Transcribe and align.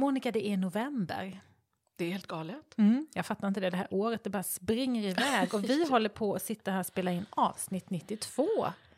Monica, 0.00 0.32
det 0.32 0.46
är 0.46 0.56
november. 0.56 1.40
Det 1.96 2.04
är 2.04 2.10
helt 2.10 2.26
galet. 2.26 2.74
Mm, 2.78 3.06
jag 3.14 3.26
fattar 3.26 3.48
inte 3.48 3.60
det. 3.60 3.70
Det 3.70 3.76
här 3.76 3.88
året 3.90 4.24
det 4.24 4.30
bara 4.30 4.42
springer 4.42 5.02
iväg. 5.02 5.54
Och 5.54 5.64
vi 5.64 5.84
håller 5.90 6.08
på 6.08 6.34
att 6.34 6.42
sitta 6.42 6.70
här 6.70 6.80
och 6.80 6.86
spela 6.86 7.12
in 7.12 7.26
avsnitt 7.30 7.90
92. 7.90 8.46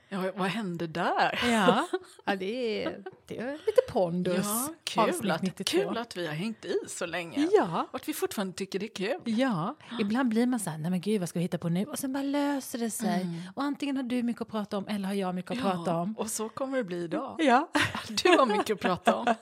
Ja, 0.09 0.33
vad 0.37 0.49
hände 0.49 0.87
där? 0.87 1.41
Ja, 1.51 1.89
ja 2.25 2.37
det, 2.37 2.85
är, 2.85 3.03
det 3.27 3.39
är 3.39 3.53
lite 3.53 3.83
pondus. 3.89 4.47
Ja, 4.47 4.75
kul, 4.85 5.31
att, 5.31 5.65
kul 5.65 5.97
att 5.97 6.17
vi 6.17 6.27
har 6.27 6.35
hängt 6.35 6.65
i 6.65 6.79
så 6.89 7.07
länge. 7.07 7.49
Ja. 7.53 7.87
Och 7.91 7.97
att 7.97 8.09
vi 8.09 8.13
fortfarande 8.15 8.55
tycker 8.55 8.79
det 8.79 8.87
är 8.87 8.95
kul. 8.95 9.21
Ja, 9.25 9.77
ibland 10.01 10.29
blir 10.29 10.47
man 10.47 10.61
så 10.61 10.71
här, 10.71 10.79
nej 10.79 10.91
men 10.91 11.01
gud 11.01 11.21
vad 11.21 11.29
ska 11.29 11.39
vi 11.39 11.43
hitta 11.43 11.59
på 11.59 11.69
nu? 11.69 11.85
Och 11.85 11.99
sen 11.99 12.13
bara 12.13 12.23
löser 12.23 12.79
det 12.79 12.91
sig. 12.91 13.23
Mm. 13.23 13.41
Och 13.55 13.63
antingen 13.63 13.97
har 13.97 14.03
du 14.03 14.23
mycket 14.23 14.43
att 14.43 14.49
prata 14.49 14.79
om 14.79 14.89
eller 14.89 15.07
har 15.09 15.15
jag 15.15 15.35
mycket 15.35 15.51
att 15.51 15.61
prata 15.61 15.97
om. 15.97 16.15
och 16.19 16.31
så 16.31 16.49
kommer 16.49 16.79
det 16.79 16.85
bli 16.85 17.05
idag. 17.05 17.37
Ja. 17.39 17.69
Du 18.09 18.29
har 18.29 18.47
mycket 18.47 18.75
att 18.75 18.81
prata 18.81 19.17
om. 19.17 19.35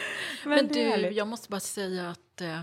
Men, 0.44 0.56
Men 0.56 0.68
du, 0.68 0.88
härligt. 0.88 1.16
jag 1.16 1.28
måste 1.28 1.48
bara 1.48 1.60
säga 1.60 2.10
att 2.10 2.40
eh, 2.40 2.60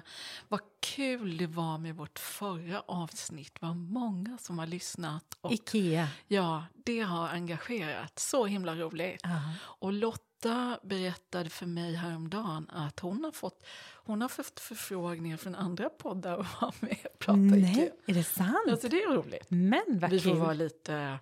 vad 0.48 0.60
kul 0.80 1.38
det 1.38 1.48
var 1.48 1.78
med 1.78 1.96
vårt 1.96 2.20
förra 2.20 2.82
avsnitt. 2.82 3.58
Vad 3.60 3.76
många 3.76 4.38
som 4.38 4.60
har 4.60 4.68
lyssnat. 4.68 5.38
Och, 5.42 5.52
Ikea. 5.52 6.08
Ja, 6.28 6.66
det 6.86 7.00
har 7.02 7.28
engagerat. 7.30 8.20
Så 8.20 8.46
himla 8.46 8.76
roligt. 8.76 9.20
Ja. 9.24 9.42
Och 9.62 9.94
Lotta 9.94 10.80
berättade 10.84 11.50
för 11.50 11.66
mig 11.66 11.96
häromdagen 11.96 12.70
att 12.70 13.00
hon 13.00 13.24
har 13.24 13.32
fått, 13.32 13.66
hon 14.06 14.22
har 14.22 14.30
fått 14.30 14.60
förfrågningar 14.60 15.38
från 15.38 15.56
andra 15.56 15.90
poddar 15.90 16.36
och 16.38 16.46
vara 16.62 16.72
med 16.80 16.98
och 17.14 17.20
prata 17.20 17.38
Nej, 17.40 17.72
Ikea. 17.72 17.90
är 18.06 18.14
det 18.14 18.24
sant? 18.24 18.56
Alltså 18.72 18.88
det 18.88 19.02
är 19.04 19.12
roligt. 19.14 19.46
Men 19.50 19.82
vad 19.88 20.10
Vi 20.10 20.20
får 20.20 20.30
kul. 20.30 20.40
vara 20.40 20.54
lite... 20.54 21.18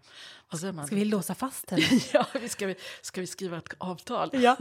Vad 0.49 0.59
säger 0.59 0.73
man? 0.73 0.87
Ska 0.87 0.95
vi 0.95 1.05
låsa 1.05 1.35
fast 1.35 1.69
henne? 1.69 1.83
Ja, 2.13 2.25
vi 2.41 2.49
ska, 2.49 2.67
vi, 2.67 2.75
ska 3.01 3.21
vi 3.21 3.27
skriva 3.27 3.57
ett 3.57 3.73
avtal? 3.77 4.29
ja. 4.33 4.57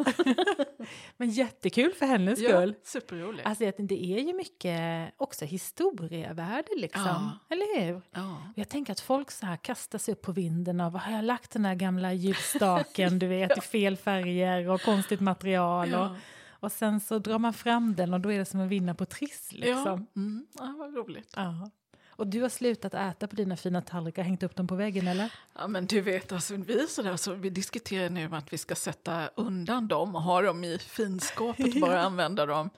Men 1.17 1.31
jättekul 1.31 1.93
för 1.93 2.07
hennes 2.07 2.39
skull. 2.45 2.75
superroligt. 2.85 3.47
Alltså 3.47 3.73
det 3.79 4.05
är 4.15 4.19
ju 4.21 4.33
mycket 4.35 5.13
också 5.17 5.45
historievärde 5.45 6.69
liksom. 6.77 7.03
Ja. 7.07 7.39
Eller 7.51 7.81
hur? 7.87 8.03
ja. 8.11 8.37
Jag 8.57 8.69
tänker 8.69 8.93
att 8.93 9.01
folk 9.01 9.31
så 9.31 9.47
här 9.47 9.57
kastar 9.57 9.99
sig 9.99 10.13
upp 10.13 10.23
på 10.23 10.33
vinden 10.33 10.81
av 10.81 10.97
har 10.99 11.13
jag 11.13 11.25
lagt 11.25 11.51
den 11.51 11.63
där 11.63 11.75
gamla 11.75 12.13
ljusstaken 12.13 13.19
du 13.19 13.27
vet 13.27 13.59
i 13.59 13.61
fel 13.61 13.97
färger 13.97 14.69
och 14.69 14.81
konstigt 14.83 15.21
material 15.21 15.95
och, 15.95 16.01
Ja. 16.01 16.17
Och 16.63 16.73
sen 16.73 17.01
så 17.01 17.19
drar 17.19 17.39
man 17.39 17.53
fram 17.53 17.95
den 17.95 18.15
och 18.15 18.21
då 18.21 18.33
är 18.33 18.39
det 18.39 18.45
som 18.45 18.61
att 18.61 18.69
vinna 18.69 18.95
på 18.95 19.05
Triss 19.07 19.49
Ja. 19.53 19.59
liksom. 19.59 20.07
Mm. 20.17 20.47
ja, 20.59 20.75
vad 20.79 20.95
roligt. 20.95 21.33
Ja. 21.37 21.71
Och 22.09 22.27
du 22.27 22.43
har 22.43 22.49
slutat 22.49 22.95
äta 22.95 23.29
på 23.29 23.37
dina 23.37 23.57
fina 23.57 23.83
tallrikar, 23.83 24.23
hängt 24.23 24.43
upp 24.43 24.57
dem 24.57 24.67
på 24.67 24.75
väggen 24.75 25.09
eller? 25.09 25.33
Ja, 25.55 25.69
men 25.69 25.87
du 25.87 26.01
vet, 26.01 26.33
alltså, 26.33 26.57
vi, 26.57 26.83
är 26.83 26.87
sådär, 26.87 27.17
så 27.17 27.35
vi 27.35 27.51
diskuterar 27.51 28.11
nu 28.11 28.35
att 28.35 28.53
vi 28.53 28.59
ska 28.59 28.75
sätta 28.75 29.29
undan 29.29 29.89
dem 29.89 30.15
och 30.17 30.23
ha 30.23 30.43
dem 30.43 30.65
i 30.65 30.79
finskåpet 30.79 31.75
och 31.75 31.81
bara 31.81 32.01
använda 32.07 32.47
dem 32.47 32.71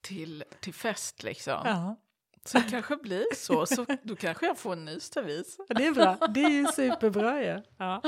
till, 0.00 0.44
till 0.60 0.74
fest. 0.74 1.22
Liksom. 1.22 1.60
Ja. 1.64 1.96
Så 2.48 2.58
det 2.58 2.64
kanske 2.70 2.96
blir 2.96 3.24
så. 3.34 3.66
så. 3.66 3.86
Då 4.02 4.16
kanske 4.16 4.46
jag 4.46 4.58
får 4.58 4.72
en 4.72 4.84
ny 4.84 5.00
stavis. 5.00 5.58
Det 5.68 5.86
är 5.86 5.92
bra, 5.92 6.26
det 6.34 6.44
är 6.44 6.50
ju 6.50 6.66
superbra 6.66 7.42
ju. 7.42 7.62
Ja. 7.76 8.02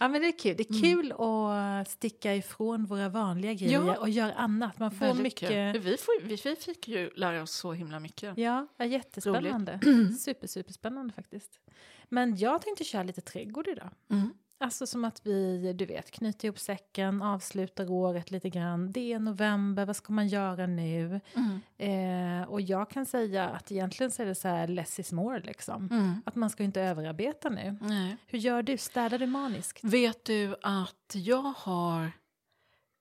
ja 0.00 0.08
men 0.08 0.20
det 0.20 0.26
är 0.28 0.38
kul, 0.38 0.54
det 0.56 0.70
är 0.70 0.80
kul 0.80 1.12
att 1.12 1.90
sticka 1.90 2.34
ifrån 2.34 2.86
våra 2.86 3.08
vanliga 3.08 3.52
grejer 3.52 3.86
Ja. 3.86 3.96
och 3.98 4.08
göra 4.08 4.32
annat. 4.32 4.78
Man 4.78 4.90
får 4.90 5.06
Väldigt 5.06 5.22
mycket... 5.22 5.48
kul. 5.48 5.78
Vi, 5.82 5.96
får, 5.96 6.22
vi, 6.22 6.36
vi 6.44 6.56
fick 6.56 6.88
ju 6.88 7.10
lära 7.14 7.42
oss 7.42 7.52
så 7.52 7.72
himla 7.72 8.00
mycket. 8.00 8.38
Ja, 8.38 8.66
ja 8.76 8.84
jättespännande. 8.84 9.80
Super, 10.20 10.46
superspännande 10.46 11.12
faktiskt. 11.14 11.60
Men 12.08 12.36
jag 12.36 12.62
tänkte 12.62 12.84
köra 12.84 13.02
lite 13.02 13.20
trädgård 13.20 13.68
idag. 13.68 13.90
Mm. 14.10 14.30
Alltså 14.60 14.86
som 14.86 15.04
att 15.04 15.26
vi, 15.26 15.72
du 15.72 15.86
vet, 15.86 16.10
knyter 16.10 16.46
ihop 16.46 16.58
säcken, 16.58 17.22
avslutar 17.22 17.90
året 17.90 18.30
lite 18.30 18.50
grann. 18.50 18.92
Det 18.92 19.12
är 19.12 19.18
november, 19.18 19.86
vad 19.86 19.96
ska 19.96 20.12
man 20.12 20.28
göra 20.28 20.66
nu? 20.66 21.20
Mm. 21.34 21.60
Eh, 21.78 22.48
och 22.48 22.60
jag 22.60 22.90
kan 22.90 23.06
säga 23.06 23.48
att 23.48 23.72
egentligen 23.72 24.10
så 24.10 24.22
är 24.22 24.26
det 24.26 24.34
så 24.34 24.48
här 24.48 24.68
less 24.68 24.98
is 24.98 25.12
more 25.12 25.40
liksom. 25.40 25.88
Mm. 25.90 26.22
Att 26.26 26.34
man 26.34 26.50
ska 26.50 26.62
inte 26.62 26.80
överarbeta 26.80 27.48
nu. 27.48 27.76
Nej. 27.80 28.16
Hur 28.26 28.38
gör 28.38 28.62
du? 28.62 28.78
Städar 28.78 29.18
du 29.18 29.26
maniskt? 29.26 29.84
Vet 29.84 30.24
du 30.24 30.56
att 30.62 31.12
jag 31.14 31.54
har 31.56 32.12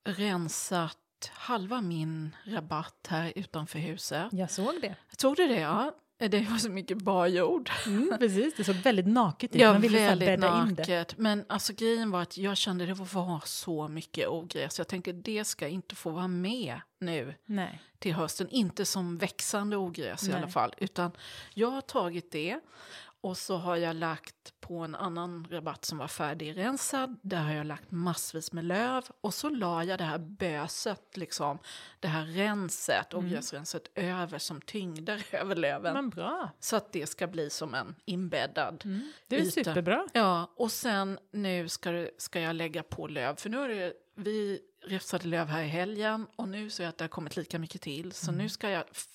rensat 0.09 0.97
halva 1.31 1.81
min 1.81 2.35
rabatt 2.45 3.07
här 3.09 3.34
utanför 3.35 3.79
huset? 3.79 4.28
Jag 4.31 4.51
såg 4.51 4.74
det. 4.81 4.95
Såg 5.18 5.35
du 5.35 5.47
det? 5.47 5.59
Ja. 5.59 5.95
Det 6.17 6.50
var 6.50 6.57
så 6.57 6.69
mycket 6.69 6.97
bara 6.97 7.28
jord. 7.28 7.69
Mm, 7.85 8.13
precis, 8.19 8.53
det 8.57 8.63
såg 8.63 8.75
väldigt 8.75 9.07
naket 9.07 9.55
ut. 9.55 9.61
Ja, 9.61 9.72
man 9.72 9.81
ville 9.81 10.07
väldigt 10.07 10.39
naket. 10.39 11.17
Men 11.17 11.45
alltså, 11.50 11.73
grejen 11.73 12.11
var 12.11 12.22
att 12.22 12.38
jag 12.38 12.57
kände 12.57 12.91
att 12.91 12.97
det 12.97 13.16
var 13.16 13.41
så 13.45 13.88
mycket 13.88 14.27
ogräs. 14.27 14.77
Jag 14.77 14.88
tänker 14.88 15.13
det 15.13 15.44
ska 15.44 15.67
inte 15.67 15.95
få 15.95 16.09
vara 16.09 16.27
med 16.27 16.81
nu 17.00 17.33
Nej. 17.45 17.81
till 18.00 18.13
hösten. 18.13 18.50
Inte 18.50 18.85
som 18.85 19.17
växande 19.17 19.77
ogräs 19.77 20.23
i 20.23 20.27
Nej. 20.27 20.38
alla 20.38 20.47
fall. 20.47 20.73
Utan 20.77 21.11
jag 21.53 21.72
har 21.72 21.81
tagit 21.81 22.31
det 22.31 22.59
och 23.22 23.38
så 23.38 23.57
har 23.57 23.75
jag 23.75 23.95
lagt 23.95 24.53
på 24.59 24.78
en 24.79 24.95
annan 24.95 25.47
rabatt 25.50 25.85
som 25.85 25.97
var 25.97 26.07
färdigrensad. 26.07 27.19
Där 27.23 27.38
har 27.44 27.53
jag 27.53 27.66
lagt 27.66 27.91
massvis 27.91 28.51
med 28.51 28.66
löv. 28.66 29.03
Och 29.22 29.33
så 29.33 29.50
la 29.50 29.83
jag 29.83 29.97
det 30.00 30.03
här 30.03 30.17
böset, 30.17 31.17
liksom, 31.17 31.59
det 32.00 32.07
här 32.07 32.25
renset, 32.25 33.13
ogräsrenset 33.13 33.83
över 33.95 34.38
som 34.39 34.61
tyngder 34.61 35.25
över 35.35 35.56
löven. 35.56 35.94
Men 35.94 36.09
bra. 36.09 36.50
Så 36.59 36.75
att 36.75 36.94
det 36.94 37.07
ska 37.07 37.27
bli 37.27 37.50
som 37.50 37.73
en 37.73 37.95
inbäddad 38.06 38.81
Det 39.27 39.35
är 39.35 39.41
yta. 39.41 39.51
superbra. 39.51 40.07
Ja, 40.13 40.53
och 40.56 40.72
sen 40.72 41.19
nu 41.31 41.69
ska, 41.69 42.07
ska 42.17 42.39
jag 42.39 42.56
lägga 42.56 42.83
på 42.83 43.07
löv. 43.07 43.35
För 43.35 43.50
nu 43.50 43.57
har 43.57 43.69
det, 43.69 43.94
vi 44.16 44.59
räfsade 44.83 45.27
löv 45.27 45.47
här 45.47 45.63
i 45.63 45.67
helgen 45.67 46.27
och 46.35 46.50
nu 46.50 46.69
ser 46.69 46.83
jag 46.83 46.89
att 46.89 46.97
det 46.97 47.03
har 47.03 47.09
kommit 47.09 47.35
lika 47.38 47.59
mycket 47.59 47.81
till. 47.81 48.11
Så 48.11 48.31
Mm. 48.31 48.44
nu 48.44 48.50
ska 48.50 48.69
jag 48.69 48.83
f- 48.91 49.07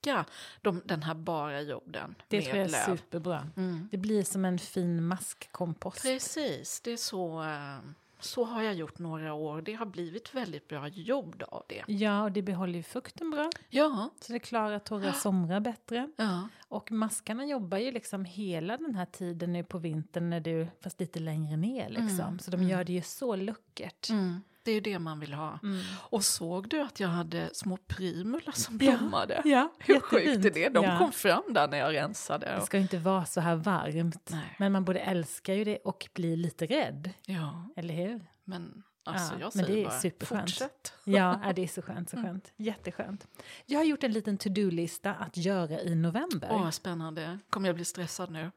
täcka 0.00 0.24
de, 0.62 0.82
den 0.84 1.02
här 1.02 1.14
bara 1.14 1.60
jorden 1.62 2.14
Det 2.28 2.36
med 2.36 2.44
tror 2.44 2.56
jag 2.56 2.64
är 2.66 2.70
löv. 2.88 2.96
superbra. 2.96 3.46
Mm. 3.56 3.88
Det 3.90 3.96
blir 3.98 4.22
som 4.22 4.44
en 4.44 4.58
fin 4.58 5.06
maskkompost. 5.06 6.02
Precis, 6.02 6.80
det 6.80 6.90
är 6.92 6.96
så, 6.96 7.42
eh, 7.42 7.78
så 8.20 8.44
har 8.44 8.62
jag 8.62 8.74
gjort 8.74 8.98
några 8.98 9.32
år. 9.34 9.62
Det 9.62 9.72
har 9.74 9.86
blivit 9.86 10.34
väldigt 10.34 10.68
bra 10.68 10.88
jord 10.88 11.42
av 11.48 11.62
det. 11.68 11.84
Ja, 11.86 12.22
och 12.22 12.32
det 12.32 12.42
behåller 12.42 12.74
ju 12.76 12.82
fukten 12.82 13.30
bra. 13.30 13.50
Ja, 13.68 14.10
Så 14.20 14.32
det 14.32 14.38
klarar 14.38 14.78
torra 14.78 15.12
somrar 15.12 15.60
bättre. 15.60 16.10
ja. 16.16 16.48
Och 16.68 16.92
maskarna 16.92 17.44
jobbar 17.44 17.78
ju 17.78 17.92
liksom 17.92 18.24
hela 18.24 18.76
den 18.76 18.94
här 18.94 19.06
tiden 19.06 19.52
nu 19.52 19.64
på 19.64 19.78
vintern, 19.78 20.30
när 20.30 20.40
du, 20.40 20.66
fast 20.80 21.00
lite 21.00 21.18
längre 21.18 21.56
ner 21.56 21.88
liksom. 21.88 22.38
Så 22.38 22.50
de 22.50 22.62
gör 22.62 22.84
det 22.84 22.92
ju 22.92 23.02
så 23.02 23.36
luckert. 23.36 24.10
Mm. 24.10 24.40
Det 24.70 24.74
är 24.74 24.74
ju 24.74 24.80
det 24.80 24.98
man 24.98 25.20
vill 25.20 25.32
ha. 25.34 25.58
Mm. 25.62 25.80
Och 26.10 26.24
såg 26.24 26.68
du 26.68 26.80
att 26.80 27.00
jag 27.00 27.08
hade 27.08 27.50
små 27.54 27.76
primula 27.76 28.52
som 28.52 28.78
Ja, 28.82 28.96
blommade? 28.98 29.42
Ja, 29.44 29.72
Hur 29.78 30.00
sjukt 30.00 30.12
är 30.26 30.30
jättefint. 30.30 30.54
det? 30.54 30.68
De 30.68 30.84
ja. 30.84 30.98
kom 30.98 31.12
fram 31.12 31.42
där 31.48 31.68
när 31.68 31.78
jag 31.78 31.94
rensade. 31.94 32.46
Det 32.46 32.56
Och, 32.56 32.62
ska 32.66 32.76
ju 32.76 32.82
inte 32.82 32.98
vara 32.98 33.24
så 33.24 33.40
här 33.40 33.56
varmt. 33.56 34.28
Nej. 34.30 34.56
Men 34.58 34.72
man 34.72 34.84
både 34.84 35.00
älskar 35.00 35.54
ju 35.54 35.64
det 35.64 35.76
och 35.78 36.08
blir 36.14 36.36
lite 36.36 36.66
rädd. 36.66 37.10
ja, 37.26 37.68
Eller 37.76 37.94
hur? 37.94 38.20
men 38.44 38.82
alltså 39.04 39.34
Ja, 39.34 39.40
jag 39.40 39.52
men 39.56 39.64
det 39.64 39.80
är 39.80 39.84
bara 39.84 40.00
superskönt. 40.00 40.40
fortsätt. 40.50 40.92
Ja, 41.04 41.40
ja, 41.44 41.52
det 41.52 41.62
är 41.62 41.68
så 41.68 41.82
skönt, 41.82 42.10
så 42.10 42.16
skönt. 42.16 42.52
Jätteskönt. 42.56 43.26
Jag 43.66 43.78
har 43.78 43.84
gjort 43.84 44.04
en 44.04 44.12
liten 44.12 44.38
to-do-lista 44.38 45.14
att 45.14 45.36
göra 45.36 45.80
i 45.80 45.94
november. 45.94 46.48
Åh, 46.52 46.70
spännande. 46.70 47.38
Kommer 47.50 47.68
jag 47.68 47.76
bli 47.76 47.84
stressad 47.84 48.30
nu? 48.30 48.50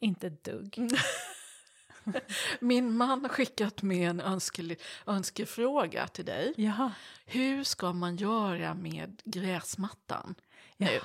Inte 0.00 0.26
ett 0.26 0.44
dugg. 0.44 0.90
Min 2.60 2.96
man 2.96 3.22
har 3.22 3.28
skickat 3.28 3.82
med 3.82 4.10
en 4.10 4.20
önske, 4.20 4.76
önskefråga 5.06 6.06
till 6.08 6.24
dig. 6.24 6.54
Jaha. 6.56 6.92
Hur 7.26 7.64
ska 7.64 7.92
man 7.92 8.16
göra 8.16 8.74
med 8.74 9.22
gräsmattan? 9.24 10.34
Nu. 10.80 11.00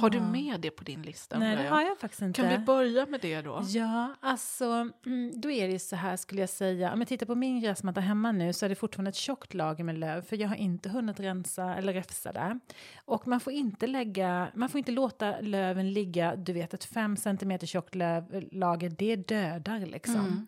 Har 0.00 0.10
du 0.10 0.20
med 0.20 0.60
det 0.60 0.70
på 0.70 0.84
din 0.84 1.02
lista? 1.02 1.38
Nej, 1.38 1.56
det 1.56 1.68
har 1.68 1.82
jag 1.82 1.98
faktiskt 1.98 2.22
inte. 2.22 2.40
Kan 2.40 2.50
vi 2.50 2.58
börja 2.58 3.06
med 3.06 3.20
det 3.20 3.42
då? 3.42 3.62
Ja, 3.66 4.14
alltså, 4.20 4.88
mm, 5.06 5.40
då 5.40 5.50
är 5.50 5.66
det 5.66 5.72
ju 5.72 5.78
så 5.78 5.96
här 5.96 6.16
skulle 6.16 6.40
jag 6.40 6.50
säga. 6.50 6.92
Om 6.92 7.00
jag 7.00 7.08
tittar 7.08 7.26
på 7.26 7.34
min 7.34 7.60
gräsmatta 7.60 8.00
hemma 8.00 8.32
nu 8.32 8.52
så 8.52 8.64
är 8.64 8.68
det 8.68 8.74
fortfarande 8.74 9.08
ett 9.08 9.16
tjockt 9.16 9.54
lager 9.54 9.84
med 9.84 9.98
löv 9.98 10.22
för 10.22 10.36
jag 10.36 10.48
har 10.48 10.56
inte 10.56 10.88
hunnit 10.88 11.20
rensa 11.20 11.74
eller 11.74 11.92
räfsa 11.92 12.32
där. 12.32 12.60
Och 13.04 13.26
man 13.26 13.40
får 13.40 13.52
inte 13.52 13.86
lägga, 13.86 14.48
man 14.54 14.68
får 14.68 14.78
inte 14.78 14.92
låta 14.92 15.40
löven 15.40 15.92
ligga, 15.92 16.36
du 16.36 16.52
vet 16.52 16.74
ett 16.74 16.84
5 16.84 17.16
cm 17.16 17.58
tjockt 17.58 17.94
lövlager, 17.94 18.88
det 18.90 19.16
dödar 19.16 19.86
liksom. 19.86 20.46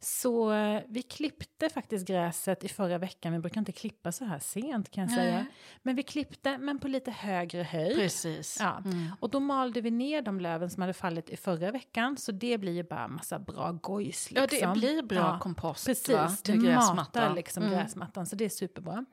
Så 0.00 0.52
eh, 0.52 0.82
vi 0.88 1.02
klippte 1.02 1.68
faktiskt 1.68 2.06
gräset 2.06 2.64
i 2.64 2.68
förra 2.68 2.98
veckan. 2.98 3.32
Vi 3.32 3.38
brukar 3.38 3.58
inte 3.60 3.72
klippa 3.72 4.12
så 4.12 4.24
här 4.24 4.38
sent 4.38 4.90
kan 4.90 5.02
jag 5.04 5.10
Nej. 5.10 5.16
säga. 5.18 5.46
Men 5.82 5.96
vi 5.96 6.02
klippte, 6.02 6.58
men 6.58 6.78
på 6.78 6.88
lite 6.88 7.10
högre 7.10 7.62
höjd. 7.62 7.96
Precis. 7.96 8.56
Ja. 8.60 8.82
Mm. 8.84 9.06
Och 9.20 9.30
då 9.30 9.40
malde 9.40 9.80
vi 9.80 9.90
ner 9.90 10.22
de 10.22 10.40
löven 10.40 10.70
som 10.70 10.80
hade 10.80 10.92
fallit 10.92 11.30
i 11.30 11.36
förra 11.36 11.70
veckan. 11.70 12.16
Så 12.16 12.32
det 12.32 12.58
blir 12.58 12.72
ju 12.72 12.82
bara 12.82 13.08
massa 13.08 13.38
bra 13.38 13.72
gojs. 13.72 14.28
Ja, 14.32 14.42
Liksom. 14.50 14.74
det 14.74 14.80
blir 14.80 15.02
bra 15.02 15.18
Ja, 15.18 15.38
kompost 15.42 15.86
Precis, 15.86 16.08
va? 16.14 16.28
till 16.42 16.62
gräsmattan. 16.62 16.96
matar 16.96 17.34
liksom 17.34 17.62
Mm. 17.62 17.74
gräsmattan. 17.78 18.26
Så 18.26 18.36
det 18.36 18.44
är 18.44 18.48
superbra. 18.48 19.04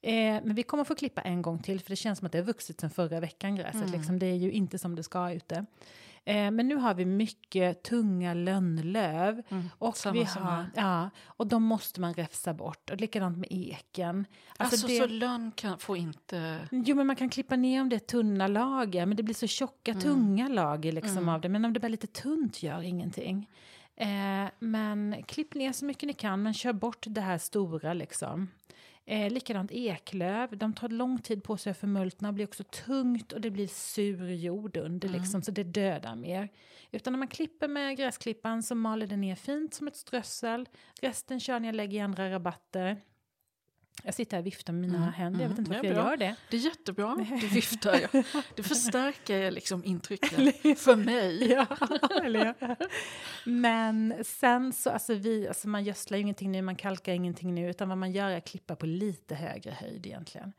Eh, 0.00 0.12
men 0.44 0.54
vi 0.54 0.62
kommer 0.62 0.84
få 0.84 0.94
klippa 0.94 1.20
en 1.20 1.42
gång 1.42 1.58
till 1.62 1.80
för 1.80 1.90
det 1.90 1.96
känns 1.96 2.18
som 2.18 2.26
att 2.26 2.32
det 2.32 2.38
har 2.38 2.44
vuxit 2.44 2.80
sen 2.80 2.90
förra 2.90 3.20
veckan 3.20 3.56
gräset. 3.56 3.74
Mm. 3.74 3.90
Liksom. 3.92 4.18
Det 4.18 4.26
är 4.26 4.34
ju 4.36 4.52
inte 4.52 4.78
som 4.78 4.96
det 4.96 5.02
ska 5.02 5.32
ute. 5.32 5.66
Eh, 6.26 6.50
men 6.50 6.68
nu 6.68 6.74
har 6.76 6.94
vi 6.94 7.04
mycket 7.04 7.82
tunga 7.82 8.34
lönnlöv. 8.34 9.42
Mm. 9.48 9.70
Och, 9.78 9.96
vi 10.12 10.24
har, 10.24 10.66
ja, 10.76 11.10
och 11.26 11.46
de 11.46 11.62
måste 11.62 12.00
man 12.00 12.14
räfsa 12.14 12.54
bort. 12.54 12.90
Och 12.90 13.00
likadant 13.00 13.38
med 13.38 13.48
eken. 13.50 14.26
Alltså, 14.56 14.86
det- 14.86 14.96
så 14.98 15.06
lönn 15.06 15.52
kan, 15.54 15.78
får 15.78 15.96
inte... 15.96 16.68
Jo, 16.70 16.96
men 16.96 17.06
man 17.06 17.16
kan 17.16 17.28
klippa 17.28 17.56
ner 17.56 17.80
om 17.80 17.88
det 17.88 17.96
är 17.96 18.00
tunna 18.00 18.46
lager, 18.46 19.06
men 19.06 19.16
det 19.16 19.22
blir 19.22 19.34
så 19.34 19.46
tjocka, 19.46 19.90
Mm. 19.90 20.02
tunga 20.02 20.48
lager 20.48 20.92
liksom 20.92 21.28
av 21.28 21.40
det. 21.40 21.48
Men 21.48 21.64
om 21.64 21.72
det 21.72 21.80
bara 21.80 21.86
är 21.86 21.90
lite 21.90 22.06
tunt 22.06 22.62
gör 22.62 22.82
ingenting. 22.82 23.48
Eh, 23.96 24.50
men 24.58 25.22
klipp 25.26 25.54
ner 25.54 25.72
så 25.72 25.84
mycket 25.84 26.06
ni 26.06 26.12
kan, 26.12 26.42
men 26.42 26.54
kör 26.54 26.72
bort 26.72 27.04
det 27.08 27.20
här 27.20 27.38
stora 27.38 27.94
liksom. 27.94 28.48
Eh, 29.06 29.32
likadant 29.32 29.72
eklöv, 29.72 30.58
de 30.58 30.72
tar 30.72 30.88
lång 30.88 31.18
tid 31.18 31.44
på 31.44 31.56
sig 31.56 31.70
att 31.70 31.78
förmultna, 31.78 32.32
blir 32.32 32.44
också 32.44 32.64
tungt 32.64 33.32
och 33.32 33.40
det 33.40 33.50
blir 33.50 33.66
sur 33.66 34.30
jord 34.30 34.76
under 34.76 35.08
liksom, 35.08 35.42
så 35.42 35.50
det 35.50 35.64
dödar 35.64 36.16
mer. 36.16 36.48
Utan 36.90 37.12
när 37.12 37.18
man 37.18 37.28
klipper 37.28 37.68
med 37.68 37.96
gräsklippan 37.96 38.62
så 38.62 38.74
maler 38.74 39.06
det 39.06 39.16
ner 39.16 39.34
fint 39.34 39.74
som 39.74 39.88
ett 39.88 39.96
strössel. 39.96 40.68
Resten 41.00 41.40
kör 41.40 41.60
ni 41.60 41.70
och 41.70 41.74
lägger 41.74 41.98
i 41.98 42.00
andra 42.00 42.30
rabatter. 42.30 43.00
Jag 44.02 44.14
sitter 44.14 44.36
här 44.36 44.42
och 44.42 44.46
viftar 44.46 44.72
med 44.72 44.82
mina 44.82 44.96
Mm, 44.98 45.12
händer, 45.12 45.40
jag 45.40 45.48
vet 45.48 45.58
mm, 45.58 45.72
inte 45.72 45.76
varför 45.88 46.00
jag 46.00 46.10
gör 46.10 46.16
det. 46.16 46.36
Det 46.50 46.56
är 46.56 46.60
jättebra, 46.60 47.26
du 47.40 47.46
viftar. 47.48 48.00
Ja. 48.12 48.22
Det 48.56 48.62
förstärker 48.62 49.50
liksom 49.50 49.84
intrycket 49.84 50.30
för 50.80 50.96
mig. 50.96 51.50
Ja, 51.52 51.66
eller 52.24 52.54
ja. 52.60 52.76
Men 53.44 54.14
sen 54.24 54.72
så, 54.72 54.90
alltså 54.90 55.14
vi, 55.14 55.48
alltså 55.48 55.68
man 55.68 55.84
gödslar 55.84 56.18
ju 56.18 56.22
ingenting 56.22 56.52
nu, 56.52 56.62
man 56.62 56.76
kalkar 56.76 57.12
ingenting 57.12 57.54
nu, 57.54 57.70
utan 57.70 57.88
vad 57.88 57.98
man 57.98 58.12
gör 58.12 58.30
är 58.30 58.36
att 58.38 58.44
klippa 58.48 58.76
på 58.76 58.86
lite 58.86 59.34
högre 59.34 59.70
höjd 59.70 60.06
egentligen. 60.06 60.52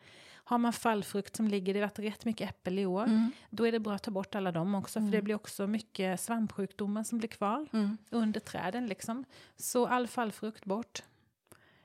Har 0.47 0.57
man 0.57 0.73
fallfrukt 0.73 1.35
som 1.35 1.47
ligger, 1.47 1.73
det 1.73 1.79
har 1.79 1.87
varit 1.87 1.99
rätt 1.99 2.25
mycket 2.25 2.49
äppel 2.49 2.79
i 2.79 2.85
år, 2.85 3.03
Mm. 3.03 3.31
då 3.49 3.67
är 3.67 3.71
det 3.71 3.79
bra 3.79 3.93
att 3.93 4.03
ta 4.03 4.11
bort 4.11 4.35
alla 4.35 4.51
dem 4.51 4.75
också, 4.75 4.99
för 4.99 5.07
det 5.07 5.21
blir 5.21 5.35
också 5.35 5.67
mycket 5.67 6.19
svampsjukdomar 6.19 7.03
som 7.03 7.17
blir 7.17 7.29
kvar 7.29 7.67
Mm. 7.73 7.97
under 8.09 8.39
träden 8.39 8.87
liksom. 8.87 9.25
Så 9.57 9.87
all 9.87 10.07
fallfrukt 10.07 10.65
bort. 10.65 11.03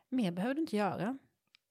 Mer 0.08 0.30
behöver 0.30 0.54
du 0.54 0.60
inte 0.60 0.76
göra. 0.76 1.18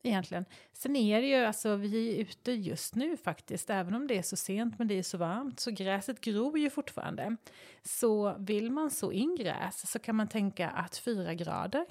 Egentligen. 0.04 0.46
Sen 0.74 0.96
är 0.96 1.22
det 1.22 1.28
ju, 1.28 1.36
alltså 1.36 1.76
vi 1.76 2.16
är 2.16 2.22
ute 2.22 2.52
just 2.52 2.96
nu 2.96 3.18
faktiskt, 3.18 3.70
även 3.70 3.96
om 3.96 4.08
det 4.08 4.18
är 4.18 4.22
så 4.22 4.36
sent 4.36 4.78
men 4.80 4.88
det 4.88 4.94
är 4.94 5.04
så 5.04 5.18
varmt, 5.18 5.60
så 5.60 5.72
gräset 5.72 6.22
gror 6.22 6.60
ju 6.60 6.70
fortfarande. 6.70 7.36
Så 7.84 8.36
vill 8.40 8.72
man 8.72 8.92
så 8.92 9.12
in 9.12 9.36
gräs 9.36 9.92
så 9.92 10.00
kan 10.00 10.16
man 10.16 10.28
tänka 10.28 10.70
att 10.70 10.98
fyra 10.98 11.34
grader 11.34 11.86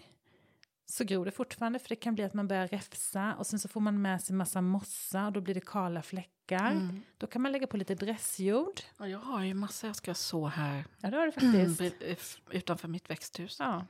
så 0.91 1.05
gror 1.05 1.25
det 1.25 1.31
fortfarande 1.31 1.79
för 1.79 1.89
det 1.89 1.97
kan 1.97 2.15
bli 2.15 2.25
att 2.25 2.35
man 2.35 2.49
börjar 2.49 2.69
räfsa 2.69 3.35
och 3.39 3.47
sen 3.47 3.59
så 3.59 3.69
får 3.69 3.81
man 3.81 4.03
med 4.03 4.23
sig 4.23 4.37
massa 4.37 4.61
mossa 4.63 5.27
och 5.27 5.33
då 5.33 5.41
blir 5.41 5.55
det 5.55 5.67
kala 5.67 6.03
fläckar. 6.03 6.71
Mm. 6.71 7.03
Då 7.19 7.27
kan 7.27 7.43
man 7.43 7.53
lägga 7.53 7.67
på 7.67 7.77
lite 7.77 7.95
dressjord. 7.95 8.81
Och 8.99 9.09
jag 9.09 9.19
har 9.19 9.45
ju 9.45 9.55
massa 9.55 9.87
jag 9.87 9.97
ska 9.97 10.15
så 10.15 10.47
här 10.47 10.85
Ja 11.01 11.11
det 11.11 11.17
har 11.17 11.27
du 11.27 11.47
mm, 11.47 11.75
faktiskt. 11.75 11.95
f- 12.07 12.41
utanför 12.51 12.89
mitt 12.89 13.11
växthus. 13.11 13.57
Ja. 13.59 13.87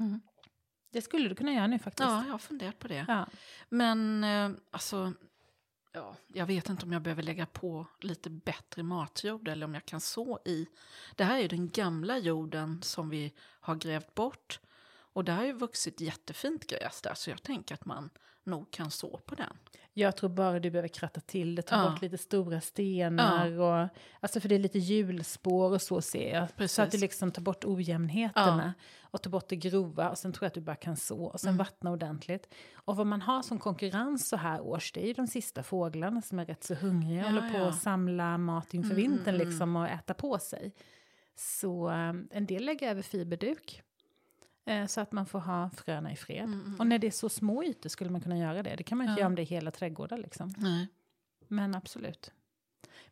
Mm. 0.00 0.20
Det 0.94 1.02
skulle 1.02 1.28
du 1.28 1.34
kunna 1.34 1.52
göra 1.52 1.66
nu 1.66 1.78
faktiskt. 1.78 2.08
Ja, 2.08 2.24
jag 2.24 2.32
har 2.32 2.38
funderat 2.38 2.78
på 2.78 2.88
det. 2.88 3.04
Ja. 3.08 3.26
Men 3.68 4.24
eh, 4.24 4.50
alltså, 4.70 5.12
ja, 5.92 6.16
jag 6.26 6.46
vet 6.46 6.68
inte 6.68 6.86
om 6.86 6.92
jag 6.92 7.02
behöver 7.02 7.22
lägga 7.22 7.46
på 7.46 7.86
lite 8.00 8.30
bättre 8.30 8.82
matjord 8.82 9.48
eller 9.48 9.66
om 9.66 9.74
jag 9.74 9.86
kan 9.86 10.00
så 10.00 10.38
i. 10.44 10.66
Det 11.16 11.24
här 11.24 11.36
är 11.36 11.42
ju 11.42 11.48
den 11.48 11.68
gamla 11.68 12.18
jorden 12.18 12.82
som 12.82 13.08
vi 13.08 13.32
har 13.60 13.74
grävt 13.74 14.14
bort. 14.14 14.60
Och 14.86 15.24
det 15.24 15.32
har 15.32 15.44
ju 15.44 15.52
vuxit 15.52 16.00
jättefint 16.00 16.66
gräs 16.66 17.02
där 17.02 17.14
så 17.14 17.30
jag 17.30 17.42
tänker 17.42 17.74
att 17.74 17.84
man 17.84 18.10
nog 18.44 18.70
kan 18.70 18.90
så 18.90 19.18
på 19.18 19.34
den. 19.34 19.58
Jag 19.96 20.16
tror 20.16 20.30
bara 20.30 20.60
du 20.60 20.70
behöver 20.70 20.88
kratta 20.88 21.20
till 21.20 21.54
det, 21.54 21.62
ta 21.62 21.76
Ja. 21.84 21.90
bort 21.90 22.02
lite 22.02 22.18
stora 22.18 22.60
stenar 22.60 23.58
och 23.60 23.88
alltså 24.20 24.40
för 24.40 24.48
det 24.48 24.54
är 24.54 24.58
lite 24.58 24.78
hjulspår 24.78 25.72
och 25.72 25.82
så 25.82 26.00
ser 26.00 26.34
jag. 26.34 26.48
Så 26.50 26.54
Precis. 26.56 26.78
att 26.78 26.90
du 26.90 26.98
liksom 26.98 27.32
tar 27.32 27.42
bort 27.42 27.64
ojämnheterna 27.64 28.74
och 29.00 29.22
tar 29.22 29.30
bort 29.30 29.48
det 29.48 29.56
grova 29.56 30.10
och 30.10 30.18
sen 30.18 30.32
tror 30.32 30.44
jag 30.44 30.48
att 30.48 30.54
du 30.54 30.60
bara 30.60 30.76
kan 30.76 30.96
så 30.96 31.24
och 31.24 31.40
sen 31.40 31.48
Mm. 31.48 31.58
vattna 31.58 31.90
ordentligt. 31.90 32.54
Och 32.74 32.96
vad 32.96 33.06
man 33.06 33.22
har 33.22 33.42
som 33.42 33.58
konkurrens 33.58 34.28
så 34.28 34.36
här 34.36 34.60
års 34.60 34.92
det 34.92 35.02
är 35.02 35.06
ju 35.06 35.12
de 35.12 35.26
sista 35.26 35.62
fåglarna 35.62 36.22
som 36.22 36.38
är 36.38 36.44
rätt 36.44 36.64
så 36.64 36.74
hungriga 36.74 37.20
och 37.20 37.26
Ja, 37.32 37.34
håller 37.40 37.50
på 37.52 37.58
ja. 37.58 37.68
att 37.68 37.82
samla 37.82 38.38
mat 38.38 38.74
inför 38.74 38.90
Mm, 38.94 39.02
vintern 39.02 39.34
mm, 39.34 39.46
liksom 39.48 39.76
och 39.76 39.88
äta 39.88 40.14
på 40.14 40.38
sig. 40.38 40.72
Så 41.36 41.88
eh, 41.90 42.12
en 42.30 42.46
del 42.46 42.64
lägger 42.64 42.90
över 42.90 43.02
fiberduk. 43.02 43.82
Eh, 44.64 44.86
Så 44.86 45.00
att 45.00 45.12
man 45.12 45.26
får 45.26 45.38
ha 45.38 45.70
fröna 45.70 46.12
i 46.12 46.16
fred. 46.16 46.44
Mm, 46.44 46.76
Och 46.78 46.86
när 46.86 46.98
det 46.98 47.06
är 47.06 47.10
så 47.10 47.28
små 47.28 47.64
ytor 47.64 47.88
skulle 47.88 48.10
man 48.10 48.20
kunna 48.20 48.38
göra 48.38 48.62
det. 48.62 48.76
Det 48.76 48.82
kan 48.82 48.98
man 48.98 49.04
inte 49.06 49.12
Ja. 49.12 49.18
göra 49.18 49.26
om 49.26 49.34
det 49.34 49.42
är 49.42 49.46
hela 49.46 49.70
trädgårdar 49.70 50.18
liksom. 50.18 50.54
Nej. 50.56 50.88
Men 51.48 51.74
absolut. 51.74 52.32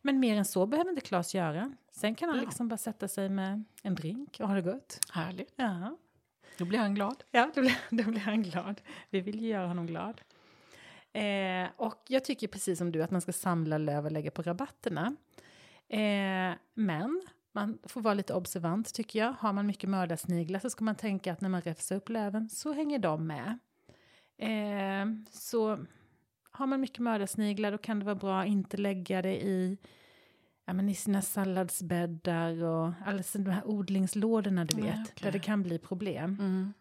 Men 0.02 0.20
mer 0.20 0.37
än 0.37 0.44
så 0.44 0.66
behöver 0.66 0.90
inte 0.90 1.00
Claes 1.02 1.34
göra. 1.34 1.72
Sen 1.93 2.14
kan 2.14 2.28
han 2.28 2.38
Bra. 2.38 2.44
liksom 2.46 2.69
bara 2.69 2.76
sätta 2.76 3.08
sig 3.08 3.28
med 3.28 3.64
en 3.82 3.94
drink 3.94 4.37
och 4.40 4.49
ha 4.49 4.54
det 4.54 4.62
gott. 4.62 4.99
Härligt. 5.12 5.52
Ja, 5.56 5.96
Då 6.58 6.64
blir 6.64 6.78
han 6.78 6.94
glad. 6.94 7.25
ja 7.31 7.50
då, 7.55 7.60
blir, 7.60 7.78
då 7.90 8.02
blir 8.10 8.20
han 8.20 8.43
glad. 8.43 8.81
Vi 9.10 9.20
vill 9.20 9.40
ju 9.40 9.48
göra 9.48 9.66
honom 9.66 9.87
glad. 9.87 10.20
Eh, 11.12 11.69
och 11.76 12.02
jag 12.08 12.25
tycker 12.25 12.48
precis 12.48 12.78
som 12.78 12.93
du 12.93 13.02
att 13.02 13.10
man 13.10 13.20
ska 13.20 13.32
samla 13.32 13.78
löv 13.78 14.05
och 14.05 14.12
lägga 14.12 14.31
på 14.31 14.43
rabatterna. 14.43 15.16
Eh, 15.88 16.55
men 16.75 17.22
man 17.52 17.78
får 17.82 18.00
vara 18.00 18.14
lite 18.14 18.34
observant 18.34 18.94
tycker 18.94 19.19
jag. 19.19 19.32
Har 19.32 19.52
man 19.52 19.66
mycket 19.66 19.90
mördarsniglar 19.90 20.60
så 20.60 20.70
ska 20.70 20.84
man 20.84 20.94
tänka 20.94 21.32
att 21.32 21.40
när 21.40 21.49
man 21.49 21.60
räfsar 21.60 21.96
upp 21.96 22.08
löven 22.08 22.50
så 22.50 22.72
hänger 22.72 22.99
de 22.99 23.26
med. 23.26 23.58
Eh, 24.38 25.06
så 25.31 25.78
har 26.50 26.66
man 26.66 26.81
mycket 26.81 26.99
mördarsniglar 26.99 27.72
då 27.72 27.78
kan 27.78 27.99
det 27.99 28.04
vara 28.04 28.14
bra 28.14 28.40
att 28.40 28.46
inte 28.46 28.76
lägga 28.76 29.22
det 29.22 29.44
i, 29.44 29.78
ja, 30.64 30.72
men 30.72 30.88
i 30.88 30.94
sina 30.94 31.22
salladsbäddar 31.22 32.62
och 32.64 32.93
alltså 33.06 33.38
de 33.38 33.50
här 33.50 33.66
odlingslådorna 33.66 34.64
du 34.64 34.76
vet, 34.76 34.94
okej. 34.94 35.14
där 35.22 35.32
det 35.32 35.38
kan 35.38 35.62
bli 35.62 35.78
problem. 35.78 36.37
Mm. 36.40 36.72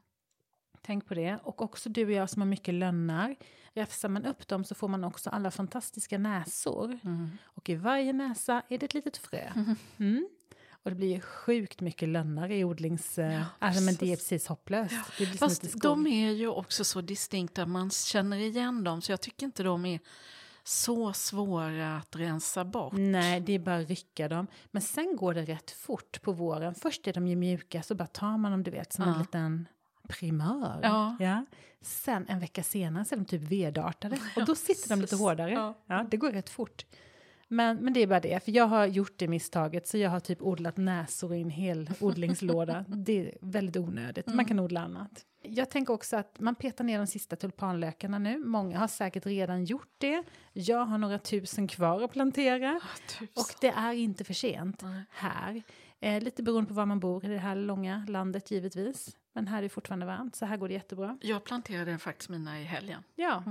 Tänk 0.81 1.07
på 1.07 1.13
det. 1.13 1.37
Och 1.43 1.61
också 1.61 1.89
du 1.89 2.05
och 2.05 2.11
jag 2.11 2.29
som 2.29 2.41
har 2.41 2.47
mycket 2.47 2.73
lönnar. 2.73 3.35
Räfsar 3.73 4.09
man 4.09 4.25
upp 4.25 4.47
dem 4.47 4.63
så 4.63 4.75
får 4.75 4.87
man 4.87 5.03
också 5.03 5.29
alla 5.29 5.51
fantastiska 5.51 6.17
näsor. 6.17 6.99
Mm. 7.03 7.29
Och 7.43 7.69
i 7.69 7.75
varje 7.75 8.13
näsa 8.13 8.61
är 8.69 8.77
det 8.77 8.85
ett 8.85 8.93
litet 8.93 9.17
frö. 9.17 9.51
Mm. 9.97 10.27
Och 10.83 10.91
det 10.91 10.95
blir 10.95 11.13
ju 11.15 11.21
sjukt 11.21 11.81
mycket 11.81 12.09
lönnar 12.09 12.51
i 12.51 12.63
odlings... 12.63 13.17
Ja, 13.17 13.45
alltså, 13.59 13.81
men 13.81 13.95
det 13.95 14.11
är 14.11 14.15
precis 14.15 14.47
hopplöst. 14.47 15.19
Lite 15.19 15.37
Fast 15.37 15.81
de 15.81 16.07
är 16.07 16.31
ju 16.31 16.47
också 16.47 16.83
så 16.83 17.01
distinkta, 17.01 17.65
man 17.65 17.89
känner 17.89 18.37
igen 18.37 18.83
dem. 18.83 19.01
Så 19.01 19.11
jag 19.11 19.21
tycker 19.21 19.45
inte 19.45 19.63
de 19.63 19.85
är 19.85 19.99
så 20.63 21.13
svåra 21.13 21.97
att 21.97 22.15
rensa 22.15 22.65
bort. 22.65 22.93
Nej, 22.97 23.39
det 23.39 23.53
är 23.53 23.59
bara 23.59 23.77
att 23.77 23.87
rycka 23.89 24.27
dem. 24.27 24.47
Men 24.71 24.81
sen 24.81 25.15
går 25.15 25.33
det 25.33 25.41
rätt 25.45 25.71
fort 25.71 26.21
på 26.21 26.31
våren. 26.31 26.75
Först 26.75 27.07
är 27.07 27.13
de 27.13 27.27
ju 27.27 27.35
mjuka, 27.35 27.83
så 27.83 27.95
bara 27.95 28.07
tar 28.07 28.37
man 28.37 28.51
dem, 28.51 28.63
du 28.63 28.71
vet, 28.71 28.93
som 28.93 29.03
en 29.03 29.13
Ja. 29.13 29.19
liten 29.19 29.67
primör. 30.09 30.79
Ja. 31.19 31.45
Sen 31.81 32.25
en 32.27 32.39
vecka 32.39 32.63
senare 32.63 33.05
så 33.05 33.15
är 33.15 33.17
de 33.17 33.25
typ 33.25 33.41
vedartade. 33.41 34.17
Och 34.35 34.45
då 34.45 34.55
sitter 34.55 34.89
de 34.89 35.01
lite 35.01 35.15
hårdare. 35.15 35.51
Ja. 35.51 35.77
Ja. 35.85 36.05
det 36.11 36.17
går 36.17 36.31
rätt 36.31 36.49
fort. 36.49 36.85
Men, 37.51 37.77
men 37.77 37.93
det 37.93 37.99
är 37.99 38.07
bara 38.07 38.19
det, 38.19 38.43
för 38.43 38.51
jag 38.51 38.67
har 38.67 38.85
gjort 38.85 39.13
det 39.17 39.27
misstaget 39.27 39.87
så 39.87 39.97
jag 39.97 40.09
har 40.09 40.19
typ 40.19 40.41
odlat 40.41 40.77
näsor 40.77 41.35
i 41.35 41.41
en 41.41 41.49
hel 41.49 41.89
odlingslåda. 41.99 42.85
Det 42.87 43.19
är 43.19 43.37
väldigt 43.41 43.77
onödigt, 43.77 44.27
man 44.27 44.45
kan 44.45 44.59
odla 44.59 44.81
annat. 44.81 45.25
Jag 45.43 45.69
tänker 45.69 45.93
också 45.93 46.17
att 46.17 46.39
man 46.39 46.55
petar 46.55 46.83
ner 46.83 46.97
de 46.97 47.07
sista 47.07 47.35
tulpanlökarna 47.35 48.19
nu. 48.19 48.37
Många 48.37 48.79
har 48.79 48.87
säkert 48.87 49.25
redan 49.25 49.65
gjort 49.65 49.93
det. 49.97 50.23
Jag 50.53 50.85
har 50.85 50.97
några 50.97 51.19
tusen 51.19 51.67
kvar 51.67 52.01
att 52.01 52.11
plantera. 52.11 52.81
Och 53.19 53.55
det 53.61 53.67
är 53.69 53.93
inte 53.93 54.23
för 54.23 54.33
sent 54.33 54.81
Nej. 54.81 55.03
här. 55.09 55.63
Eh, 55.99 56.21
lite 56.21 56.43
beroende 56.43 56.67
på 56.67 56.73
var 56.73 56.85
man 56.85 56.99
bor 56.99 57.25
i 57.25 57.27
det 57.27 57.37
här 57.37 57.55
långa 57.55 58.05
landet 58.09 58.51
givetvis. 58.51 59.17
Men 59.33 59.47
här 59.47 59.57
är 59.57 59.61
det 59.61 59.69
fortfarande 59.69 60.05
varmt, 60.05 60.35
så 60.35 60.45
här 60.45 60.57
går 60.57 60.67
det 60.67 60.73
jättebra. 60.73 61.17
Jag 61.21 61.43
planterade 61.43 61.97
faktiskt 61.97 62.29
mina 62.29 62.61
i 62.61 62.63
helgen. 62.63 63.03
Ja, 63.15 63.43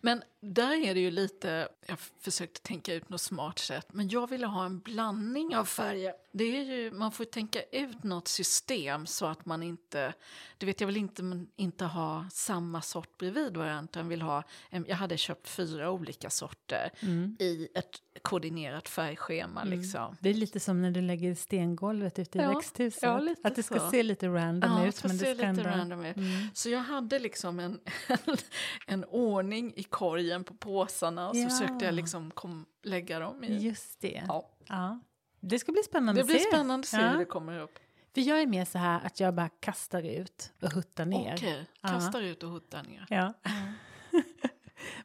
men 0.00 0.22
där 0.40 0.84
är 0.84 0.94
det 0.94 1.00
ju 1.00 1.10
lite, 1.10 1.68
jag 1.86 1.98
försökte 2.20 2.60
tänka 2.60 2.94
ut 2.94 3.08
något 3.08 3.20
smart 3.20 3.58
sätt, 3.58 3.86
men 3.92 4.08
jag 4.08 4.30
ville 4.30 4.46
ha 4.46 4.64
en 4.64 4.80
blandning 4.80 5.56
av 5.56 5.64
färger. 5.64 6.14
Det 6.34 6.44
är 6.44 6.62
ju, 6.62 6.90
man 6.90 7.12
får 7.12 7.24
tänka 7.24 7.62
ut 7.62 8.02
något 8.04 8.28
system 8.28 9.06
så 9.06 9.26
att 9.26 9.46
man 9.46 9.62
inte, 9.62 10.14
det 10.58 10.66
vet 10.66 10.80
jag 10.80 10.86
vill 10.86 10.96
inte, 10.96 11.46
inte 11.56 11.84
ha 11.84 12.26
samma 12.32 12.82
sort 12.82 13.18
bredvid 13.18 13.56
varandra. 13.56 13.88
utan 13.90 14.08
vill 14.08 14.22
ha, 14.22 14.42
jag 14.86 14.96
hade 14.96 15.16
köpt 15.16 15.48
fyra 15.48 15.90
olika 15.90 16.30
sorter 16.30 16.90
i 17.38 17.68
ett 17.74 17.90
koordinerat 18.22 18.88
färgschema. 18.88 19.64
Liksom. 19.64 20.16
Det 20.20 20.30
är 20.30 20.34
lite 20.34 20.60
som 20.60 20.82
när 20.82 20.90
du 20.90 21.00
lägger 21.00 21.34
stengolvet 21.34 22.18
ute 22.18 22.38
i 22.38 22.42
Ja, 22.42 22.54
växthuset. 22.54 23.02
ja, 23.02 23.34
att 23.44 23.56
det 23.56 23.62
ska 23.62 23.78
så. 23.78 23.90
se 23.90 24.02
lite 24.02 24.28
random 24.28 24.70
Ja, 24.70 24.86
ut. 24.86 25.04
Men 25.04 25.12
det 25.12 25.18
ska 25.18 25.28
lite 25.28 25.44
ändå... 25.44 25.62
random 25.62 26.04
ut. 26.04 26.16
Så 26.54 26.68
jag 26.70 26.80
hade 26.80 27.18
liksom 27.18 27.60
en, 27.60 27.80
en 28.86 29.04
ordning 29.04 29.72
i 29.76 29.82
korgen 29.82 30.44
på 30.44 30.54
påsarna 30.54 31.28
och 31.28 31.36
så 31.36 31.48
försökte 31.48 31.84
jag 31.84 31.94
liksom 31.94 32.30
kom, 32.30 32.66
lägga 32.82 33.18
dem 33.18 33.44
i. 33.44 33.58
Just 33.58 34.00
det. 34.00 34.24
Ja. 34.28 35.00
Det 35.44 35.58
ska 35.58 35.72
bli 35.72 35.82
spännande 35.82 36.18
Det 36.18 36.22
att 36.22 36.26
blir 36.26 36.38
se. 36.38 36.44
spännande 36.44 36.74
att 36.82 36.86
se 36.86 36.96
Ja. 37.00 37.08
hur 37.08 37.18
det 37.18 37.24
kommer 37.24 37.60
upp. 37.60 37.78
För 38.14 38.20
jag 38.20 38.42
är 38.42 38.46
mer 38.46 38.64
så 38.64 38.78
här 38.78 39.00
att 39.06 39.20
jag 39.20 39.34
bara 39.34 39.48
kastar 39.48 40.02
ut 40.02 40.52
och 40.62 40.72
huttar 40.72 41.06
ner. 41.06 41.34
Okej, 41.36 41.66
kastar 41.80 42.20
ut 42.22 42.42
och 42.42 42.50
huttar 42.50 42.82
ner. 42.82 43.06
Ja. 43.10 43.32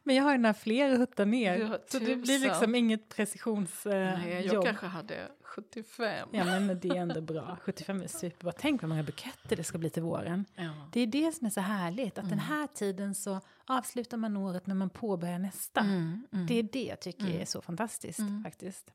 Men 0.03 0.15
jag 0.15 0.23
har 0.23 0.31
ju 0.31 0.37
några 0.37 0.53
fler 0.53 0.91
att 0.91 0.99
hutta 0.99 1.25
ner. 1.25 1.79
Så 1.87 1.99
det 1.99 2.15
blir 2.15 2.39
liksom 2.39 2.75
inget 2.75 3.09
precisionsjobb. 3.09 3.93
Nej, 3.93 4.45
jag 4.45 4.65
kanske 4.65 4.85
hade 4.85 5.27
75. 5.43 6.29
Ja, 6.31 6.45
men 6.45 6.79
det 6.79 6.89
är 6.89 6.95
ändå 6.95 7.21
bra. 7.21 7.57
75 7.61 8.01
är 8.01 8.07
superbra. 8.07 8.51
Tänk 8.51 8.81
vad 8.81 8.89
många 8.89 9.03
buketter 9.03 9.55
det 9.55 9.63
ska 9.63 9.77
bli 9.77 9.89
till 9.89 10.03
våren. 10.03 10.45
Ja. 10.55 10.89
Det 10.91 11.01
är 11.01 11.07
det 11.07 11.31
som 11.31 11.47
är 11.47 11.51
så 11.51 11.61
härligt, 11.61 12.17
att 12.17 12.29
den 12.29 12.39
här 12.39 12.67
tiden 12.67 13.15
så 13.15 13.41
avslutar 13.65 14.17
man 14.17 14.37
året 14.37 14.67
när 14.67 14.75
man 14.75 14.89
påbörjar 14.89 15.39
nästa. 15.39 15.79
Mm, 15.79 16.27
mm. 16.33 16.45
Det 16.47 16.53
är 16.59 16.63
det 16.63 16.83
jag 16.83 16.99
tycker 16.99 17.27
är 17.29 17.45
så 17.45 17.61
fantastiskt 17.61 18.19
faktiskt. 18.43 18.91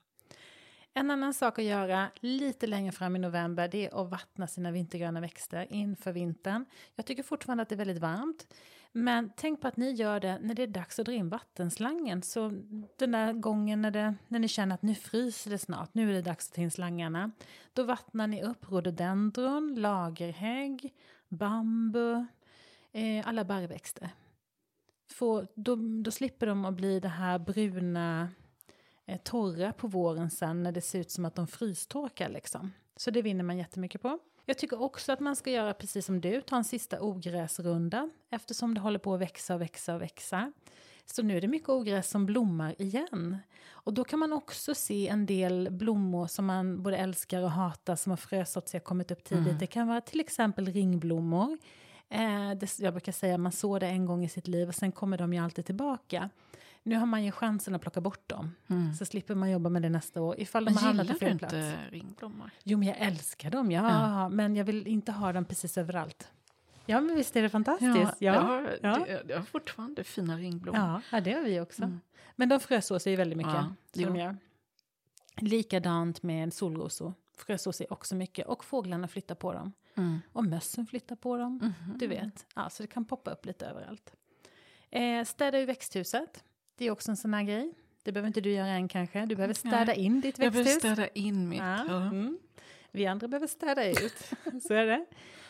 En 0.94 1.10
annan 1.10 1.34
sak 1.34 1.58
att 1.58 1.64
göra 1.64 2.10
lite 2.20 2.66
längre 2.66 2.92
fram 2.92 3.16
i 3.16 3.18
november 3.18 3.68
det 3.68 3.86
är 3.86 4.02
att 4.02 4.10
vattna 4.10 4.46
sina 4.46 4.70
vintergröna 4.70 5.20
växter 5.20 5.72
inför 5.72 6.12
vintern. 6.12 6.64
Jag 6.94 7.06
tycker 7.06 7.22
fortfarande 7.22 7.62
att 7.62 7.68
det 7.68 7.74
är 7.74 7.76
väldigt 7.76 7.98
varmt. 7.98 8.46
Men 8.92 9.32
tänk 9.36 9.60
på 9.60 9.68
att 9.68 9.76
ni 9.76 9.90
gör 9.90 10.20
det 10.20 10.38
när 10.42 10.54
det 10.54 10.62
är 10.62 10.66
dags 10.66 10.98
att 10.98 11.06
dra 11.06 11.12
in 11.12 11.28
vattenslangen. 11.28 12.22
Så 12.22 12.48
den 12.98 13.12
där 13.12 13.32
gången 13.32 13.82
när, 13.82 13.90
det, 13.90 14.14
när 14.28 14.38
ni 14.38 14.48
känner 14.48 14.74
att 14.74 14.82
nu 14.82 14.94
fryser 14.94 15.50
det 15.50 15.58
snart, 15.58 15.94
nu 15.94 16.10
är 16.10 16.14
det 16.14 16.22
dags 16.22 16.48
att 16.48 16.54
ta 16.54 16.60
in 16.60 16.70
slangarna. 16.70 17.30
Då 17.72 17.82
vattnar 17.82 18.26
ni 18.26 18.42
upp 18.42 18.72
rhododendron, 18.72 19.74
lagerhägg, 19.74 20.94
bambu, 21.28 22.26
eh, 22.92 23.28
alla 23.28 23.44
barrväxter. 23.44 24.10
Få, 25.10 25.46
då, 25.54 25.76
då 26.04 26.10
slipper 26.10 26.46
de 26.46 26.64
att 26.64 26.74
bli 26.74 27.00
det 27.00 27.08
här 27.08 27.38
bruna, 27.38 28.28
torra 29.18 29.72
på 29.72 29.86
våren 29.86 30.30
sen 30.30 30.62
när 30.62 30.72
det 30.72 30.80
ser 30.80 30.98
ut 30.98 31.10
som 31.10 31.24
att 31.24 31.34
de 31.34 31.46
frystorkar. 31.46 32.28
Liksom. 32.28 32.72
Så 32.96 33.10
det 33.10 33.22
vinner 33.22 33.44
man 33.44 33.58
jättemycket 33.58 34.02
på. 34.02 34.18
Jag 34.44 34.58
tycker 34.58 34.82
också 34.82 35.12
att 35.12 35.20
man 35.20 35.36
ska 35.36 35.50
göra 35.50 35.74
precis 35.74 36.06
som 36.06 36.20
du, 36.20 36.40
ta 36.40 36.56
en 36.56 36.64
sista 36.64 37.00
ogräsrunda 37.00 38.10
eftersom 38.30 38.74
det 38.74 38.80
håller 38.80 38.98
på 38.98 39.14
att 39.14 39.20
växa 39.20 39.54
och 39.54 39.60
växa 39.60 39.94
och 39.94 40.02
växa. 40.02 40.52
Så 41.06 41.22
nu 41.22 41.36
är 41.36 41.40
det 41.40 41.48
mycket 41.48 41.68
ogräs 41.68 42.10
som 42.10 42.26
blommar 42.26 42.82
igen. 42.82 43.38
Och 43.70 43.94
då 43.94 44.04
kan 44.04 44.18
man 44.18 44.32
också 44.32 44.74
se 44.74 45.08
en 45.08 45.26
del 45.26 45.68
blommor 45.70 46.26
som 46.26 46.46
man 46.46 46.82
både 46.82 46.96
älskar 46.96 47.42
och 47.42 47.50
hatar 47.50 47.96
som 47.96 48.10
har 48.10 48.16
frösått 48.16 48.68
sig 48.68 48.78
och 48.78 48.84
kommit 48.84 49.10
upp 49.10 49.24
tidigt. 49.24 49.58
Det 49.58 49.66
kan 49.66 49.88
vara 49.88 50.00
till 50.00 50.20
exempel 50.20 50.66
ringblommor. 50.66 51.58
Eh, 52.08 52.50
det, 52.50 52.78
jag 52.78 52.94
brukar 52.94 53.12
säga 53.12 53.34
att 53.34 53.40
man 53.40 53.52
sår 53.52 53.80
det 53.80 53.86
en 53.86 54.06
gång 54.06 54.24
i 54.24 54.28
sitt 54.28 54.48
liv 54.48 54.68
och 54.68 54.74
sen 54.74 54.92
kommer 54.92 55.18
de 55.18 55.32
ju 55.32 55.38
alltid 55.38 55.66
tillbaka. 55.66 56.30
Nu 56.82 56.96
har 56.96 57.06
man 57.06 57.24
ju 57.24 57.32
chansen 57.32 57.74
att 57.74 57.82
plocka 57.82 58.00
bort 58.00 58.28
dem. 58.28 58.54
Så 58.98 59.04
slipper 59.04 59.34
man 59.34 59.50
jobba 59.50 59.70
med 59.70 59.82
det 59.82 59.88
nästa 59.88 60.20
år. 60.22 60.40
Ifall 60.40 60.64
de 60.64 60.70
Men 60.70 60.78
har 60.82 60.86
hamnat 60.86 61.08
på 61.08 61.14
fel 61.14 61.32
inte 61.32 61.46
plats. 61.48 61.90
ringblommor? 61.90 62.50
Jo, 62.62 62.78
men 62.78 62.88
jag 62.88 62.96
älskar 62.98 63.50
dem. 63.50 63.70
Ja, 63.70 63.90
Ja. 63.90 64.28
Men 64.28 64.56
jag 64.56 64.64
vill 64.64 64.86
inte 64.86 65.12
ha 65.12 65.32
dem 65.32 65.44
precis 65.44 65.78
överallt. 65.78 66.28
Ja, 66.86 67.00
men 67.00 67.16
visst 67.16 67.36
är 67.36 67.42
det 67.42 67.48
fantastiskt? 67.48 67.94
Ja, 67.96 68.14
Ja, 68.18 68.34
Jag, 68.34 68.40
har, 68.40 68.78
ja. 68.82 69.04
det, 69.06 69.22
jag 69.28 69.36
har 69.38 69.44
fortfarande 69.44 70.04
fina 70.04 70.36
ringblommor. 70.36 71.02
Ja, 71.10 71.20
det 71.20 71.32
har 71.32 71.42
vi 71.42 71.60
också. 71.60 71.82
Mm. 71.82 72.00
Men 72.36 72.48
de 72.48 72.60
frösår 72.60 72.98
sig 72.98 73.12
ju 73.12 73.16
väldigt 73.16 73.36
mycket. 73.36 73.52
Ja, 73.54 73.74
jo. 73.92 74.16
gör. 74.16 74.36
Likadant 75.36 76.22
med 76.22 76.52
solrosor. 76.54 77.14
Frösår 77.36 77.72
sig 77.72 77.86
också 77.90 78.14
mycket. 78.14 78.46
Och 78.46 78.64
fåglarna 78.64 79.08
flyttar 79.08 79.34
på 79.34 79.52
dem. 79.52 79.72
Mm. 79.94 80.18
Och 80.32 80.44
mössen 80.44 80.86
flyttar 80.86 81.16
på 81.16 81.36
dem. 81.36 81.60
Mhm. 81.62 81.98
Du 81.98 82.06
vet. 82.06 82.46
Så 82.70 82.82
det 82.82 82.86
kan 82.86 83.04
poppa 83.04 83.30
upp 83.30 83.46
lite 83.46 83.66
överallt. 83.66 84.12
Eh, 84.90 85.24
städa 85.24 85.60
i 85.60 85.64
växthuset. 85.64 86.44
Det 86.82 86.86
är 86.86 86.90
också 86.90 87.10
en 87.10 87.16
sån 87.16 87.34
här 87.34 87.42
grej. 87.42 87.72
Det 88.02 88.12
behöver 88.12 88.26
inte 88.26 88.40
du 88.40 88.50
göra 88.52 88.66
än 88.68 88.88
kanske. 88.88 89.26
Du 89.26 89.34
behöver 89.36 89.54
städa 89.54 89.84
Nej, 89.84 89.98
in 89.98 90.20
ditt 90.20 90.38
Jag 90.38 90.52
behöver 90.52 90.70
växthus. 90.70 90.92
städa 90.92 91.08
in 91.08 91.48
mitt. 91.48 91.58
Ja, 91.58 91.84
Ja. 91.88 91.96
mm. 92.02 92.38
Vi 92.90 93.06
andra 93.06 93.28
behöver 93.28 93.46
städa 93.46 93.90
ut. 93.90 94.30
så 94.62 94.74
är 94.74 94.86
det. 94.86 95.06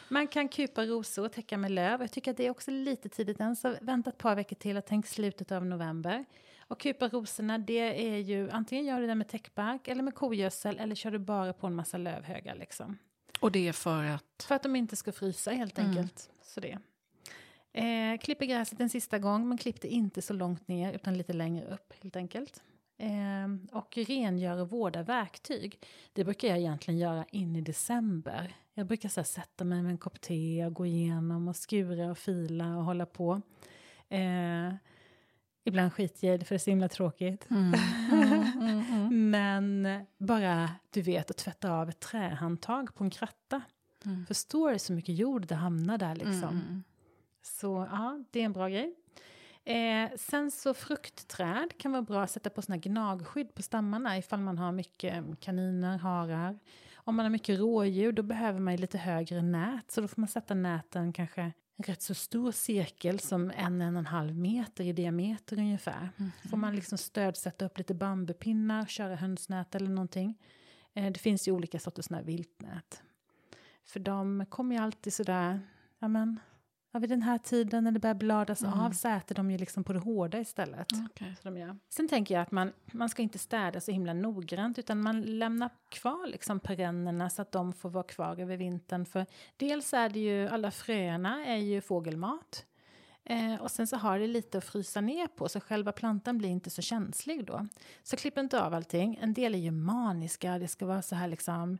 Man 0.08 0.26
kan 0.28 0.48
kupa 0.48 0.84
rosor 0.84 1.24
och 1.24 1.32
täcka 1.32 1.58
med 1.58 1.70
löv. 1.70 2.00
Jag 2.00 2.10
tycker 2.12 2.30
att 2.30 2.36
det 2.36 2.46
är 2.46 2.50
också 2.50 2.70
lite 2.70 3.08
tidigt 3.08 3.40
än, 3.40 3.56
så 3.56 3.76
vänta 3.80 4.10
ett 4.10 4.18
par 4.18 4.36
veckor 4.36 4.56
till 4.56 4.76
och 4.76 4.84
tänk 4.86 5.06
slutet 5.06 5.52
av 5.52 5.66
november. 5.66 6.24
Och 6.60 6.80
kupa 6.80 7.08
rosorna, 7.08 7.58
det 7.58 8.12
är 8.14 8.18
ju 8.18 8.50
antingen 8.50 8.84
gör 8.84 9.00
du 9.00 9.06
det 9.06 9.14
med 9.14 9.28
täckbark 9.28 9.88
eller 9.88 10.02
med 10.02 10.14
kogödsel 10.14 10.78
eller 10.78 10.94
kör 10.94 11.10
du 11.10 11.18
bara 11.18 11.52
på 11.52 11.66
en 11.66 11.74
massa 11.74 11.98
lövhögar 11.98 12.54
liksom. 12.54 12.98
Och 13.40 13.52
det 13.52 13.68
är 13.68 13.72
för 13.72 14.04
att... 14.04 14.44
För 14.48 14.54
att 14.54 14.62
de 14.62 14.76
inte 14.76 14.96
ska 14.96 15.12
frysa 15.12 15.50
helt 15.50 15.78
Mm. 15.78 15.90
enkelt. 15.90 16.30
Så 16.42 16.60
det. 16.60 16.78
Eh, 17.72 18.18
klipper 18.18 18.46
gräset 18.46 18.80
en 18.80 18.88
sista 18.88 19.18
gång, 19.18 19.48
men 19.48 19.58
klipp 19.58 19.80
det 19.80 19.88
inte 19.88 20.22
så 20.22 20.32
långt 20.32 20.68
ner 20.68 20.92
utan 20.92 21.18
lite 21.18 21.32
längre 21.32 21.64
upp 21.66 21.92
helt 22.02 22.16
enkelt. 22.16 22.62
Eh, 22.98 23.76
och 23.78 23.96
rengör 23.96 24.60
och 24.60 24.70
vårda 24.70 25.02
verktyg. 25.02 25.78
Det 26.12 26.24
brukar 26.24 26.48
jag 26.48 26.58
egentligen 26.58 27.00
göra 27.00 27.24
in 27.30 27.56
i 27.56 27.60
december. 27.60 28.54
Jag 28.74 28.86
brukar 28.86 29.08
så 29.08 29.20
här, 29.20 29.24
sätta 29.24 29.64
mig 29.64 29.82
med 29.82 29.90
en 29.90 29.98
kopp 29.98 30.20
te 30.20 30.66
och 30.66 30.74
gå 30.74 30.86
igenom 30.86 31.48
och 31.48 31.56
skura 31.56 32.10
och 32.10 32.18
fila 32.18 32.76
och 32.76 32.84
hålla 32.84 33.06
på. 33.06 33.42
Eh, 34.08 34.74
ibland 35.64 35.92
skiter 35.92 36.26
jag 36.26 36.34
i 36.34 36.38
det 36.38 36.44
för 36.44 36.54
det 36.54 36.56
är 36.56 36.64
så 36.64 36.70
himla 36.70 36.88
tråkigt. 36.88 37.50
Mm. 37.50 37.74
Mm, 38.12 38.84
mm, 38.90 39.30
Men 39.30 40.06
bara, 40.18 40.70
du 40.90 41.02
vet, 41.02 41.30
att 41.30 41.36
tvätta 41.36 41.72
av 41.72 41.88
ett 41.88 42.00
trähandtag 42.00 42.94
på 42.94 43.04
en 43.04 43.10
kratta. 43.10 43.62
Mm. 44.04 44.26
Förstår 44.26 44.72
du 44.72 44.78
så 44.78 44.92
mycket 44.92 45.14
jord 45.14 45.46
det 45.46 45.54
hamnar 45.54 45.98
där 45.98 46.14
liksom. 46.14 46.84
Mm. 47.42 47.60
Så 47.60 47.88
ja, 47.90 48.24
det 48.30 48.40
är 48.40 48.44
en 48.44 48.52
bra 48.52 48.68
grej. 48.68 48.94
Eh, 49.64 50.10
sen 50.16 50.50
så 50.50 50.74
fruktträd 50.74 51.78
kan 51.78 51.92
vara 51.92 52.02
bra 52.02 52.22
att 52.22 52.30
sätta 52.30 52.50
på 52.50 52.62
såna 52.62 52.76
gnagskydd 52.76 53.54
på 53.54 53.62
stammarna 53.62 54.18
ifall 54.18 54.40
man 54.40 54.58
har 54.58 54.72
mycket 54.72 55.40
kaniner, 55.40 55.98
harar. 55.98 56.58
Om 56.94 57.16
man 57.16 57.24
har 57.24 57.30
mycket 57.30 57.58
rådjur 57.58 58.12
då 58.12 58.22
behöver 58.22 58.60
man 58.60 58.76
lite 58.76 58.98
högre 58.98 59.42
nät 59.42 59.90
så 59.90 60.00
då 60.00 60.08
får 60.08 60.20
man 60.20 60.28
sätta 60.28 60.54
näten 60.54 61.12
kanske 61.12 61.42
en 61.42 61.52
rätt 61.84 62.02
så 62.02 62.14
stor 62.14 62.52
cirkel 62.52 63.20
som 63.20 63.52
en, 63.56 63.80
en 63.80 63.94
och 63.96 63.98
en 63.98 64.06
halv 64.06 64.36
meter 64.36 64.84
i 64.84 64.92
diameter 64.92 65.58
ungefär. 65.58 66.08
Får 66.50 66.56
man 66.56 66.74
liksom 66.76 66.98
stödsätta 66.98 67.64
upp 67.64 67.78
lite 67.78 67.94
bambupinnar, 67.94 68.86
köra 68.86 69.16
hönsnät 69.16 69.74
eller 69.74 69.90
någonting. 69.90 70.38
Eh, 70.94 71.12
det 71.12 71.18
finns 71.18 71.48
ju 71.48 71.52
olika 71.52 71.78
sorters 71.78 72.04
såna 72.04 72.22
viltnät. 72.22 73.02
För 73.84 74.00
de 74.00 74.46
kommer 74.48 74.76
ju 74.76 74.82
alltid 74.82 75.12
sådär, 75.12 75.60
ja 75.98 76.08
men, 76.08 76.40
ja, 76.92 76.98
vid 77.00 77.10
den 77.10 77.22
här 77.22 77.38
tiden 77.38 77.84
när 77.84 77.90
det 77.90 78.00
börjar 78.00 78.14
bladas 78.14 78.62
Mm. 78.62 78.80
av 78.80 78.90
så 78.90 79.08
äter 79.08 79.34
de 79.34 79.50
ju 79.50 79.58
liksom 79.58 79.84
på 79.84 79.92
det 79.92 79.98
hårda 79.98 80.38
istället. 80.40 80.86
Okej. 81.10 81.36
Så 81.42 81.48
de 81.48 81.56
gör. 81.56 81.76
Sen 81.88 82.08
tänker 82.08 82.34
jag 82.34 82.42
att 82.42 82.50
man, 82.50 82.72
man 82.92 83.08
ska 83.08 83.22
inte 83.22 83.38
städa 83.38 83.80
så 83.80 83.90
himla 83.90 84.12
noggrant 84.12 84.78
utan 84.78 85.00
man 85.02 85.22
lämnar 85.22 85.70
kvar 85.88 86.26
liksom 86.26 86.60
perennerna 86.60 87.30
så 87.30 87.42
att 87.42 87.52
de 87.52 87.72
får 87.72 87.90
vara 87.90 88.04
kvar 88.04 88.40
över 88.40 88.56
vintern. 88.56 89.04
För 89.06 89.26
dels 89.56 89.94
är 89.94 90.08
det 90.08 90.20
ju, 90.20 90.48
alla 90.48 90.70
fröna 90.70 91.46
är 91.46 91.56
ju 91.56 91.80
fågelmat. 91.80 92.64
Eh, 93.24 93.54
och 93.54 93.70
sen 93.70 93.86
så 93.86 93.96
har 93.96 94.18
det 94.18 94.26
lite 94.26 94.58
att 94.58 94.64
frysa 94.64 95.00
ner 95.00 95.26
på 95.26 95.48
så 95.48 95.60
själva 95.60 95.92
plantan 95.92 96.38
blir 96.38 96.48
inte 96.48 96.70
så 96.70 96.82
känslig 96.82 97.44
då. 97.46 97.66
Så 98.02 98.16
klipp 98.16 98.38
inte 98.38 98.62
av 98.62 98.74
allting. 98.74 99.18
En 99.22 99.32
del 99.34 99.54
är 99.54 99.58
ju 99.58 99.70
maniska, 99.70 100.58
det 100.58 100.68
ska 100.68 100.86
vara 100.86 101.02
så 101.02 101.14
här 101.14 101.28
liksom 101.28 101.78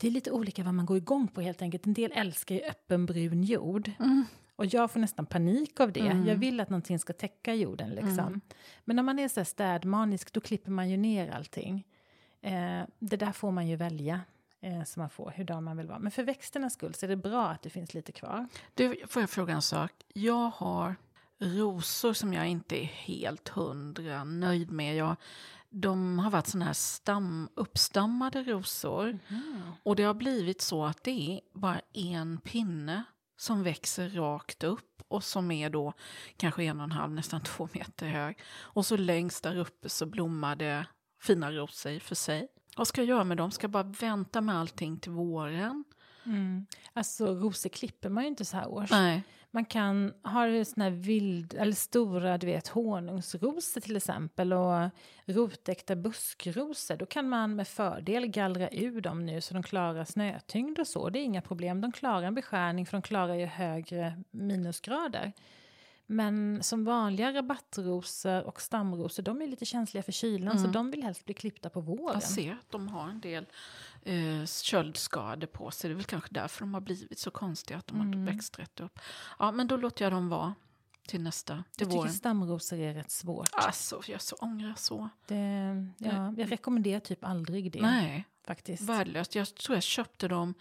det 0.00 0.06
är 0.06 0.10
lite 0.10 0.30
olika 0.30 0.64
vad 0.64 0.74
man 0.74 0.86
går 0.86 0.96
igång 0.96 1.28
på 1.28 1.40
helt 1.40 1.62
enkelt. 1.62 1.86
En 1.86 1.94
del 1.94 2.12
älskar 2.14 2.54
ju 2.54 2.60
öppen 2.60 3.06
brun 3.06 3.44
jord. 3.44 3.90
Mm. 3.98 4.24
Och 4.56 4.66
jag 4.66 4.90
får 4.90 5.00
nästan 5.00 5.26
panik 5.26 5.80
av 5.80 5.92
det. 5.92 6.22
Jag 6.26 6.36
vill 6.36 6.60
att 6.60 6.70
någonting 6.70 6.98
ska 6.98 7.12
täcka 7.12 7.54
jorden 7.54 7.90
liksom. 7.90 8.40
Men 8.84 8.98
om 8.98 9.06
man 9.06 9.18
är 9.18 9.28
så 9.28 9.40
här 9.40 9.44
städmanisk 9.44 10.32
då 10.32 10.40
klipper 10.40 10.70
man 10.70 10.90
ju 10.90 10.96
ner 10.96 11.30
allting. 11.30 11.86
Eh, 12.40 12.82
det 12.98 13.16
där 13.16 13.32
får 13.32 13.50
man 13.50 13.66
ju 13.66 13.76
välja. 13.76 14.20
Eh, 14.60 14.84
så 14.84 15.00
man 15.00 15.10
får 15.10 15.32
hur 15.36 15.60
man 15.60 15.76
vill 15.76 15.86
vara. 15.86 15.98
Men 15.98 16.12
för 16.12 16.22
växternas 16.22 16.72
skull 16.72 16.94
så 16.94 17.06
är 17.06 17.10
det 17.10 17.16
bra 17.16 17.48
att 17.48 17.62
det 17.62 17.70
finns 17.70 17.94
lite 17.94 18.12
kvar. 18.12 18.48
Du, 18.74 18.96
får 19.08 19.22
jag 19.22 19.30
fråga 19.30 19.54
en 19.54 19.62
sak? 19.62 19.92
Jag 20.08 20.50
har 20.54 20.96
rosor 21.38 22.12
som 22.12 22.32
jag 22.32 22.46
inte 22.46 22.82
är 22.82 22.86
helt 22.86 23.48
hundra 23.48 24.24
nöjd 24.24 24.70
med. 24.70 24.96
Jag, 24.96 25.16
de 25.70 26.18
har 26.18 26.30
varit 26.30 26.46
såna 26.46 26.64
här 26.64 26.72
stam, 26.72 27.48
uppstammade 27.54 28.42
rosor. 28.42 29.18
Och 29.82 29.96
det 29.96 30.02
har 30.02 30.14
blivit 30.14 30.60
så 30.60 30.84
att 30.84 31.04
det 31.04 31.36
är 31.36 31.40
bara 31.58 31.80
en 31.92 32.38
pinne 32.38 33.04
som 33.36 33.62
växer 33.62 34.08
rakt 34.08 34.64
upp 34.64 35.02
och 35.08 35.24
som 35.24 35.50
är 35.50 35.70
då 35.70 35.92
kanske 36.36 36.62
en 36.64 36.80
och 36.80 36.84
en 36.84 36.92
halv, 36.92 37.12
nästan 37.12 37.40
två 37.44 37.68
meter 37.72 38.06
hög. 38.06 38.38
Och 38.56 38.86
så 38.86 38.96
längst 38.96 39.42
där 39.42 39.56
uppe 39.56 39.88
så 39.88 40.06
blommar 40.06 40.56
det 40.56 40.86
fina 41.20 41.52
rosor 41.52 41.98
för 41.98 42.14
sig. 42.14 42.48
Vad 42.76 42.88
ska 42.88 43.00
jag 43.00 43.08
göra 43.08 43.24
med 43.24 43.36
dem? 43.36 43.50
Ska 43.50 43.64
jag 43.64 43.70
bara 43.70 43.82
vänta 43.82 44.40
med 44.40 44.56
allting 44.56 44.98
till 44.98 45.12
våren? 45.12 45.84
Mm. 46.24 46.66
Alltså 46.92 47.26
rosor 47.26 47.70
klipper 47.70 48.08
man 48.08 48.22
ju 48.24 48.28
inte 48.28 48.44
så 48.44 48.56
här 48.56 48.68
års. 48.68 48.90
Nej. 48.90 49.24
Man 49.58 49.64
kan 49.64 50.12
ha 50.22 50.64
såna 50.64 50.84
här 50.84 50.90
vild, 50.90 51.54
eller 51.54 51.72
stora 51.72 52.38
du 52.38 52.46
vet, 52.46 52.68
honungsrosor 52.68 53.80
till 53.80 53.96
exempel 53.96 54.52
och 54.52 54.90
rotäkta 55.26 55.96
buskrosor. 55.96 56.96
Då 56.96 57.06
kan 57.06 57.28
man 57.28 57.56
med 57.56 57.68
fördel 57.68 58.26
gallra 58.26 58.68
ur 58.70 59.00
dem 59.00 59.26
nu 59.26 59.40
så 59.40 59.54
de 59.54 59.62
klarar 59.62 60.04
snötyngd 60.04 60.78
och 60.78 60.86
så. 60.86 61.10
Det 61.10 61.18
är 61.18 61.22
inga 61.22 61.42
problem. 61.42 61.80
De 61.80 61.92
klarar 61.92 62.22
en 62.22 62.34
beskärning 62.34 62.86
för 62.86 62.92
de 62.92 63.02
klarar 63.02 63.34
ju 63.34 63.46
högre 63.46 64.22
minusgrader. 64.30 65.32
Men 66.10 66.62
som 66.62 66.84
vanliga 66.84 67.32
rabattrosor 67.32 68.42
och 68.42 68.60
stamrosor, 68.60 69.22
de 69.22 69.42
är 69.42 69.46
lite 69.46 69.64
känsliga 69.64 70.02
för 70.02 70.12
kylan 70.12 70.48
Mm. 70.56 70.64
så 70.64 70.70
de 70.70 70.90
vill 70.90 71.02
helst 71.02 71.24
bli 71.24 71.34
klippta 71.34 71.70
på 71.70 71.80
våren. 71.80 72.14
Jag 72.14 72.22
ser 72.22 72.52
att 72.52 72.70
de 72.70 72.88
har 72.88 73.08
en 73.08 73.20
del 73.20 73.46
eh, 74.02 74.44
köldskador 74.46 75.46
på 75.46 75.70
sig. 75.70 75.88
Det 75.90 75.92
är 75.94 75.96
väl 75.96 76.04
kanske 76.04 76.28
därför 76.34 76.60
de 76.60 76.74
har 76.74 76.80
blivit 76.80 77.18
så 77.18 77.30
konstiga, 77.30 77.78
att 77.78 77.86
de 77.86 78.00
Mm. 78.00 78.18
har 78.26 78.32
växt 78.32 78.58
rätt 78.58 78.80
upp. 78.80 78.98
Ja, 79.38 79.52
men 79.52 79.66
då 79.66 79.76
låter 79.76 80.04
jag 80.04 80.12
dem 80.12 80.28
vara 80.28 80.54
till 81.08 81.20
nästa, 81.22 81.54
till 81.54 81.62
Jag 81.78 81.88
tycker 81.88 81.96
våren. 81.98 82.12
stamrosor 82.12 82.78
är 82.78 82.94
rätt 82.94 83.10
svårt. 83.10 83.48
Alltså, 83.52 84.02
jag 84.06 84.20
så 84.22 84.36
ångrar 84.36 84.74
så. 84.76 85.08
Det, 85.26 85.34
ja, 85.98 86.34
jag 86.36 86.52
rekommenderar 86.52 87.00
typ 87.00 87.24
aldrig 87.24 87.72
det 87.72 87.82
Nej, 87.82 88.24
faktiskt. 88.46 88.82
värdelöst. 88.82 89.34
Jag 89.34 89.54
tror 89.54 89.76
jag 89.76 89.82
köpte 89.82 90.28
dem 90.28 90.54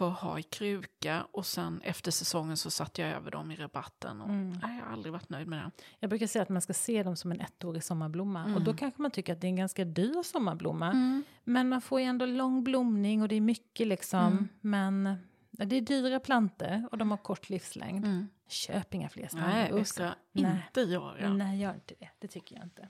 för 0.00 0.08
att 0.12 0.18
ha 0.18 0.38
i 0.38 0.42
kruka 0.42 1.26
och 1.32 1.46
sen 1.46 1.80
efter 1.84 2.10
säsongen 2.10 2.56
så 2.56 2.70
satte 2.70 3.02
jag 3.02 3.10
över 3.10 3.30
dem 3.30 3.50
i 3.50 3.56
rabatten. 3.56 4.20
Och, 4.20 4.28
Mm. 4.28 4.50
nej, 4.50 4.76
jag 4.78 4.84
har 4.84 4.92
aldrig 4.92 5.12
varit 5.12 5.28
nöjd 5.30 5.48
med 5.48 5.58
det. 5.58 5.70
Jag 5.98 6.10
brukar 6.10 6.26
säga 6.26 6.42
att 6.42 6.48
man 6.48 6.62
ska 6.62 6.72
se 6.72 7.02
dem 7.02 7.16
som 7.16 7.32
en 7.32 7.40
ettårig 7.40 7.84
sommarblomma. 7.84 8.44
Och 8.44 8.62
då 8.62 8.70
Mm. 8.70 8.76
kanske 8.76 9.02
man 9.02 9.10
tycker 9.10 9.32
att 9.32 9.40
det 9.40 9.46
är 9.46 9.48
en 9.48 9.56
ganska 9.56 9.84
dyr 9.84 10.22
sommarblomma. 10.22 11.22
Men 11.44 11.68
man 11.68 11.80
får 11.80 12.00
ju 12.00 12.06
ändå 12.06 12.26
lång 12.26 12.64
blomning 12.64 13.22
och 13.22 13.28
det 13.28 13.34
är 13.34 13.40
mycket 13.40 13.86
liksom. 13.86 14.20
Mm. 14.26 14.48
Men 14.60 15.16
det 15.50 15.76
är 15.76 15.80
dyra 15.80 16.20
planter 16.20 16.88
och 16.90 16.98
de 16.98 17.10
har 17.10 17.18
kort 17.18 17.48
livslängd. 17.48 18.04
Mm. 18.04 18.28
Köp 18.48 18.94
inga 18.94 19.08
fler 19.08 19.28
Nej, 19.32 19.70
det 19.72 19.84
ska 19.84 20.02
Nej. 20.32 20.52
inte 20.66 20.80
göra. 20.80 21.28
Nej, 21.28 21.60
gör 21.60 21.74
inte 21.74 21.94
det. 21.98 22.08
Det 22.18 22.28
tycker 22.28 22.56
jag 22.56 22.64
inte. 22.64 22.88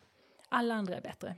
Alla 0.49 0.75
andra 0.75 0.95
är 0.97 1.00
bättre. 1.02 1.35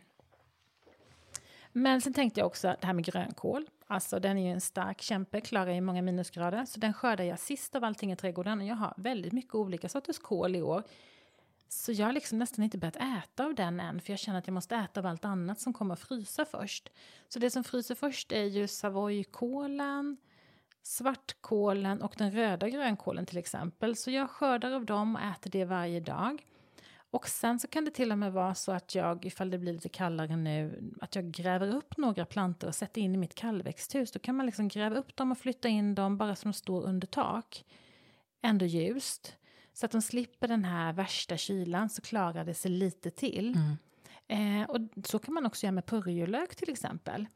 Men 1.72 2.00
sen 2.00 2.12
tänkte 2.14 2.40
jag 2.40 2.46
också 2.46 2.68
att 2.68 2.80
det 2.80 2.86
här 2.86 2.94
med 2.94 3.04
grönkål. 3.04 3.66
Alltså 3.92 4.18
den 4.18 4.38
är 4.38 4.46
ju 4.46 4.52
en 4.52 4.60
stark 4.60 5.00
kämpe, 5.00 5.40
klarar 5.40 5.72
ju 5.72 5.80
många 5.80 6.02
minusgrader. 6.02 6.64
Så 6.64 6.80
den 6.80 6.92
skördar 6.92 7.24
jag 7.24 7.38
sist 7.38 7.74
av 7.74 7.84
allting 7.84 8.12
i 8.12 8.16
trädgården. 8.16 8.60
Och 8.60 8.66
jag 8.66 8.74
har 8.74 8.94
väldigt 8.96 9.32
mycket 9.32 9.54
olika 9.54 9.88
sorters 9.88 10.18
kål 10.18 10.56
i 10.56 10.62
år. 10.62 10.82
Så 11.68 11.92
jag 11.92 12.06
har 12.06 12.12
liksom 12.12 12.38
nästan 12.38 12.64
inte 12.64 12.78
börjat 12.78 12.96
äta 12.96 13.44
av 13.44 13.54
den 13.54 13.80
än. 13.80 14.00
För 14.00 14.12
jag 14.12 14.18
känner 14.18 14.38
att 14.38 14.46
jag 14.46 14.54
måste 14.54 14.76
äta 14.76 15.00
av 15.00 15.06
allt 15.06 15.24
annat 15.24 15.60
som 15.60 15.72
kommer 15.72 15.94
att 15.94 16.00
frysa 16.00 16.44
först. 16.44 16.90
Så 17.28 17.38
det 17.38 17.50
som 17.50 17.64
fryser 17.64 17.94
först 17.94 18.32
är 18.32 18.44
ju 18.44 18.68
savojkålen, 18.68 20.16
svartkålen 20.82 22.02
och 22.02 22.14
den 22.18 22.32
röda 22.32 22.68
grönkålen 22.68 23.26
till 23.26 23.38
exempel. 23.38 23.96
Så 23.96 24.10
jag 24.10 24.30
skördar 24.30 24.72
av 24.72 24.84
dem 24.84 25.16
och 25.16 25.22
äter 25.22 25.50
det 25.50 25.64
varje 25.64 26.00
dag. 26.00 26.46
Och 27.12 27.28
sen 27.28 27.58
så 27.58 27.68
kan 27.68 27.84
det 27.84 27.90
till 27.90 28.12
och 28.12 28.18
med 28.18 28.32
vara 28.32 28.54
så 28.54 28.72
att 28.72 28.94
jag, 28.94 29.24
ifall 29.24 29.50
det 29.50 29.58
blir 29.58 29.72
lite 29.72 29.88
kallare 29.88 30.36
nu, 30.36 30.90
att 31.00 31.14
jag 31.14 31.30
gräver 31.30 31.74
upp 31.74 31.96
några 31.96 32.26
plantor 32.26 32.68
och 32.68 32.74
sätter 32.74 33.00
in 33.00 33.14
i 33.14 33.18
mitt 33.18 33.34
kallväxthus. 33.34 34.12
Då 34.12 34.18
kan 34.18 34.36
man 34.36 34.46
liksom 34.46 34.68
gräva 34.68 34.96
upp 34.96 35.16
dem 35.16 35.32
och 35.32 35.38
flytta 35.38 35.68
in 35.68 35.94
dem 35.94 36.16
bara 36.16 36.36
som 36.36 36.50
de 36.50 36.56
står 36.56 36.82
under 36.82 37.06
tak. 37.06 37.64
Ändå 38.42 38.64
ljust. 38.66 39.36
Så 39.72 39.86
att 39.86 39.92
de 39.92 40.02
slipper 40.02 40.48
den 40.48 40.64
här 40.64 40.92
värsta 40.92 41.36
kylan 41.36 41.88
så 41.88 42.02
klarar 42.02 42.44
det 42.44 42.54
sig 42.54 42.70
lite 42.70 43.10
till. 43.10 43.56
Eh, 44.28 44.70
och 44.70 44.78
så 45.06 45.18
kan 45.18 45.34
man 45.34 45.46
också 45.46 45.66
göra 45.66 45.72
med 45.72 45.86
purjolök 45.86 46.54
till 46.54 46.70
exempel. 46.70 47.26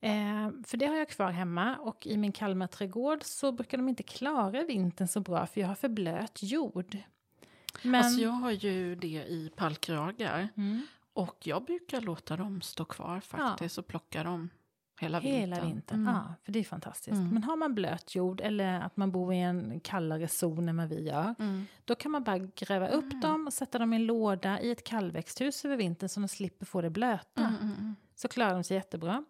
Eh, 0.00 0.50
för 0.64 0.76
det 0.76 0.86
har 0.86 0.96
jag 0.96 1.08
kvar 1.08 1.30
hemma 1.30 1.76
och 1.76 2.06
i 2.06 2.16
min 2.16 2.32
Kalmarträdgård 2.32 3.22
så 3.22 3.52
brukar 3.52 3.78
de 3.78 3.88
inte 3.88 4.02
klara 4.02 4.62
vintern 4.62 5.08
så 5.08 5.20
bra 5.20 5.46
för 5.46 5.60
jag 5.60 5.68
har 5.68 5.74
för 5.74 5.88
blöt 5.88 6.42
jord. 6.42 6.98
Men, 7.82 8.04
Alltså 8.04 8.20
jag 8.20 8.30
har 8.30 8.50
ju 8.50 8.94
det 8.94 9.06
i 9.28 9.50
pallkragar. 9.56 10.48
Mm. 10.56 10.86
Och 11.12 11.36
jag 11.46 11.64
brukar 11.64 12.00
låta 12.00 12.36
dem 12.36 12.60
stå 12.60 12.84
kvar 12.84 13.20
faktiskt 13.20 13.78
och 13.78 13.86
plocka 13.86 14.22
dem 14.24 14.50
hela 15.00 15.20
vintern. 15.20 15.40
Hela 15.40 15.64
vintern, 15.64 16.00
Mm. 16.00 16.14
ja, 16.14 16.34
för 16.44 16.52
det 16.52 16.58
är 16.58 16.64
fantastiskt. 16.64 17.16
Mm. 17.16 17.28
Men 17.28 17.42
har 17.44 17.56
man 17.56 17.74
blöt 17.74 18.14
jord 18.14 18.40
eller 18.40 18.80
att 18.80 18.96
man 18.96 19.12
bor 19.12 19.34
i 19.34 19.38
en 19.40 19.80
kallare 19.80 20.28
zon 20.28 20.68
än 20.68 20.76
vad 20.76 20.88
vi 20.88 21.02
gör, 21.08 21.34
Mm. 21.38 21.66
då 21.84 21.94
kan 21.94 22.10
man 22.12 22.24
bara 22.24 22.38
gräva 22.38 22.88
upp 22.88 23.22
dem 23.22 23.46
och 23.46 23.52
sätta 23.52 23.78
dem 23.78 23.92
i 23.92 23.96
en 23.96 24.06
låda 24.06 24.60
i 24.60 24.70
ett 24.70 24.84
kallväxthus 24.84 25.64
över 25.64 25.76
vintern 25.76 26.08
så 26.08 26.20
de 26.20 26.28
slipper 26.28 26.66
få 26.66 26.80
det 26.82 26.90
blöta. 26.90 27.40
Mm, 27.40 27.54
mm, 27.62 27.72
mm. 27.78 27.96
Så 28.14 28.28
klarar 28.28 28.54
de 28.54 28.64
sig 28.64 28.76
jättebra. 28.76 29.24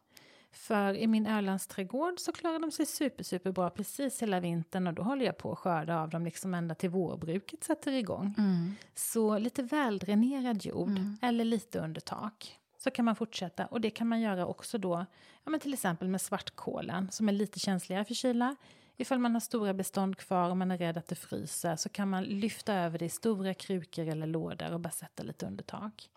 För 0.54 0.94
i 0.94 1.06
min 1.06 1.26
Ölandsträdgård 1.26 2.18
så 2.18 2.32
klarar 2.32 2.58
de 2.58 2.70
sig 2.70 2.86
super, 2.86 3.24
super 3.24 3.52
bra 3.52 3.70
precis 3.70 4.22
hela 4.22 4.40
vintern 4.40 4.86
och 4.86 4.94
då 4.94 5.02
håller 5.02 5.26
jag 5.26 5.38
på 5.38 5.52
att 5.52 5.58
skörda 5.58 6.00
av 6.00 6.10
dem 6.10 6.24
liksom 6.24 6.54
ända 6.54 6.74
till 6.74 6.90
vårbruket 6.90 7.64
sätter 7.64 7.92
igång. 7.92 8.34
Mm. 8.38 8.74
Så 8.94 9.38
lite 9.38 9.62
väldränerad 9.62 10.64
jord 10.64 10.88
Mm. 10.88 11.16
eller 11.22 11.44
lite 11.44 11.78
under 11.78 12.00
tak. 12.00 12.58
Så 12.78 12.90
kan 12.90 13.04
man 13.04 13.16
fortsätta 13.16 13.66
och 13.66 13.80
det 13.80 13.90
kan 13.90 14.08
man 14.08 14.20
göra 14.20 14.46
också 14.46 14.78
då, 14.78 15.06
ja 15.44 15.50
men 15.50 15.60
till 15.60 15.74
exempel 15.74 16.08
med 16.08 16.20
svartkålen 16.20 17.10
som 17.10 17.28
är 17.28 17.32
lite 17.32 17.58
känsligare 17.58 18.04
för 18.04 18.14
kyla. 18.14 18.56
Ifall 18.96 19.18
man 19.18 19.32
har 19.32 19.40
stora 19.40 19.74
bestånd 19.74 20.16
kvar 20.16 20.50
och 20.50 20.56
man 20.56 20.70
är 20.70 20.78
rädd 20.78 20.96
att 20.98 21.08
det 21.08 21.14
fryser 21.14 21.76
så 21.76 21.88
kan 21.88 22.10
man 22.10 22.24
lyfta 22.24 22.74
över 22.74 22.98
det 22.98 23.04
i 23.04 23.08
stora 23.08 23.54
krukor 23.54 24.08
eller 24.08 24.26
lådor 24.26 24.72
och 24.72 24.80
bara 24.80 24.90
sätta 24.90 25.22
lite 25.22 25.46
under 25.46 25.64
tak. 25.64 26.10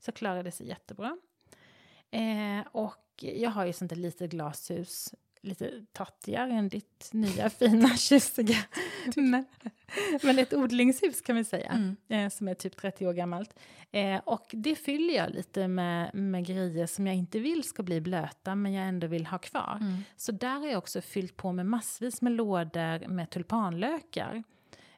Så 0.00 0.12
klarar 0.12 0.42
det 0.42 0.52
sig 0.52 0.68
jättebra. 0.68 1.16
Eh, 2.10 2.66
och 2.72 3.09
jag 3.22 3.50
har 3.50 3.64
ju 3.66 3.72
sånt 3.72 3.88
där 3.88 3.96
litet 3.96 4.30
glashus, 4.30 5.14
lite 5.42 5.70
tattigare 5.92 6.52
än 6.52 6.68
ditt 6.68 7.10
nya 7.12 7.50
fina 7.58 7.96
tjusiga. 7.96 8.56
Men, 9.16 9.44
men 10.22 10.38
ett 10.38 10.52
odlingshus 10.54 11.20
kan 11.20 11.36
vi 11.36 11.44
säga, 11.44 11.70
Mm. 11.72 11.96
eh, 12.08 12.30
som 12.30 12.48
är 12.48 12.54
typ 12.54 12.76
30 12.76 13.06
år 13.06 13.12
gammalt. 13.12 13.58
Eh, 13.92 14.20
och 14.24 14.46
det 14.52 14.74
fyller 14.76 15.14
jag 15.14 15.30
lite 15.30 15.68
med, 15.68 16.14
med 16.14 16.46
grejer 16.46 16.86
som 16.86 17.06
jag 17.06 17.16
inte 17.16 17.38
vill 17.38 17.64
ska 17.64 17.82
bli 17.82 18.00
blöta, 18.00 18.54
men 18.54 18.72
jag 18.72 18.88
ändå 18.88 19.06
vill 19.06 19.26
ha 19.26 19.38
kvar. 19.38 19.78
Mm. 19.80 19.96
Så 20.16 20.32
där 20.32 20.58
har 20.60 20.66
jag 20.66 20.78
också 20.78 21.00
fyllt 21.00 21.36
på 21.36 21.52
med 21.52 21.66
massvis 21.66 22.22
med 22.22 22.32
lådor 22.32 23.08
med 23.08 23.30
tulpanlökar. 23.30 24.42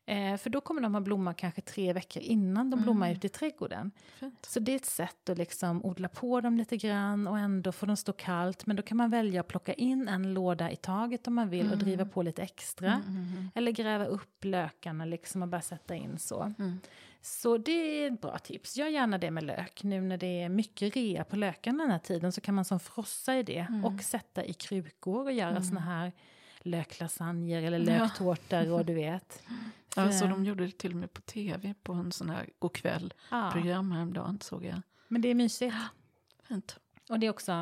Eh, 0.07 0.37
för 0.37 0.51
då 0.51 0.61
kommer 0.61 0.81
de 0.83 0.95
att 0.95 1.03
blomma 1.03 1.35
kanske 1.35 1.61
tre 1.61 1.93
veckor 1.93 2.23
innan 2.23 2.71
de 2.71 2.83
blommar 2.83 3.07
Mm. 3.07 3.17
ute 3.17 3.27
i 3.27 3.31
trädgården. 3.31 3.91
Fint. 4.21 4.47
Så 4.47 4.61
det 4.61 4.73
är 4.73 4.77
ett 4.77 4.85
sätt 4.87 5.29
att 5.29 5.39
liksom 5.39 5.85
odla 5.85 6.09
på 6.09 6.41
dem 6.41 6.57
lite 6.57 6.77
grann 6.77 7.27
och 7.27 7.39
ändå 7.39 7.73
får 7.73 7.87
de 7.87 7.97
stå 7.97 8.13
kallt. 8.13 8.67
Men 8.67 8.77
då 8.77 8.83
kan 8.83 8.97
man 8.97 9.11
välja 9.11 9.41
att 9.41 9.49
plocka 9.49 9.73
in 9.75 10.09
en 10.09 10.35
låda 10.35 10.71
i 10.71 10.77
taget 10.77 11.27
om 11.29 11.35
man 11.35 11.49
vill 11.49 11.73
och 11.73 11.79
driva 11.79 12.05
på 12.05 12.23
lite 12.23 12.43
extra. 12.43 12.93
Mm, 12.93 13.17
mm, 13.33 13.51
Eller 13.55 13.73
gräva 13.73 14.05
upp 14.05 14.45
lökarna 14.45 15.05
liksom 15.05 15.43
och 15.43 15.49
bara 15.49 15.61
sätta 15.63 15.95
in 15.95 16.19
så. 16.19 16.53
mm. 16.59 16.81
Så 17.25 17.59
det 17.59 17.73
är 17.73 18.13
ett 18.13 18.21
bra 18.21 18.39
tips. 18.39 18.77
Gör 18.77 18.87
gärna 18.89 19.19
det 19.19 19.31
med 19.31 19.45
lök. 19.45 19.83
Nu 19.83 20.01
när 20.01 20.17
det 20.17 20.43
är 20.43 20.49
mycket 20.49 20.97
rea 20.97 21.25
på 21.25 21.37
lökarna 21.37 21.83
den 21.83 21.91
här 21.93 21.99
tiden 21.99 22.33
så 22.33 22.41
kan 22.41 22.55
man 22.55 22.65
som 22.65 22.81
frossa 22.81 23.37
i 23.39 23.43
det 23.43 23.67
Mm. 23.69 23.85
och 23.85 24.01
sätta 24.03 24.45
i 24.45 24.53
krukor 24.53 25.25
och 25.25 25.33
göra 25.33 25.51
Mm. 25.51 25.63
såna 25.65 25.81
här 25.81 26.13
löklasagner 26.67 27.63
eller 27.63 27.79
Ja. 27.79 27.99
löktårtor 28.03 28.73
och 28.73 28.85
du 28.85 28.95
vet. 28.95 29.43
För- 29.95 30.03
Alltså 30.03 30.27
de 30.27 30.45
gjorde 30.45 30.67
det 30.67 30.79
till 30.79 30.91
och 30.91 30.97
med 30.97 31.13
på 31.13 31.21
tv 31.21 31.75
på 31.83 31.93
en 31.93 32.13
sån 32.13 32.31
här 32.31 32.49
godkväll-program 32.59 33.91
ja, 33.91 33.95
häromdagen 33.97 34.39
såg 34.41 34.65
jag. 34.65 34.83
men 35.09 35.23
det 35.23 35.29
är 35.29 35.35
mysigt. 35.35 35.75
Fint. 36.49 36.79
Och 37.09 37.19
det 37.19 37.27
är 37.27 37.31
också, 37.31 37.53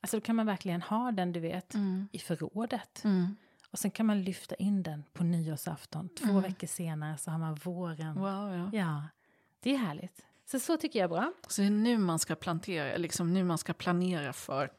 alltså 0.00 0.16
då 0.16 0.20
kan 0.20 0.36
man 0.36 0.46
verkligen 0.46 0.82
ha 0.82 1.12
den 1.12 1.32
du 1.32 1.40
vet 1.40 1.74
Mm. 1.74 2.08
i 2.12 2.18
förrådet. 2.18 3.04
Mm. 3.04 3.36
Och 3.70 3.78
sen 3.78 3.90
kan 3.90 4.06
man 4.06 4.22
lyfta 4.22 4.54
in 4.54 4.82
den 4.82 5.04
på 5.12 5.24
nyårsafton. 5.24 6.08
Två 6.08 6.30
Mm. 6.30 6.42
veckor 6.42 6.66
senare 6.66 7.18
så 7.18 7.30
har 7.30 7.38
man 7.38 7.54
våren. 7.54 8.14
Wow, 8.14 8.52
ja. 8.54 8.70
Ja, 8.78 9.02
det 9.60 9.70
är 9.74 9.78
härligt. 9.78 10.24
Så 10.46 10.60
så 10.60 10.76
tycker 10.76 10.98
jag 10.98 11.04
är 11.04 11.08
bra. 11.08 11.32
Så 11.48 11.60
det 11.62 11.66
är 11.66 11.70
nu 11.70 11.98
man 11.98 12.18
ska 12.18 12.34
plantera, 12.34 12.96
liksom 12.96 13.34
nu 13.34 13.44
man 13.44 13.58
ska 13.58 13.72
planera 13.72 14.32
för 14.32 14.70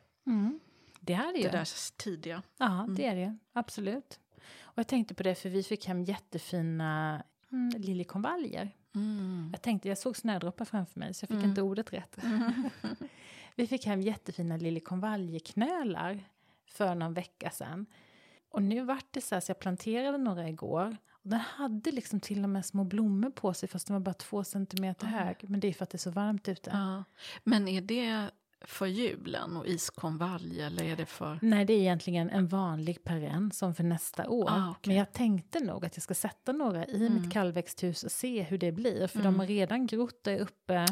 Det 1.07 1.13
här 1.13 1.33
är 1.33 1.37
ju. 1.37 1.43
det 1.43 1.49
där 1.49 1.97
tidiga. 1.97 2.41
Ja, 2.57 2.85
det 2.89 3.05
är 3.05 3.15
det. 3.15 3.37
Absolut. 3.53 4.19
Och 4.61 4.77
jag 4.77 4.87
tänkte 4.87 5.13
på 5.13 5.23
det 5.23 5.35
för 5.35 5.49
vi 5.49 5.63
fick 5.63 5.85
hem 5.87 6.03
jättefina 6.03 7.23
mm, 7.51 7.81
liljekonvaljer. 7.81 8.71
Mm. 8.95 9.49
Jag 9.51 9.61
tänkte, 9.61 9.87
jag 9.89 9.97
såg 9.97 10.17
snödroppar 10.17 10.65
framför 10.65 10.99
mig 10.99 11.13
så 11.13 11.23
jag 11.23 11.27
fick 11.27 11.37
Mm. 11.37 11.49
inte 11.49 11.61
ordet 11.61 11.93
rätt. 11.93 12.17
vi 13.55 13.67
fick 13.67 13.85
hem 13.85 14.01
jättefina 14.01 14.57
liljekonvaljeknölar 14.57 16.23
för 16.65 16.95
någon 16.95 17.13
vecka 17.13 17.49
sedan. 17.49 17.85
Och 18.49 18.63
nu 18.63 18.81
vart 18.83 19.05
det 19.11 19.21
så 19.21 19.35
här 19.35 19.39
så 19.39 19.49
jag 19.49 19.59
planterade 19.59 20.17
några 20.17 20.49
igår. 20.49 20.97
Och 21.09 21.29
den 21.29 21.39
hade 21.39 21.91
liksom 21.91 22.19
till 22.19 22.43
och 22.43 22.49
med 22.49 22.65
små 22.65 22.83
blommor 22.83 23.29
på 23.29 23.53
sig 23.53 23.69
fast 23.69 23.87
den 23.87 23.93
var 23.93 24.01
bara 24.01 24.13
två 24.13 24.43
centimeter 24.43 25.07
hög. 25.07 25.35
Men 25.49 25.59
det 25.59 25.67
är 25.67 25.73
för 25.73 25.83
att 25.83 25.89
det 25.89 25.95
är 25.95 25.99
så 25.99 26.11
varmt 26.11 26.47
ute. 26.47 26.69
Ja. 26.73 27.03
Men 27.43 27.67
är 27.67 27.81
det 27.81 28.29
för 28.61 28.85
julen 28.85 29.57
och 29.57 29.67
iskonvalj 29.67 30.61
eller 30.61 30.83
är 30.83 30.95
det 30.95 31.05
för... 31.05 31.39
Nej, 31.41 31.65
det 31.65 31.73
är 31.73 31.79
egentligen 31.79 32.29
en 32.29 32.47
vanlig 32.47 33.03
perenn 33.03 33.51
som 33.51 33.75
för 33.75 33.83
nästa 33.83 34.29
år. 34.29 34.49
Ah, 34.49 34.69
okej. 34.69 34.89
Men 34.89 34.95
jag 34.97 35.11
tänkte 35.13 35.59
nog 35.59 35.85
att 35.85 35.95
jag 35.95 36.03
ska 36.03 36.13
sätta 36.13 36.51
några 36.51 36.85
i 36.85 36.95
Mm. 37.07 37.13
mitt 37.21 37.33
kallväxthus 37.33 38.03
och 38.03 38.11
se 38.11 38.41
hur 38.43 38.57
det 38.57 38.71
blir. 38.71 39.07
För 39.07 39.19
Mm. 39.19 39.33
de 39.33 39.39
har 39.39 39.47
redan 39.47 39.87
grott 39.87 40.27
och 40.27 40.33
är 40.33 40.39
uppe, 40.39 40.85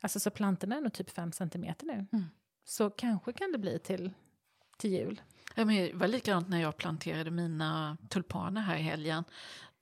alltså 0.00 0.20
så 0.20 0.30
plantorna 0.30 0.76
är 0.76 0.80
nog 0.80 0.92
typ 0.92 1.10
fem 1.10 1.32
centimeter 1.32 1.86
nu. 1.86 2.06
Mm. 2.12 2.24
Så 2.64 2.90
kanske 2.90 3.32
kan 3.32 3.52
det 3.52 3.58
bli 3.58 3.78
till, 3.78 4.10
till 4.78 4.90
jul. 4.92 5.20
Ja, 5.54 5.64
men 5.64 5.76
det 5.76 5.92
var 5.94 6.08
likadant 6.08 6.48
när 6.48 6.60
jag 6.62 6.76
planterade 6.76 7.30
mina 7.30 7.96
tulpaner 8.08 8.60
här 8.60 8.76
i 8.76 8.82
helgen. 8.82 9.24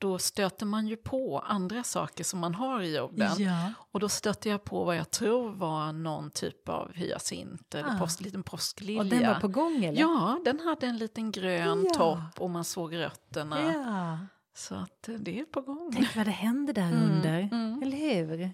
Då 0.05 0.19
stöter 0.19 0.67
man 0.67 0.87
ju 0.87 0.97
på 0.97 1.39
andra 1.39 1.83
saker 1.85 2.25
som 2.25 2.41
man 2.41 2.55
har 2.55 2.81
i 2.81 2.97
jorden. 2.97 3.31
Ja. 3.39 3.73
Och 3.93 4.01
då 4.01 4.09
stötte 4.09 4.49
jag 4.49 4.65
på 4.65 4.85
vad 4.85 4.97
jag 4.97 5.11
tror 5.11 5.51
var 5.53 5.93
någon 5.93 6.31
typ 6.31 6.69
av 6.69 6.93
hyacint 6.95 7.75
eller 7.75 7.89
Ah. 7.95 7.99
post, 7.99 8.21
liten 8.21 8.43
påsklilja. 8.43 9.01
Och 9.01 9.07
den 9.07 9.27
var 9.27 9.41
på 9.41 9.49
gång 9.49 9.85
eller? 9.85 10.01
Ja, 10.01 10.41
den 10.45 10.61
hade 10.61 10.87
en 10.87 10.97
liten 10.99 11.31
grön 11.33 11.85
Ja. 11.89 11.95
topp 11.95 12.41
och 12.41 12.51
man 12.51 12.65
såg 12.65 12.97
rötterna. 12.97 13.61
ja. 13.73 14.19
Så 14.57 14.75
att 14.75 15.09
eh, 15.09 15.15
det 15.15 15.41
är 15.41 15.45
på 15.45 15.61
gång. 15.61 15.93
Tänk 15.95 16.17
vad 16.17 16.27
det 16.27 16.31
händer 16.31 16.73
där 16.75 16.93
Mm, 16.93 17.11
under. 17.11 17.41
mm. 17.53 17.83
Eller 17.83 17.97
hur? 17.97 18.51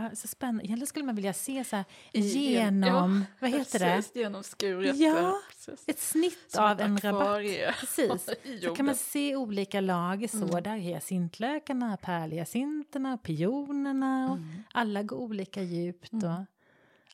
Ja, 0.00 0.10
så 0.16 0.28
spännande. 0.28 0.64
Egentligen 0.64 0.86
skulle 0.86 1.04
man 1.04 1.14
vilja 1.14 1.32
se 1.32 1.64
så 1.64 1.76
här 1.76 1.84
Gen- 2.12 2.24
genom, 2.84 3.24
vad 3.40 3.50
heter 3.50 3.78
det? 3.78 3.84
Precis, 3.96 4.16
genomskuret. 4.16 4.96
Ja, 4.96 5.38
precis. 5.48 5.84
Ett 5.88 6.00
snitt 6.00 6.38
Som 6.48 6.64
av 6.64 6.80
en 6.80 6.98
rabatt. 6.98 7.36
Precis. 7.80 8.30
Så 8.62 8.74
kan 8.74 8.86
man 8.86 8.94
se 8.94 9.36
olika 9.36 9.80
lager 9.80 10.28
så 10.28 10.36
Mm. 10.48 10.62
där. 10.62 10.76
Hyacintlökarna, 10.76 11.96
pärlhyacinterna, 11.96 13.18
pionerna. 13.18 14.30
Och 14.30 14.36
Mm. 14.36 14.62
Alla 14.72 15.02
går 15.02 15.16
olika 15.16 15.62
djupt. 15.62 16.12
Och, 16.12 16.22
ja, 16.22 16.46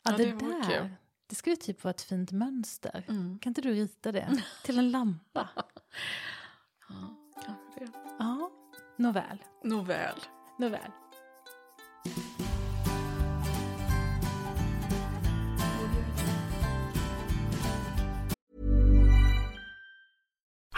Ja, 0.05 0.13
det, 0.17 0.25
det 0.25 0.31
där. 0.33 0.63
kul. 0.81 0.89
Det 1.27 1.35
skulle 1.35 1.57
typ 1.57 1.85
vara 1.85 1.91
ett 1.91 2.03
fint 2.03 2.31
mönster. 2.33 3.05
Mm. 3.09 3.39
Kan 3.39 3.51
inte 3.51 3.61
du 3.61 3.73
rita 3.73 4.13
det? 4.13 4.43
Till 4.65 4.79
en 4.79 4.91
lampa? 4.91 5.49
Ja, 6.89 7.17
kanske 7.47 7.81
det. 7.81 7.91
Ja, 8.19 8.51
nåväl. 8.97 9.39
Nåväl. 9.65 10.17
nåväl. 10.59 10.91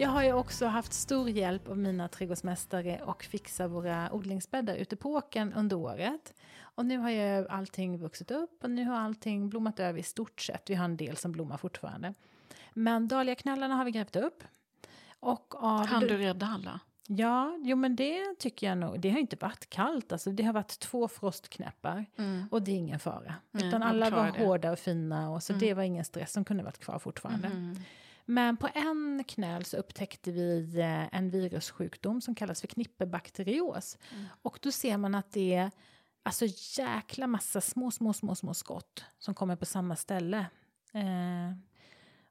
Jag 0.00 0.10
har 0.10 0.22
ju 0.22 0.32
också 0.32 0.66
haft 0.66 0.92
stor 0.92 1.30
hjälp 1.30 1.68
av 1.68 1.78
mina 1.78 2.08
trädgårdsmästare 2.08 3.00
och 3.04 3.22
fixa 3.24 3.68
våra 3.68 4.12
odlingsbäddar 4.12 4.74
ute 4.74 4.96
på 4.96 5.10
åkern 5.10 5.52
under 5.52 5.76
året. 5.76 6.34
Och 6.60 6.86
nu 6.86 6.98
har 6.98 7.10
ju 7.10 7.48
allting 7.48 7.98
vuxit 7.98 8.30
upp 8.30 8.64
och 8.64 8.70
nu 8.70 8.84
har 8.84 8.96
allting 8.96 9.48
blommat 9.48 9.80
över 9.80 9.98
i 9.98 10.02
stort 10.02 10.40
sett. 10.40 10.70
Vi 10.70 10.74
har 10.74 10.84
en 10.84 10.96
del 10.96 11.16
som 11.16 11.32
blommar 11.32 11.56
fortfarande. 11.56 12.14
Men 12.74 13.08
dahliaknölarna 13.08 13.74
har 13.74 13.84
vi 13.84 13.90
grävt 13.90 14.16
upp. 14.16 14.44
Och 15.20 15.64
av 15.64 15.86
Kan 15.86 16.00
du 16.00 16.16
rädda 16.18 16.46
alla? 16.46 16.80
Ja, 17.06 17.58
jo 17.62 17.76
men 17.76 17.96
det 17.96 18.38
tycker 18.38 18.66
jag 18.66 18.78
nog. 18.78 19.00
Det 19.00 19.10
har 19.10 19.18
inte 19.18 19.36
varit 19.40 19.70
kallt, 19.70 20.12
alltså 20.12 20.30
det 20.30 20.42
har 20.42 20.52
varit 20.52 20.78
två 20.78 21.08
frostknäppar. 21.08 22.06
Och 22.50 22.62
det 22.62 22.70
är 22.70 22.76
ingen 22.76 22.98
fara. 22.98 23.34
Nej, 23.50 23.68
Utan 23.68 23.82
alla 23.82 24.10
var 24.10 24.32
det. 24.32 24.44
hårda 24.44 24.72
och 24.72 24.78
fina 24.78 25.30
och 25.30 25.42
så 25.42 25.52
det 25.52 25.74
var 25.74 25.82
ingen 25.82 26.04
stress 26.04 26.32
som 26.32 26.44
kunde 26.44 26.62
varit 26.62 26.78
kvar 26.78 26.98
fortfarande. 26.98 27.50
Men 28.30 28.56
på 28.56 28.68
en 28.74 29.24
knöl 29.28 29.64
så 29.64 29.76
upptäckte 29.76 30.30
vi 30.32 30.78
eh, 30.80 31.14
en 31.18 31.30
virussjukdom 31.30 32.20
som 32.20 32.34
kallas 32.34 32.60
för 32.60 32.68
knippebakterios. 32.68 33.98
Och 34.42 34.58
då 34.62 34.70
ser 34.72 34.96
man 34.96 35.14
att 35.14 35.32
det 35.32 35.54
är 35.54 35.70
alltså 36.22 36.44
jäkla 36.82 37.26
massa 37.26 37.60
små, 37.60 37.90
små, 37.90 38.12
små, 38.12 38.34
små 38.34 38.54
skott 38.54 39.04
som 39.18 39.34
kommer 39.34 39.56
på 39.56 39.66
samma 39.66 39.96
ställe. 39.96 40.46
Eh, 40.92 41.56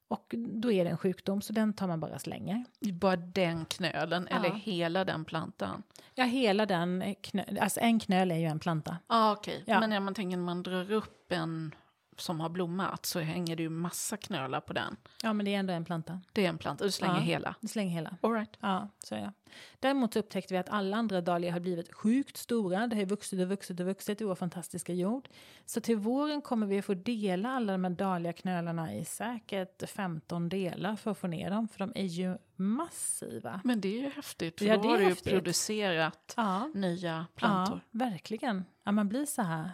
och 0.08 0.34
då 0.36 0.72
är 0.72 0.84
det 0.84 0.90
en 0.90 0.98
sjukdom, 0.98 1.42
så 1.42 1.52
den 1.52 1.72
tar 1.72 1.86
man 1.88 2.00
bara 2.00 2.18
slänger. 2.18 2.64
Bara 2.92 3.16
den 3.16 3.64
knölen 3.64 4.28
eller 4.28 4.48
Ja. 4.48 4.54
hela 4.54 5.04
den 5.04 5.24
plantan? 5.24 5.82
Ja, 6.14 6.24
hela 6.24 6.66
den, 6.66 7.02
knö- 7.02 7.60
alltså 7.60 7.80
en 7.80 8.00
knöl 8.00 8.30
är 8.30 8.36
ju 8.36 8.46
en 8.46 8.58
planta. 8.60 8.96
Ah, 9.06 9.32
okej. 9.32 9.62
Ja. 9.66 9.80
Men 9.80 9.90
när 9.90 10.00
man 10.00 10.14
tänker 10.14 10.36
när 10.36 10.44
man 10.44 10.62
drar 10.62 10.90
upp 10.92 11.32
en 11.32 11.74
som 12.20 12.40
har 12.40 12.48
blommat 12.48 13.06
så 13.06 13.20
hänger 13.20 13.56
det 13.56 13.62
ju 13.62 13.68
massa 13.70 14.16
knölar 14.16 14.60
på 14.60 14.72
den. 14.72 14.96
Ja, 15.22 15.32
men 15.32 15.44
det 15.46 15.54
är 15.54 15.58
ändå 15.58 15.72
en 15.72 15.84
planta. 15.84 16.20
Det 16.32 16.44
är 16.44 16.48
en 16.48 16.58
planta, 16.58 16.84
du 16.84 16.90
slänger 16.90 17.14
Ja. 17.14 17.20
hela. 17.20 17.54
Du 17.60 17.68
slänger 17.68 17.92
hela. 17.94 18.16
All 18.20 18.32
right. 18.32 18.56
Ja, 18.60 18.88
så 18.98 19.14
är 19.14 19.20
det. 19.20 19.32
Däremot 19.80 20.16
upptäckte 20.16 20.54
vi 20.54 20.58
att 20.58 20.68
alla 20.68 20.96
andra 20.96 21.20
dahlior 21.20 21.50
har 21.52 21.60
blivit 21.60 21.94
sjukt 21.94 22.36
stora. 22.36 22.86
Det 22.86 22.96
har 22.96 23.00
ju 23.00 23.06
vuxit 23.06 23.40
och 23.40 23.48
vuxit 23.48 23.80
och 23.80 23.86
vuxit 23.86 24.20
i 24.20 24.24
vår 24.24 24.34
fantastiska 24.34 24.92
jord. 24.92 25.28
Så 25.66 25.80
till 25.80 25.96
våren 25.96 26.42
kommer 26.42 26.66
vi 26.66 26.78
att 26.78 26.84
få 26.84 26.94
dela 26.94 27.48
alla 27.50 27.72
de 27.72 27.84
här 27.84 27.90
dahliaknölarna 27.90 28.94
i 28.94 29.04
säkert 29.04 29.90
15 29.90 30.48
delar 30.48 30.96
för 30.96 31.10
att 31.10 31.18
få 31.18 31.26
ner 31.26 31.50
dem. 31.50 31.68
För 31.68 31.78
de 31.78 31.92
är 31.94 32.04
ju 32.04 32.38
massiva. 32.56 33.60
Men 33.64 33.80
det 33.80 33.88
är 33.88 34.02
ju 34.02 34.10
häftigt, 34.10 34.58
för 34.58 34.66
Ja, 34.66 34.76
då 34.76 34.82
det 34.82 34.88
är 34.88 34.90
har 34.90 34.98
du 34.98 35.08
ju 35.08 35.14
producerat 35.14 36.34
Ja, 36.36 36.70
nya 36.74 37.26
plantor. 37.34 37.80
ja 37.90 37.98
verkligen. 37.98 38.64
Ja, 38.84 38.92
man 38.92 39.08
blir 39.08 39.26
så 39.26 39.42
här, 39.42 39.70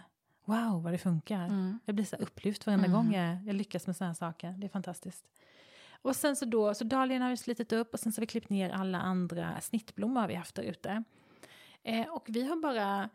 wow 0.47 0.83
vad 0.83 0.93
det 0.93 0.97
funkar. 0.97 1.45
Mm. 1.45 1.79
Jag 1.85 1.95
blir 1.95 2.05
så 2.05 2.15
upplyft 2.15 2.65
varenda 2.65 2.87
gång 2.87 3.13
jag, 3.13 3.37
jag 3.45 3.55
lyckas 3.55 3.87
med 3.87 3.95
såna 3.95 4.07
här 4.07 4.15
saker. 4.15 4.55
Det 4.57 4.67
är 4.67 4.69
fantastiskt. 4.69 5.25
Och 6.01 6.15
sen 6.15 6.35
så 6.35 6.45
då, 6.45 6.73
så 6.73 6.83
dahliorna 6.83 7.25
har 7.25 7.29
vi 7.29 7.37
slitit 7.37 7.71
upp 7.73 7.93
och 7.93 7.99
sen 7.99 8.11
så 8.11 8.19
har 8.19 8.21
vi 8.21 8.27
klippt 8.27 8.49
ner 8.49 8.69
alla 8.69 8.99
andra 8.99 9.61
snittblommor 9.61 10.21
har 10.21 10.27
vi 10.27 10.35
haft 10.35 10.55
där 10.55 10.63
ute. 10.63 11.03
Eh, 11.83 12.07
och 12.07 12.25
vi 12.27 12.47
har 12.47 12.55
bara 12.55 13.09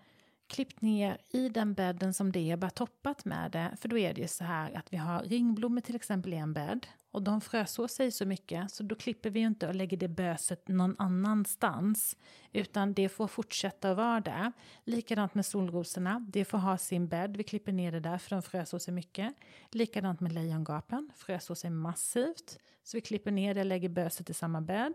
klippt 0.47 0.81
ner 0.81 1.18
i 1.31 1.49
den 1.49 1.75
bädden 1.75 2.14
som 2.14 2.33
det 2.33 2.51
är, 2.51 2.57
bara 2.57 2.71
toppat 2.71 3.25
med 3.25 3.51
det. 3.51 3.77
För 3.81 3.88
då 3.88 3.99
är 3.99 4.14
det 4.14 4.21
ju 4.21 4.29
så 4.29 4.45
här 4.45 4.77
att 4.77 4.92
vi 4.92 4.97
har 4.97 5.23
ringblommor 5.23 5.81
till 5.81 5.97
exempel 5.97 6.33
i 6.33 6.37
en 6.37 6.53
bädd. 6.53 6.87
Och 7.12 7.22
de 7.22 7.40
frösår 7.40 7.88
sig 7.88 8.11
så 8.11 8.27
mycket 8.27 8.70
så 8.70 8.83
då 8.83 8.94
klipper 8.94 9.31
vi 9.31 9.40
inte 9.40 9.68
och 9.68 9.75
lägger 9.75 9.96
det 9.96 10.09
böset 10.09 10.68
någon 10.68 10.96
annanstans. 10.98 12.16
Utan 12.53 12.94
det 12.94 13.09
får 13.09 13.27
fortsätta 13.27 13.90
att 13.90 13.96
vara 13.96 14.20
där. 14.20 14.53
Likadant 14.85 15.35
med 15.35 15.46
solrosorna, 15.46 16.27
det 16.29 16.44
får 16.44 16.59
ha 16.59 16.79
sin 16.79 17.09
bädd. 17.09 17.37
Vi 17.37 17.44
klipper 17.44 17.72
ner 17.72 17.92
det 17.92 18.01
där 18.01 18.18
för 18.18 18.31
de 18.31 18.42
frösår 18.42 18.79
sig 18.79 18.94
mycket. 18.94 19.35
Likadant 19.70 20.20
med 20.20 20.33
lejongapen, 20.33 21.11
frösår 21.16 21.55
sig 21.55 21.70
massivt. 21.70 22.59
Så 22.83 22.96
vi 22.96 23.01
klipper 23.01 23.31
ner 23.31 23.55
det 23.55 23.61
och 23.61 23.66
lägger 23.66 23.88
böset 23.88 24.31
i 24.31 24.35
samma 24.35 24.61
bädd. 24.61 24.94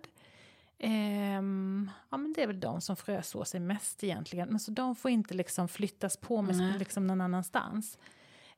Ehm, 0.79 1.91
ja, 2.09 2.17
men 2.17 2.33
det 2.33 2.43
är 2.43 2.47
väl 2.47 2.59
de 2.59 2.81
som 2.81 2.95
frösår 2.95 3.43
sig 3.43 3.59
mest 3.59 4.03
egentligen. 4.03 4.49
Men 4.49 4.59
så 4.59 4.71
de 4.71 4.95
får 4.95 5.11
inte 5.11 5.33
liksom 5.33 5.67
flyttas 5.67 6.17
på 6.17 6.41
med 6.41 6.57
Nej. 6.57 6.79
liksom 6.79 7.07
någon 7.07 7.21
annanstans. 7.21 7.97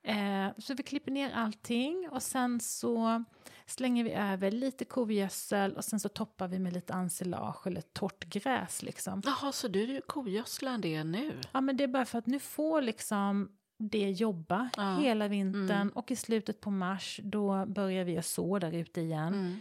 Eh, 0.03 0.47
så 0.57 0.73
vi 0.73 0.83
klipper 0.83 1.11
ner 1.11 1.31
allting 1.31 2.09
och 2.11 2.23
sen 2.23 2.59
så 2.59 3.23
slänger 3.69 4.03
vi 4.03 4.11
över 4.11 4.51
lite 4.51 4.85
kogödsel 4.85 5.73
och 5.77 5.85
sen 5.85 5.99
så 5.99 6.09
toppar 6.09 6.47
vi 6.47 6.59
med 6.59 6.73
lite 6.73 6.93
ensilage 6.93 7.67
eller 7.67 7.81
torrt 7.81 8.23
gräs 8.25 8.83
liksom. 8.83 9.21
Jaha, 9.25 9.51
så 9.51 9.67
du 9.67 10.01
kogödslar 10.07 10.77
det 10.77 11.03
nu? 11.03 11.31
Ja 11.51 11.61
men 11.61 11.77
det 11.77 11.83
är 11.83 11.87
bara 11.87 12.05
för 12.05 12.17
att 12.19 12.25
nu 12.27 12.39
får 12.39 12.81
liksom 12.81 13.51
det 13.77 14.09
jobba 14.11 14.69
Ja. 14.77 14.97
hela 14.97 15.27
vintern 15.27 15.71
Mm. 15.71 15.89
och 15.89 16.11
i 16.11 16.15
slutet 16.15 16.61
på 16.61 16.71
mars 16.71 17.19
då 17.23 17.65
börjar 17.65 18.03
vi 18.03 18.17
att 18.17 18.25
så 18.25 18.59
där 18.59 18.71
ute 18.71 19.01
igen. 19.01 19.33
Mm. 19.33 19.59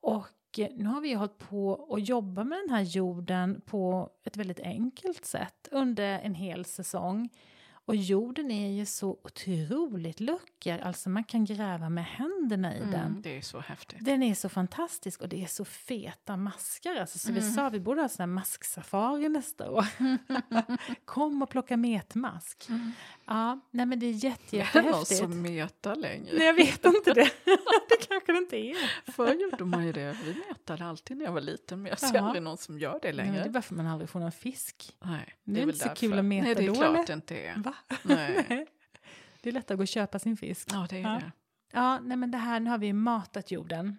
Och 0.00 0.58
eh, 0.58 0.68
nu 0.76 0.84
har 0.84 1.00
vi 1.00 1.14
hållit 1.14 1.38
på 1.38 1.88
att 1.94 2.08
jobba 2.08 2.44
med 2.44 2.58
den 2.58 2.70
här 2.76 2.82
jorden 2.82 3.60
på 3.66 4.10
ett 4.24 4.36
väldigt 4.36 4.60
enkelt 4.60 5.24
sätt 5.24 5.68
under 5.70 6.18
en 6.18 6.34
hel 6.34 6.64
säsong. 6.64 7.28
Och 7.84 7.96
jorden 7.96 8.50
är 8.50 8.68
ju 8.70 8.86
så 8.86 9.18
otroligt 9.22 10.20
lucker, 10.20 10.78
alltså 10.78 11.10
man 11.10 11.24
kan 11.24 11.44
gräva 11.44 11.88
med 11.88 12.04
händerna 12.04 12.76
i 12.76 12.80
den. 12.80 12.94
Mm, 12.94 13.22
det 13.22 13.36
är 13.36 13.40
så 13.42 13.60
häftigt. 13.60 13.98
Den 14.04 14.22
är 14.22 14.34
så 14.34 14.48
fantastisk 14.48 15.20
och 15.22 15.28
det 15.28 15.42
är 15.42 15.46
så 15.46 15.64
feta 15.64 16.36
maskar. 16.36 16.96
Alltså, 16.96 17.18
så 17.18 17.32
vi 17.32 17.40
Mm. 17.40 17.52
sa 17.52 17.68
vi 17.68 17.80
borde 17.80 18.00
ha 18.00 18.08
sån 18.08 18.22
här 18.22 18.26
masksafari 18.26 19.28
nästa 19.28 19.70
år. 19.70 19.84
Kom 21.04 21.42
och 21.42 21.50
plocka 21.50 21.76
metmask. 21.76 22.68
Ja, 23.32 23.60
nej 23.70 23.86
men 23.86 23.98
det 23.98 24.06
är 24.06 24.10
jätte, 24.24 24.42
Det 24.50 24.60
är 24.60 24.82
någon 24.82 24.84
jättehäftigt. 24.84 25.20
som 25.20 25.42
metar 25.42 25.96
längre. 25.96 26.32
Nej, 26.36 26.46
jag 26.46 26.54
vet 26.54 26.84
inte 26.84 27.12
det. 27.14 27.30
det 27.88 28.08
kanske 28.08 28.32
det 28.32 28.38
inte 28.38 28.56
är. 28.56 28.76
Förr 29.12 29.34
gjorde 29.34 29.64
man 29.64 29.86
ju 29.86 29.92
det. 29.92 30.16
Vi 30.24 30.34
metade 30.48 30.84
alltid 30.84 31.16
när 31.16 31.24
jag 31.24 31.32
var 31.32 31.40
liten, 31.40 31.82
men 31.82 31.90
jag 31.90 31.98
ser 31.98 32.14
Ja. 32.14 32.20
aldrig 32.20 32.42
någon 32.42 32.56
som 32.58 32.78
gör 32.78 32.92
det 33.02 33.08
Nej, 33.08 33.12
längre. 33.12 33.32
det 33.42 33.44
är 33.48 33.50
bara 33.50 33.62
för 33.62 33.74
man 33.74 33.86
aldrig 33.86 34.10
får 34.10 34.20
någon 34.20 34.32
fisk. 34.32 34.96
Nej, 35.04 35.34
Det 35.44 35.50
är 35.50 35.66
väl 35.66 35.68
inte 35.68 35.78
så 35.78 35.84
därför. 35.88 36.00
kul 36.00 36.18
att 36.18 36.24
meta 36.24 36.44
Nej, 36.46 36.54
det 36.54 36.62
är 36.64 36.66
då, 36.68 36.74
klart 36.74 36.88
eller? 36.94 37.06
det 37.06 37.12
inte 37.12 37.36
är. 37.40 37.56
Va? 37.56 37.74
Nej. 38.02 38.66
det 39.42 39.48
är 39.48 39.52
lättare 39.52 39.74
att 39.74 39.78
gå 39.78 39.82
och 39.82 39.88
köpa 39.88 40.18
sin 40.18 40.36
fisk. 40.36 40.68
Ja, 40.72 40.86
det 40.90 40.96
är 40.96 41.00
Ja. 41.00 41.08
det. 41.08 41.32
Ja, 41.72 41.98
nej 42.00 42.16
men 42.16 42.30
det 42.30 42.38
här, 42.38 42.60
nu 42.60 42.70
har 42.70 42.78
vi 42.78 42.92
matat 42.92 43.50
jorden 43.50 43.98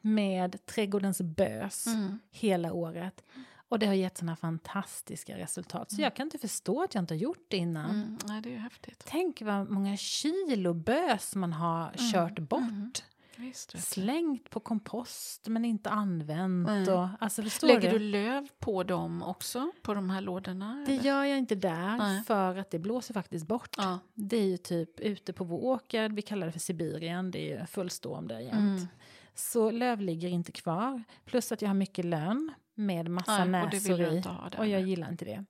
med 0.00 0.66
trädgårdens 0.66 1.20
bös 1.20 1.86
Mm. 1.86 2.18
hela 2.30 2.72
året. 2.72 3.24
Och 3.68 3.78
det 3.78 3.86
har 3.86 3.94
gett 3.94 4.18
såna 4.18 4.36
fantastiska 4.36 5.38
resultat. 5.38 5.92
Så 5.92 6.02
jag 6.02 6.16
kan 6.16 6.26
inte 6.26 6.38
förstå 6.38 6.82
att 6.82 6.94
jag 6.94 7.02
inte 7.02 7.14
har 7.14 7.18
gjort 7.18 7.46
det 7.48 7.56
innan. 7.56 7.90
Mm. 7.90 8.18
Nej, 8.24 8.40
det 8.40 8.48
är 8.48 8.52
ju 8.52 8.58
häftigt. 8.58 9.04
Tänk 9.06 9.42
vad 9.42 9.70
många 9.70 9.96
kilo 9.96 10.74
bös 10.74 11.34
man 11.34 11.52
har 11.52 11.92
kört 12.12 12.38
bort. 12.38 12.60
Mm. 12.60 12.92
Visst, 13.36 13.74
vet 13.74 13.80
du. 13.80 13.86
Slängt 13.86 14.50
på 14.50 14.60
kompost 14.60 15.48
men 15.48 15.64
inte 15.64 15.90
använt. 15.90 16.68
Mm. 16.68 16.94
Och, 16.94 17.08
alltså 17.20 17.42
Lägger 17.62 17.92
du? 17.92 17.98
du 17.98 18.04
löv 18.04 18.48
på 18.58 18.82
dem 18.82 19.22
också, 19.22 19.70
på 19.82 19.94
de 19.94 20.10
här 20.10 20.20
lådorna? 20.20 20.84
Det 20.86 20.92
eller? 20.92 21.04
gör 21.04 21.24
jag 21.24 21.38
inte 21.38 21.54
där 21.54 21.96
Nej. 21.96 22.24
för 22.24 22.56
att 22.56 22.70
det 22.70 22.78
blåser 22.78 23.14
faktiskt 23.14 23.46
bort. 23.46 23.74
Ja. 23.78 23.98
Det 24.14 24.36
är 24.36 24.46
ju 24.46 24.56
typ 24.56 25.00
ute 25.00 25.32
på 25.32 25.44
vår 25.44 25.64
åker, 25.64 26.08
vi 26.08 26.22
kallar 26.22 26.46
det 26.46 26.52
för 26.52 26.60
Sibirien, 26.60 27.30
det 27.30 27.52
är 27.52 27.60
ju 27.60 27.66
full 27.66 27.90
storm 27.90 28.28
där 28.28 28.40
jämt. 28.40 28.80
Mm. 28.80 28.86
Så 29.34 29.70
löv 29.70 30.00
ligger 30.00 30.28
inte 30.28 30.52
kvar. 30.52 31.02
Plus 31.24 31.52
att 31.52 31.62
jag 31.62 31.68
har 31.68 31.74
mycket 31.74 32.04
lönn 32.04 32.52
med 32.76 33.08
massa 33.10 33.44
Nej, 33.44 33.62
och 33.62 33.72
näsor 33.72 34.00
i. 34.00 34.20
där. 34.20 34.54
Och 34.58 34.66
jag 34.66 34.80
gillar 34.80 35.08
inte 35.10 35.24
det. 35.24 35.44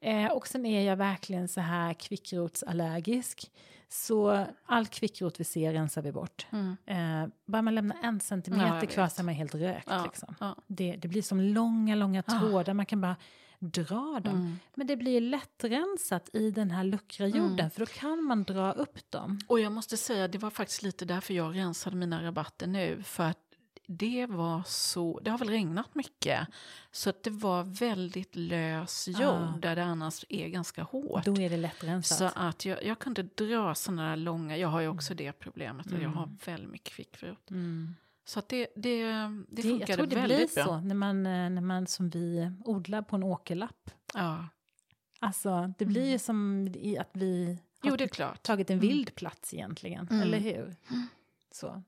Eh, 0.00 0.32
och 0.32 0.46
sen 0.48 0.66
är 0.66 0.86
jag 0.86 0.96
verkligen 0.96 1.48
så 1.48 1.60
här 1.60 1.94
kvickrotsallergisk. 1.94 3.50
Så 3.88 4.46
all 4.66 4.86
kvickrot 4.86 5.40
vi 5.40 5.44
ser 5.44 5.72
rensar 5.72 6.02
vi 6.02 6.12
bort. 6.12 6.46
Mm. 6.52 6.76
Eh, 6.86 7.28
bara 7.46 7.62
man 7.62 7.74
lämnar 7.74 7.96
en 8.02 8.20
centimeter 8.20 8.78
Ja, 8.80 8.86
kvar 8.86 9.08
så 9.08 9.22
är 9.22 9.24
man 9.24 9.34
helt 9.34 9.54
rökt. 9.54 9.86
Ja, 9.90 10.04
Liksom. 10.04 10.34
ja. 10.40 10.56
Det, 10.66 10.96
det 10.96 11.08
blir 11.08 11.22
som 11.22 11.40
långa, 11.40 11.94
långa 11.94 12.22
Ah. 12.26 12.38
trådar. 12.40 12.74
Man 12.74 12.86
kan 12.86 13.00
bara 13.00 13.16
dra 13.58 14.20
dem. 14.24 14.34
Mm. 14.36 14.56
Men 14.74 14.86
det 14.86 14.96
blir 14.96 15.20
lättrensat 15.20 16.30
i 16.32 16.50
den 16.50 16.70
här 16.70 16.84
luckra 16.84 17.26
Mm. 17.26 17.38
jorden. 17.38 17.70
För 17.70 17.80
då 17.80 17.86
kan 17.86 18.24
man 18.24 18.44
dra 18.44 18.72
upp 18.72 19.10
dem. 19.10 19.38
Och 19.46 19.60
jag 19.60 19.72
måste 19.72 19.96
säga, 19.96 20.28
det 20.28 20.38
var 20.38 20.50
faktiskt 20.50 20.82
lite 20.82 21.04
därför 21.04 21.34
jag 21.34 21.56
rensade 21.56 21.96
mina 21.96 22.22
rabatter 22.22 22.66
nu. 22.66 23.02
För 23.02 23.24
att 23.24 23.38
det 23.86 24.26
var 24.26 24.62
så, 24.66 25.20
det 25.20 25.30
har 25.30 25.38
väl 25.38 25.48
regnat 25.48 25.94
mycket. 25.94 26.48
Så 26.90 27.10
att 27.10 27.22
det 27.22 27.30
var 27.30 27.62
väldigt 27.62 28.36
lös 28.36 29.08
jord 29.08 29.20
Ah. 29.22 29.54
där 29.60 29.76
det 29.76 29.84
annars 29.84 30.24
är 30.28 30.48
ganska 30.48 30.82
hårt. 30.82 31.24
Då 31.24 31.36
är 31.40 31.50
det 31.50 31.56
lättrensat. 31.56 32.18
Så 32.18 32.30
att 32.38 32.64
jag, 32.64 32.84
jag 32.84 32.98
kunde 32.98 33.22
dra 33.22 33.74
sådana 33.74 34.08
där 34.10 34.16
långa, 34.16 34.56
jag 34.56 34.68
har 34.68 34.80
ju 34.80 34.88
också 34.88 35.14
det 35.14 35.32
problemet, 35.32 35.86
att 35.86 35.92
jag 35.92 36.00
Mm. 36.00 36.14
har 36.16 36.30
väldigt 36.46 36.70
mycket 36.70 36.88
kvickfrut. 36.92 37.50
Mm. 37.50 37.94
Så 38.26 38.38
att 38.38 38.48
det, 38.48 38.66
det, 38.76 39.02
det 39.06 39.44
Det, 39.48 39.62
jag 39.62 39.62
funkade 39.64 39.94
tror 39.94 40.06
det 40.06 40.16
blir 40.16 40.28
väldigt 40.28 40.54
bra. 40.54 40.64
så 40.64 40.80
när 40.80 40.94
man, 40.94 41.26
eh, 41.26 41.50
när 41.50 41.60
man 41.60 41.86
som 41.86 42.10
vi 42.10 42.50
odlar 42.64 43.02
på 43.02 43.16
en 43.16 43.22
åkerlapp. 43.22 43.90
Ja. 44.14 44.48
Alltså 45.20 45.72
det 45.78 45.84
blir 45.84 46.10
ju 46.10 46.18
som 46.18 46.68
i 46.74 46.98
att 46.98 47.10
vi 47.12 47.58
har 47.82 47.98
Jo, 48.18 48.26
tagit 48.42 48.70
en 48.70 48.78
Mm. 48.78 48.88
vild 48.88 49.14
plats 49.14 49.54
egentligen, 49.54 50.08
Mm. 50.10 50.22
eller 50.22 50.38
hur? 50.38 50.76
Så. 51.52 51.82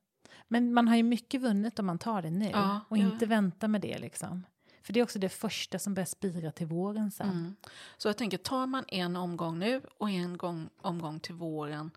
Men 0.48 0.74
man 0.74 0.88
har 0.88 0.96
ju 0.96 1.02
mycket 1.02 1.40
vunnet 1.40 1.78
om 1.78 1.86
man 1.86 1.98
tar 1.98 2.22
det 2.22 2.30
nu 2.30 2.50
Ja, 2.50 2.80
och 2.88 2.98
ja. 2.98 3.02
inte 3.02 3.26
väntar 3.26 3.68
med 3.68 3.80
det 3.80 3.98
liksom. 3.98 4.44
För 4.82 4.92
det 4.92 5.00
är 5.00 5.04
också 5.04 5.18
det 5.18 5.28
första 5.28 5.78
som 5.78 5.94
börjar 5.94 6.06
spira 6.06 6.52
till 6.52 6.66
våren 6.66 7.10
sen. 7.10 7.30
Mm. 7.30 7.56
Så 7.96 8.08
jag 8.08 8.16
tänker, 8.16 8.38
tar 8.38 8.66
man 8.66 8.84
en 8.88 9.16
omgång 9.16 9.58
nu 9.58 9.80
och 9.98 10.10
en 10.10 10.36
gång, 10.36 10.68
omgång 10.80 11.20
till 11.20 11.34
våren, 11.34 11.90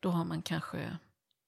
då 0.00 0.10
har 0.10 0.24
man 0.24 0.42
kanske 0.42 0.96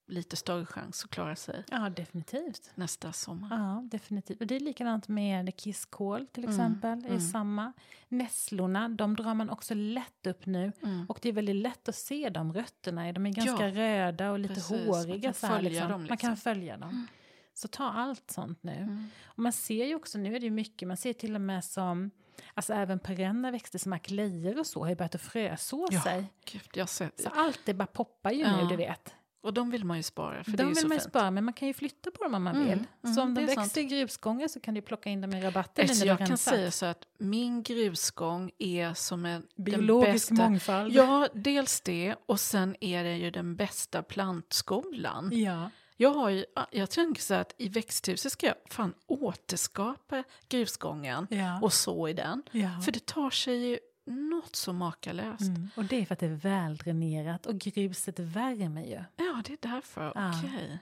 lite 0.08 0.36
större 0.36 0.66
chans 0.66 1.04
att 1.04 1.10
klara 1.10 1.36
sig 1.36 1.64
Ja, 1.70 1.88
definitivt. 1.90 2.70
nästa 2.74 3.12
sommar. 3.12 3.48
Ja, 3.58 3.82
definitivt. 3.90 4.40
Och 4.40 4.46
det 4.46 4.56
är 4.56 4.60
likadant 4.60 5.08
med 5.08 5.56
kisskål 5.56 6.26
till 6.26 6.44
Mm, 6.44 6.54
exempel. 6.56 7.00
Det 7.02 7.08
är 7.08 7.10
mm. 7.10 7.20
samma. 7.20 7.72
Nässlorna, 8.08 8.88
de 8.88 9.16
drar 9.16 9.34
man 9.34 9.50
också 9.50 9.74
lätt 9.74 10.26
upp 10.26 10.46
nu. 10.46 10.72
Mm. 10.82 11.06
Och 11.08 11.18
det 11.22 11.28
är 11.28 11.32
väldigt 11.32 11.56
lätt 11.56 11.88
att 11.88 11.94
se 11.94 12.28
de 12.30 12.52
rötterna. 12.52 13.12
De 13.12 13.26
är 13.26 13.30
ganska 13.30 13.68
Ja, 13.68 13.74
röda 13.74 14.30
och 14.30 14.38
lite 14.38 14.54
precis. 14.54 14.70
Man 14.88 14.96
håriga. 14.96 15.20
kan 15.22 15.34
så 15.34 15.46
här, 15.46 15.54
följa 15.56 15.70
liksom. 15.70 15.90
dem, 15.90 16.00
Man 16.08 16.16
kan 16.16 16.30
liksom. 16.30 16.36
följa 16.36 16.76
dem. 16.76 17.06
Så 17.54 17.68
ta 17.68 17.84
allt 17.84 18.30
sånt 18.30 18.62
nu. 18.62 18.72
Mm. 18.72 19.08
Och 19.24 19.38
man 19.38 19.52
ser 19.52 19.86
ju 19.86 19.94
också, 19.94 20.18
nu 20.18 20.36
är 20.36 20.40
det 20.40 20.46
ju 20.46 20.50
mycket, 20.52 20.88
man 20.88 20.96
ser 20.96 21.12
till 21.12 21.34
och 21.34 21.40
med 21.40 21.64
som, 21.64 22.10
alltså 22.54 22.74
även 22.74 22.98
perenna 22.98 23.50
växter 23.50 23.78
som 23.78 23.92
aklejer 23.92 24.58
och 24.58 24.66
så 24.66 24.80
har 24.82 24.88
ju 24.88 24.94
börjat 24.96 25.14
att 25.14 25.20
fröså 25.20 25.88
Ja, 25.90 26.00
sig. 26.02 26.26
Gud, 26.44 26.62
jag 26.74 26.82
har 26.82 26.86
sett. 26.86 27.20
Så 27.20 27.28
allt 27.28 27.60
det 27.64 27.74
bara 27.74 27.86
poppar 27.86 28.30
ju 28.30 28.40
Ja. 28.40 28.56
nu, 28.56 28.66
du 28.68 28.76
vet. 28.76 29.14
Och 29.46 29.54
de 29.54 29.70
vill 29.70 29.84
man 29.84 29.96
ju 29.96 30.02
spara, 30.02 30.44
för 30.44 30.50
det 30.50 30.54
är 30.54 30.56
de 30.56 30.62
ju 30.62 30.68
vill 30.68 30.76
så 30.76 30.88
man 30.88 30.94
ju 30.96 31.00
fint. 31.00 31.10
spara, 31.10 31.30
men 31.30 31.44
man 31.44 31.54
kan 31.54 31.68
ju 31.68 31.74
flytta 31.74 32.10
på 32.10 32.22
dem 32.24 32.34
om 32.34 32.42
man 32.44 32.54
Mm, 32.56 32.68
vill. 32.68 32.84
mm, 33.04 33.14
så 33.14 33.22
om 33.22 33.34
det 33.34 33.40
de 33.40 33.46
växer 33.54 33.80
i 33.80 33.84
grusgångar 33.84 34.48
så 34.48 34.60
kan 34.60 34.74
du 34.74 34.80
plocka 34.82 35.10
in 35.10 35.20
dem 35.20 35.34
i 35.34 35.40
rabatten 35.42 35.82
Alltså, 35.88 36.04
när 36.04 36.06
jag 36.06 36.18
kan 36.18 36.26
rensat. 36.26 36.54
säga 36.54 36.70
så 36.70 36.86
att 36.86 37.04
min 37.18 37.62
grusgång 37.62 38.50
är 38.58 38.94
som 38.94 39.26
en, 39.26 39.46
Biologisk 39.56 40.30
bästa... 40.30 40.34
mångfald. 40.48 40.92
Ja, 40.92 41.28
dels 41.34 41.80
det. 41.80 42.14
Och 42.26 42.40
sen 42.40 42.76
är 42.80 43.04
det 43.04 43.16
ju 43.16 43.30
den 43.30 43.56
bästa 43.56 44.02
plantskolan. 44.02 45.30
Ja. 45.32 45.70
Jag, 45.98 46.10
har 46.10 46.28
ju, 46.30 46.44
jag 46.70 46.90
tänker 46.90 47.22
så 47.22 47.34
att 47.34 47.54
i 47.58 47.68
växthuset 47.68 48.32
ska 48.32 48.46
jag 48.46 48.54
fan 48.70 48.94
återskapa 49.06 50.24
grusgången 50.48 51.26
Ja. 51.30 51.58
och 51.62 51.72
så 51.72 52.08
i 52.08 52.12
den. 52.12 52.42
ja. 52.50 52.80
För 52.84 52.92
det 52.92 53.06
tar 53.06 53.30
sig 53.30 53.56
ju 53.66 53.78
något 54.06 54.56
så 54.56 54.72
makalöst. 54.72 55.40
Mm. 55.40 55.68
Och 55.76 55.84
det 55.84 55.96
är 56.00 56.06
för 56.06 56.12
att 56.12 56.18
det 56.18 56.26
är 56.26 56.30
väldränerat 56.30 57.46
och 57.46 57.58
gruset 57.58 58.18
värmer 58.18 58.84
ju. 58.84 59.02
Ja, 59.16 59.42
det 59.46 59.52
är 59.52 59.72
därför. 59.74 60.12
Ja. 60.14 60.32
Okej. 60.44 60.78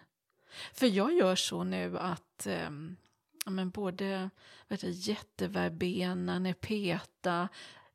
För 0.72 0.86
jag 0.86 1.12
gör 1.14 1.36
så 1.36 1.64
nu 1.64 1.98
att 1.98 2.46
ja, 3.44 3.50
men 3.50 3.70
både 3.70 4.30
vad 4.68 4.78
heter, 4.78 4.86
det, 4.88 4.92
jätteverbena, 4.94 6.38
nepeta, 6.38 7.48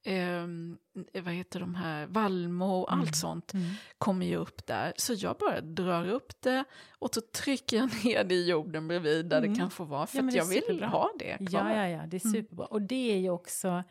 ehm, 0.04 0.78
vad 1.14 1.34
heter 1.34 1.60
de 1.60 1.76
här, 1.76 2.06
vallmo 2.06 2.82
och 2.82 2.94
allt 2.94 3.16
sånt 3.16 3.54
Mm. 3.54 3.66
kommer 3.98 4.26
ju 4.26 4.36
upp 4.36 4.66
där. 4.66 4.94
Så 4.98 5.14
jag 5.14 5.38
bara 5.38 5.62
drar 5.62 6.10
upp 6.10 6.42
det 6.42 6.64
och 7.00 7.14
så 7.14 7.22
trycker 7.22 7.78
jag 7.78 7.90
ner 8.06 8.24
det 8.24 8.36
i 8.36 8.50
jorden 8.50 8.88
bredvid 8.88 9.26
där 9.26 9.38
Mm. 9.38 9.54
det 9.54 9.60
kan 9.60 9.72
få 9.72 9.84
vara. 9.84 10.08
För 10.08 10.18
Ja, 10.18 10.32
jag 10.32 10.46
vill 10.46 10.62
superbra. 10.62 10.88
ha 10.88 11.12
det 11.20 11.38
kvar. 11.38 11.70
Ja, 11.70 11.76
ja, 11.76 11.88
ja, 11.88 12.02
det 12.08 12.18
är 12.18 12.26
Mm. 12.26 12.34
superbra. 12.42 12.66
Och 12.66 12.82
det 12.82 13.12
är 13.14 13.18
ju 13.18 13.30
också 13.30 13.84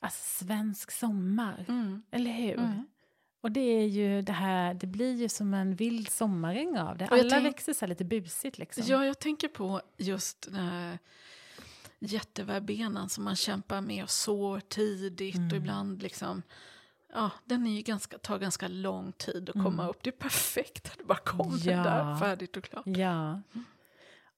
alltså, 0.00 0.44
svensk 0.44 0.90
sommar, 0.90 1.64
Mm. 1.68 2.02
eller 2.10 2.30
hur? 2.30 2.58
Mm. 2.58 2.86
Och 3.42 3.52
det 3.52 3.60
är 3.60 3.86
ju 3.86 4.22
det 4.22 4.32
här, 4.32 4.74
det 4.74 4.86
blir 4.86 5.14
ju 5.14 5.28
som 5.28 5.54
en 5.54 5.74
vild 5.74 6.08
sommaräng 6.10 6.78
av 6.78 6.98
det. 6.98 7.06
Alla 7.08 7.30
tänk- 7.30 7.44
växer 7.44 7.72
så 7.72 7.86
lite 7.86 8.04
busigt 8.04 8.58
liksom. 8.58 8.84
Ja, 8.86 9.04
jag 9.04 9.18
tänker 9.18 9.48
på 9.48 9.80
just 9.96 10.48
här 10.54 10.98
jätteverbenan 11.98 13.08
som 13.08 13.24
man 13.24 13.36
kämpar 13.36 13.80
med 13.80 14.02
och 14.04 14.10
sår 14.10 14.60
tidigt 14.60 15.34
Mm. 15.36 15.48
och 15.50 15.56
ibland 15.56 16.02
liksom 16.02 16.42
Ja, 17.12 17.30
den 17.44 17.66
är 17.66 17.70
ju 17.70 17.82
ganska, 17.82 18.18
tar 18.18 18.38
ganska 18.38 18.68
lång 18.68 19.12
tid 19.12 19.48
att 19.48 19.52
komma 19.52 19.68
Mm. 19.82 19.88
upp. 19.88 20.02
Det 20.02 20.10
är 20.10 20.18
perfekt 20.18 20.86
att 20.92 20.98
det 20.98 21.04
bara 21.04 21.18
kommer 21.18 21.58
Ja. 21.68 21.82
där, 21.82 22.16
färdigt 22.16 22.56
och 22.56 22.64
klart. 22.64 22.86
Ja. 22.86 23.40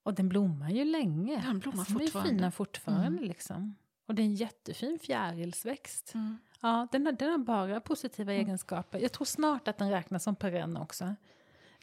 Och 0.02 0.14
den 0.14 0.28
blommar 0.28 0.70
ju 0.70 0.84
länge. 0.84 1.42
Den 1.46 1.58
blommar 1.58 1.78
alltså, 1.78 1.94
de 1.94 2.00
är 2.04 2.06
fortfarande. 2.06 2.30
fina 2.30 2.50
fortfarande 2.50 3.06
Mm. 3.06 3.24
liksom. 3.24 3.76
Och 4.12 4.16
det 4.16 4.22
är 4.22 4.26
en 4.26 4.34
jättefin 4.34 4.98
fjärilsväxt. 5.02 6.14
Mm. 6.14 6.38
Ja, 6.60 6.88
den 6.92 7.06
har, 7.06 7.12
den 7.12 7.30
har 7.30 7.38
bara 7.38 7.80
positiva 7.80 8.32
egenskaper. 8.32 8.98
Jag 8.98 9.12
tror 9.12 9.24
snart 9.24 9.68
att 9.68 9.78
den 9.78 9.90
räknas 9.90 10.22
som 10.24 10.36
perenn 10.36 10.76
också. 10.76 11.14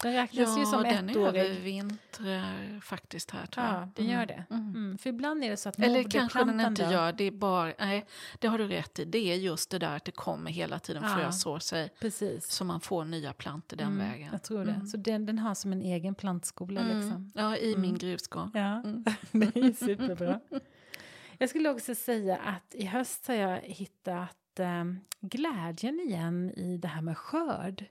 Den 0.02 0.14
räknas 0.14 0.58
ju 0.60 0.66
som 0.66 0.84
den 0.84 1.10
ettårig. 1.10 1.42
övervintrar 1.42 2.80
faktiskt 2.82 3.32
här 3.32 3.46
tror 3.46 3.66
jag. 3.66 3.76
Ja, 3.76 3.90
den 3.96 4.06
gör 4.06 4.26
det. 4.26 4.44
Mm. 4.50 4.70
Mm. 4.70 4.98
För 4.98 5.10
ibland 5.10 5.44
är 5.44 5.50
det 5.50 5.58
så 5.58 5.70
att 5.70 5.80
Eller 5.80 6.04
kanske 6.04 6.44
den 6.44 6.60
inte 6.60 6.84
gör, 6.84 7.12
det 7.14 7.24
är 7.24 7.32
bara, 7.32 7.74
nej, 7.80 8.06
det 8.40 8.48
har 8.48 8.58
du 8.58 8.68
rätt 8.68 9.00
i. 9.00 9.06
Det 9.06 9.32
är 9.32 9.36
just 9.36 9.70
det 9.70 9.80
där 9.80 9.96
att 9.96 10.06
det 10.06 10.12
kommer 10.12 10.52
hela 10.52 10.80
tiden 10.80 11.04
Ja. 11.04 11.16
frösår 11.16 11.60
sig. 11.60 11.90
Precis. 12.00 12.52
Så 12.52 12.64
man 12.66 12.82
får 12.82 13.06
nya 13.06 13.34
plantor 13.34 13.78
den 13.78 13.88
Mm, 13.94 14.12
vägen. 14.12 14.30
Jag 14.32 14.44
tror 14.44 14.66
det. 14.66 14.72
Mm. 14.72 14.88
Så 14.88 14.98
den, 14.98 15.26
den 15.26 15.40
har 15.40 15.56
som 15.56 15.72
en 15.72 15.82
egen 15.82 16.16
plantskola 16.16 16.82
Mm. 16.82 16.98
liksom. 17.00 17.32
Ja, 17.36 17.58
i 17.58 17.76
min 17.76 17.86
Mm. 17.86 17.98
grusgång. 17.98 18.52
Ja, 18.54 18.82
Mm. 18.82 19.04
det 19.32 19.56
är 19.60 19.74
superbra. 19.86 20.40
Jag 21.42 21.50
skulle 21.50 21.70
också 21.70 21.96
säga 21.96 22.38
att 22.38 22.76
i 22.76 22.86
höst 22.86 23.28
har 23.28 23.36
jag 23.36 23.60
hittat 23.62 24.60
eh, 24.60 24.84
glädjen 25.22 26.00
igen 26.00 26.52
i 26.52 26.78
det 26.78 26.88
här 26.88 27.02
med 27.02 27.18
skörd. 27.18 27.86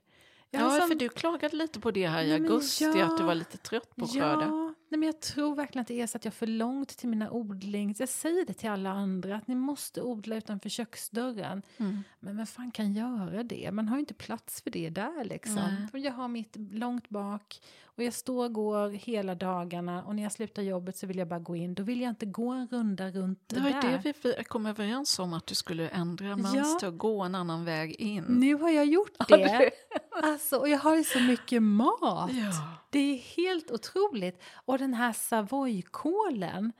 Jag 0.51 0.61
Ja, 0.61 0.79
som- 0.79 0.87
för 0.87 0.95
du 0.95 1.09
klagade 1.09 1.55
lite 1.55 1.79
på 1.79 1.91
det 1.91 2.07
här 2.07 2.23
i 2.23 2.31
men 2.39 2.41
augusti, 2.51 2.83
ja. 2.85 3.05
att 3.05 3.17
du 3.17 3.23
var 3.23 3.35
lite 3.35 3.57
trött 3.57 3.95
på 3.95 4.07
skörden. 4.07 4.49
Ja, 4.49 4.68
nej 4.89 4.99
men 4.99 5.03
jag 5.07 5.19
tror 5.21 5.55
verkligen 5.55 5.81
att 5.81 5.87
det 5.87 6.01
är 6.01 6.07
så 6.07 6.17
att 6.17 6.25
jag 6.25 6.33
för 6.33 6.47
långt 6.47 6.89
till 6.89 7.09
mina 7.09 7.31
odlings... 7.31 7.99
Jag 7.99 8.09
säger 8.09 8.45
det 8.45 8.53
till 8.53 8.69
alla 8.69 8.89
andra, 8.91 9.35
att 9.35 9.47
ni 9.47 9.55
måste 9.55 10.01
odla 10.01 10.35
utanför 10.35 10.69
köksdörren. 10.69 11.61
Mm. 11.77 12.03
Men 12.19 12.37
vem 12.37 12.45
fan 12.45 12.71
kan 12.71 12.93
göra 12.93 13.43
det? 13.43 13.71
Man 13.71 13.87
har 13.87 13.95
ju 13.95 13.99
inte 13.99 14.13
plats 14.13 14.61
för 14.61 14.71
det 14.71 14.89
där 14.89 15.25
liksom. 15.25 15.59
Nej. 15.93 16.03
Jag 16.03 16.11
har 16.13 16.27
mitt 16.27 16.55
långt 16.71 17.09
bak 17.09 17.61
och 17.83 18.03
jag 18.03 18.13
står 18.13 18.45
och 18.45 18.53
går 18.53 18.89
hela 18.89 19.35
dagarna 19.35 20.03
och 20.03 20.15
när 20.15 20.23
jag 20.23 20.31
slutar 20.31 20.61
jobbet 20.61 20.97
så 20.97 21.07
vill 21.07 21.17
jag 21.17 21.27
bara 21.27 21.39
gå 21.39 21.55
in. 21.55 21.73
Då 21.73 21.83
vill 21.83 22.01
jag 22.01 22.09
inte 22.09 22.25
gå 22.25 22.49
en 22.49 22.67
runda 22.67 23.09
runt 23.11 23.39
Det 23.47 23.59
var 23.59 23.67
ju 23.69 23.73
där. 23.73 24.01
det 24.03 24.35
vi 24.37 24.43
kom 24.43 24.65
överens 24.65 25.19
om, 25.19 25.33
att 25.33 25.45
du 25.47 25.55
skulle 25.55 25.89
ändra 25.89 26.35
mönster 26.37 26.87
och 26.87 26.97
gå 26.97 27.21
en 27.23 27.35
annan 27.35 27.65
väg 27.65 27.91
in. 27.95 28.23
Nu 28.27 28.55
har 28.55 28.69
jag 28.69 28.85
gjort 28.85 29.11
Ja, 29.19 29.37
det. 29.37 29.43
det- 29.43 29.71
Alltså, 30.23 30.57
och 30.57 30.69
jag 30.69 30.77
har 30.79 30.95
ju 30.95 31.03
så 31.03 31.19
mycket 31.19 31.63
mat. 31.63 32.31
Ja. 32.33 32.73
Det 32.89 32.99
är 32.99 33.17
helt 33.17 33.71
otroligt. 33.71 34.41
Och 34.65 34.77
den 34.77 34.93
här 34.93 35.13
savoykålen, 35.13 36.73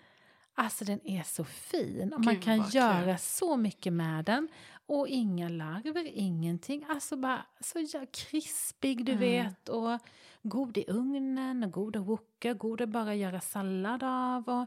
alltså 0.55 0.85
den 0.85 1.07
är 1.07 1.23
så 1.23 1.43
fin. 1.43 2.13
Och 2.13 2.25
man 2.25 2.33
Gud, 2.33 2.43
kan 2.43 2.69
göra 2.69 3.05
kul. 3.05 3.17
så 3.19 3.57
mycket 3.57 3.93
med 3.93 4.25
den. 4.25 4.47
Och 4.85 5.07
inga 5.07 5.49
larver, 5.49 6.07
ingenting. 6.13 6.85
Alltså 6.89 7.15
bara 7.17 7.45
så 7.59 8.05
krispig, 8.11 9.05
du 9.05 9.11
Mm. 9.11 9.21
vet. 9.21 9.69
Och 9.69 9.99
god 10.41 10.77
i 10.77 10.85
ugnen, 10.87 11.63
och 11.63 11.71
god 11.71 11.95
att 11.95 12.05
woka, 12.07 12.53
god 12.53 12.81
att 12.81 12.89
bara 12.89 13.15
göra 13.15 13.41
sallad 13.41 14.03
av. 14.03 14.49
Och, 14.49 14.65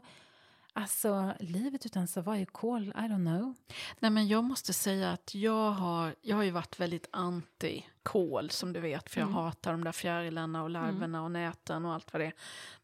alltså, 0.73 1.33
livet 1.39 1.85
utan 1.85 2.07
savoykål, 2.07 2.83
I 2.87 2.91
don't 2.91 3.25
know. 3.39 3.55
Nej, 3.99 4.11
men 4.11 4.27
jag 4.27 4.43
måste 4.43 4.73
säga 4.73 5.11
att 5.11 5.35
jag 5.35 5.71
har, 5.71 6.15
jag 6.21 6.35
har 6.35 6.43
ju 6.43 6.51
varit 6.51 6.79
väldigt 6.79 7.07
anti 7.11 7.85
kol 8.03 8.49
som 8.49 8.73
du 8.73 8.79
vet, 8.79 9.09
för 9.09 9.19
jag 9.19 9.27
Mm. 9.27 9.35
hatar 9.43 9.71
de 9.71 9.83
där 9.83 9.91
fjärilarna 9.91 10.63
och 10.63 10.69
larverna 10.69 11.23
och 11.23 11.31
näten 11.31 11.85
och 11.85 11.93
allt 11.93 12.13
vad 12.13 12.21
det 12.21 12.25
är. 12.25 12.33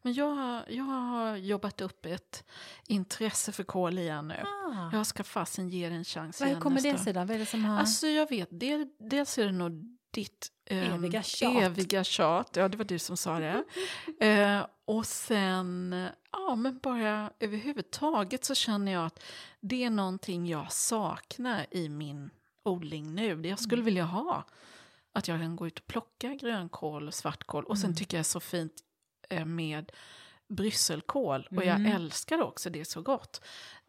Men 0.02 0.12
jag, 0.14 0.34
har- 0.34 0.64
jag 0.68 0.84
har 0.84 1.36
jobbat 1.36 1.80
upp 1.80 2.06
ett 2.06 2.44
intresse 2.86 3.52
för 3.52 3.64
kol 3.64 3.98
igen 3.98 4.28
nu. 4.28 4.42
Ah. 4.44 4.90
Jag 4.92 5.06
ska 5.06 5.24
fasen 5.24 5.68
ge 5.68 5.88
det 5.88 5.94
en 5.94 6.04
chans 6.04 6.40
Hur 6.40 6.46
igen 6.46 6.60
kommer 6.60 6.80
det 6.80 6.98
sig 6.98 7.12
då? 7.12 7.20
Vad 7.20 7.30
är 7.30 7.38
det 7.38 7.46
som 7.46 7.64
har... 7.64 7.78
Alltså 7.78 8.06
jag 8.06 8.28
vet, 8.28 8.60
del, 8.60 8.88
dels 8.98 9.38
är 9.38 9.44
det 9.44 9.52
nog 9.52 9.96
ditt 10.10 10.52
ehm, 10.66 10.92
Eviga 10.94 11.22
tjat. 11.22 11.62
eviga 11.62 12.04
tjat. 12.04 12.56
Ja, 12.56 12.68
det 12.68 12.76
var 12.76 12.84
du 12.84 12.98
som 12.98 13.16
sa 13.16 13.38
det. 13.38 13.64
eh, 14.26 14.66
och 14.84 15.06
sen, 15.06 16.06
ja 16.32 16.54
men 16.54 16.78
bara 16.78 17.30
överhuvudtaget 17.40 18.44
så 18.44 18.54
känner 18.54 18.92
jag 18.92 19.06
att 19.06 19.22
det 19.60 19.84
är 19.84 19.90
någonting 19.90 20.46
jag 20.46 20.72
saknar 20.72 21.66
i 21.70 21.88
min 21.88 22.30
odling 22.62 23.14
nu. 23.14 23.36
Det 23.36 23.48
jag 23.48 23.58
skulle 23.60 23.80
Mm. 23.80 23.84
vilja 23.84 24.04
ha. 24.04 24.44
Att 25.12 25.28
jag 25.28 25.40
kan 25.40 25.56
gå 25.56 25.66
ut 25.66 25.78
och 25.78 25.86
plocka 25.86 26.34
grönkål 26.34 27.08
och 27.08 27.14
svartkål. 27.14 27.64
Och 27.64 27.78
sen 27.78 27.84
Mm. 27.90 27.96
tycker 27.96 28.16
jag 28.16 28.20
är 28.20 28.24
så 28.24 28.40
fint 28.40 28.72
eh, 29.30 29.44
med 29.44 29.92
brysselkål. 30.48 31.46
Och 31.50 31.62
Mm. 31.62 31.86
jag 31.86 31.94
älskar 31.94 32.36
det 32.36 32.44
också, 32.44 32.70
det 32.70 32.80
är 32.80 32.84
så 32.84 33.02
gott. 33.02 33.40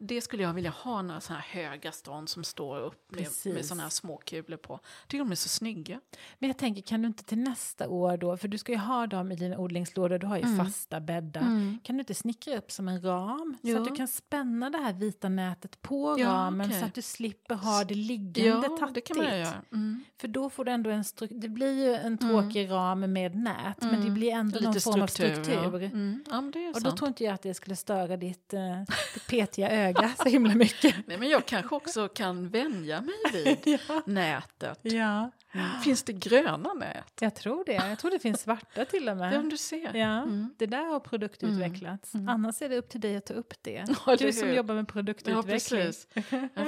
Det 0.04 0.20
skulle 0.20 0.42
jag 0.42 0.52
vilja 0.52 0.70
ha 0.70 1.02
några 1.02 1.20
sådana 1.20 1.40
här 1.46 1.62
höga 1.62 1.92
stånd 1.92 2.28
som 2.28 2.44
står 2.44 2.80
upp 2.80 3.10
med, 3.10 3.20
med 3.20 3.24
Precis. 3.28 3.68
sådana 3.68 3.82
här 3.82 3.90
små 3.90 4.16
kulor 4.16 4.56
på. 4.56 4.72
Jag 4.72 5.08
tycker 5.08 5.24
de 5.24 5.30
är 5.32 5.36
så 5.36 5.48
snygga. 5.48 6.00
Men 6.38 6.48
jag 6.48 6.58
tänker, 6.58 6.82
kan 6.82 7.02
du 7.02 7.08
inte 7.08 7.24
till 7.24 7.38
nästa 7.38 7.88
år 7.88 8.16
då, 8.16 8.36
för 8.36 8.48
du 8.48 8.58
ska 8.58 8.72
ju 8.72 8.78
ha 8.78 9.06
dem 9.06 9.32
i 9.32 9.36
dina 9.36 9.58
odlingslådor, 9.58 10.18
du 10.18 10.26
har 10.26 10.36
ju 10.36 10.42
Mm. 10.42 10.64
fasta 10.66 11.00
bäddar. 11.00 11.40
Mm. 11.40 11.78
Kan 11.82 11.96
du 11.96 12.00
inte 12.00 12.14
snickra 12.14 12.56
upp 12.58 12.70
som 12.72 12.88
en 12.88 13.02
ram? 13.02 13.56
Så 13.62 13.68
Ja. 13.68 13.78
att 13.78 13.88
du 13.88 13.94
kan 13.94 14.08
spänna 14.08 14.70
det 14.70 14.78
här 14.78 14.92
vita 14.92 15.28
nätet 15.28 15.82
på 15.82 16.16
Ja, 16.18 16.26
ramen 16.26 16.66
okej. 16.66 16.80
så 16.80 16.86
att 16.86 16.94
du 16.94 17.02
slipper 17.02 17.54
ha 17.54 17.84
det 17.84 17.94
liggande 17.94 18.66
Ja, 18.70 18.76
tattigt. 18.78 18.94
det 18.94 19.00
kan 19.00 19.16
man 19.16 19.26
göra. 19.38 19.54
Mm. 19.72 20.04
För 20.20 20.28
då 20.28 20.50
får 20.50 20.64
du 20.64 20.72
ändå 20.72 20.90
en 20.90 21.02
stru- 21.02 21.38
det 21.40 21.48
blir 21.48 21.72
ju 21.84 21.94
en 21.94 22.18
tråkig 22.18 22.70
ram 22.70 23.00
med 23.12 23.34
nät, 23.34 23.80
men 23.80 23.90
det 23.90 23.96
Mm. 23.96 24.14
blir 24.14 24.30
ändå 24.32 24.60
någon 24.60 24.80
form 24.80 25.02
av 25.02 25.06
struktur. 25.06 25.52
Ja. 25.54 25.64
Mm. 25.80 26.24
ja, 26.30 26.40
men 26.40 26.50
det 26.50 26.58
är 26.64 26.68
Och 26.68 26.74
då 26.74 26.80
sant. 26.80 26.96
tror 26.98 27.08
inte 27.08 27.24
jag 27.24 27.34
att 27.34 27.42
det 27.42 27.54
skulle 27.54 27.76
störa 27.76 28.16
ditt, 28.16 28.54
eh, 28.54 28.60
petiga 29.30 29.70
öga 29.70 29.91
så 30.16 30.28
himla 30.28 30.54
mycket. 30.54 30.94
Nej, 31.06 31.18
men 31.18 31.28
jag 31.28 31.46
kanske 31.46 31.74
också 31.74 32.08
kan 32.08 32.48
vänja 32.48 33.00
mig 33.00 33.14
vid 33.32 33.78
ja. 33.88 34.02
nätet. 34.06 34.78
ja, 34.82 35.30
Finns 35.84 36.02
det 36.02 36.12
gröna 36.12 36.74
nät? 36.74 37.12
jag 37.20 37.34
tror 37.34 37.64
det. 37.64 37.72
Jag 37.72 37.98
tror 37.98 38.10
det 38.10 38.18
finns 38.18 38.40
svarta 38.40 38.84
till 38.84 39.08
och 39.08 39.16
med. 39.16 39.34
Ja, 39.34 39.38
om 39.38 39.48
du 39.48 39.56
ser. 39.56 39.94
Ja, 39.96 40.22
Mm. 40.22 40.54
det 40.58 40.66
där 40.66 40.84
har 40.84 41.00
produktutvecklats. 41.00 42.14
Mm. 42.14 42.28
Annars 42.28 42.62
är 42.62 42.68
det 42.68 42.76
upp 42.78 42.88
till 42.88 43.00
dig 43.00 43.16
att 43.16 43.26
ta 43.26 43.34
upp 43.34 43.54
det. 43.62 43.84
Ja, 44.06 44.16
du 44.16 44.32
som 44.32 44.48
hur? 44.48 44.54
jobbar 44.54 44.74
med 44.74 44.82
Ja, 44.82 44.92
produktutveckling. 44.92 45.42
precis. 45.82 46.08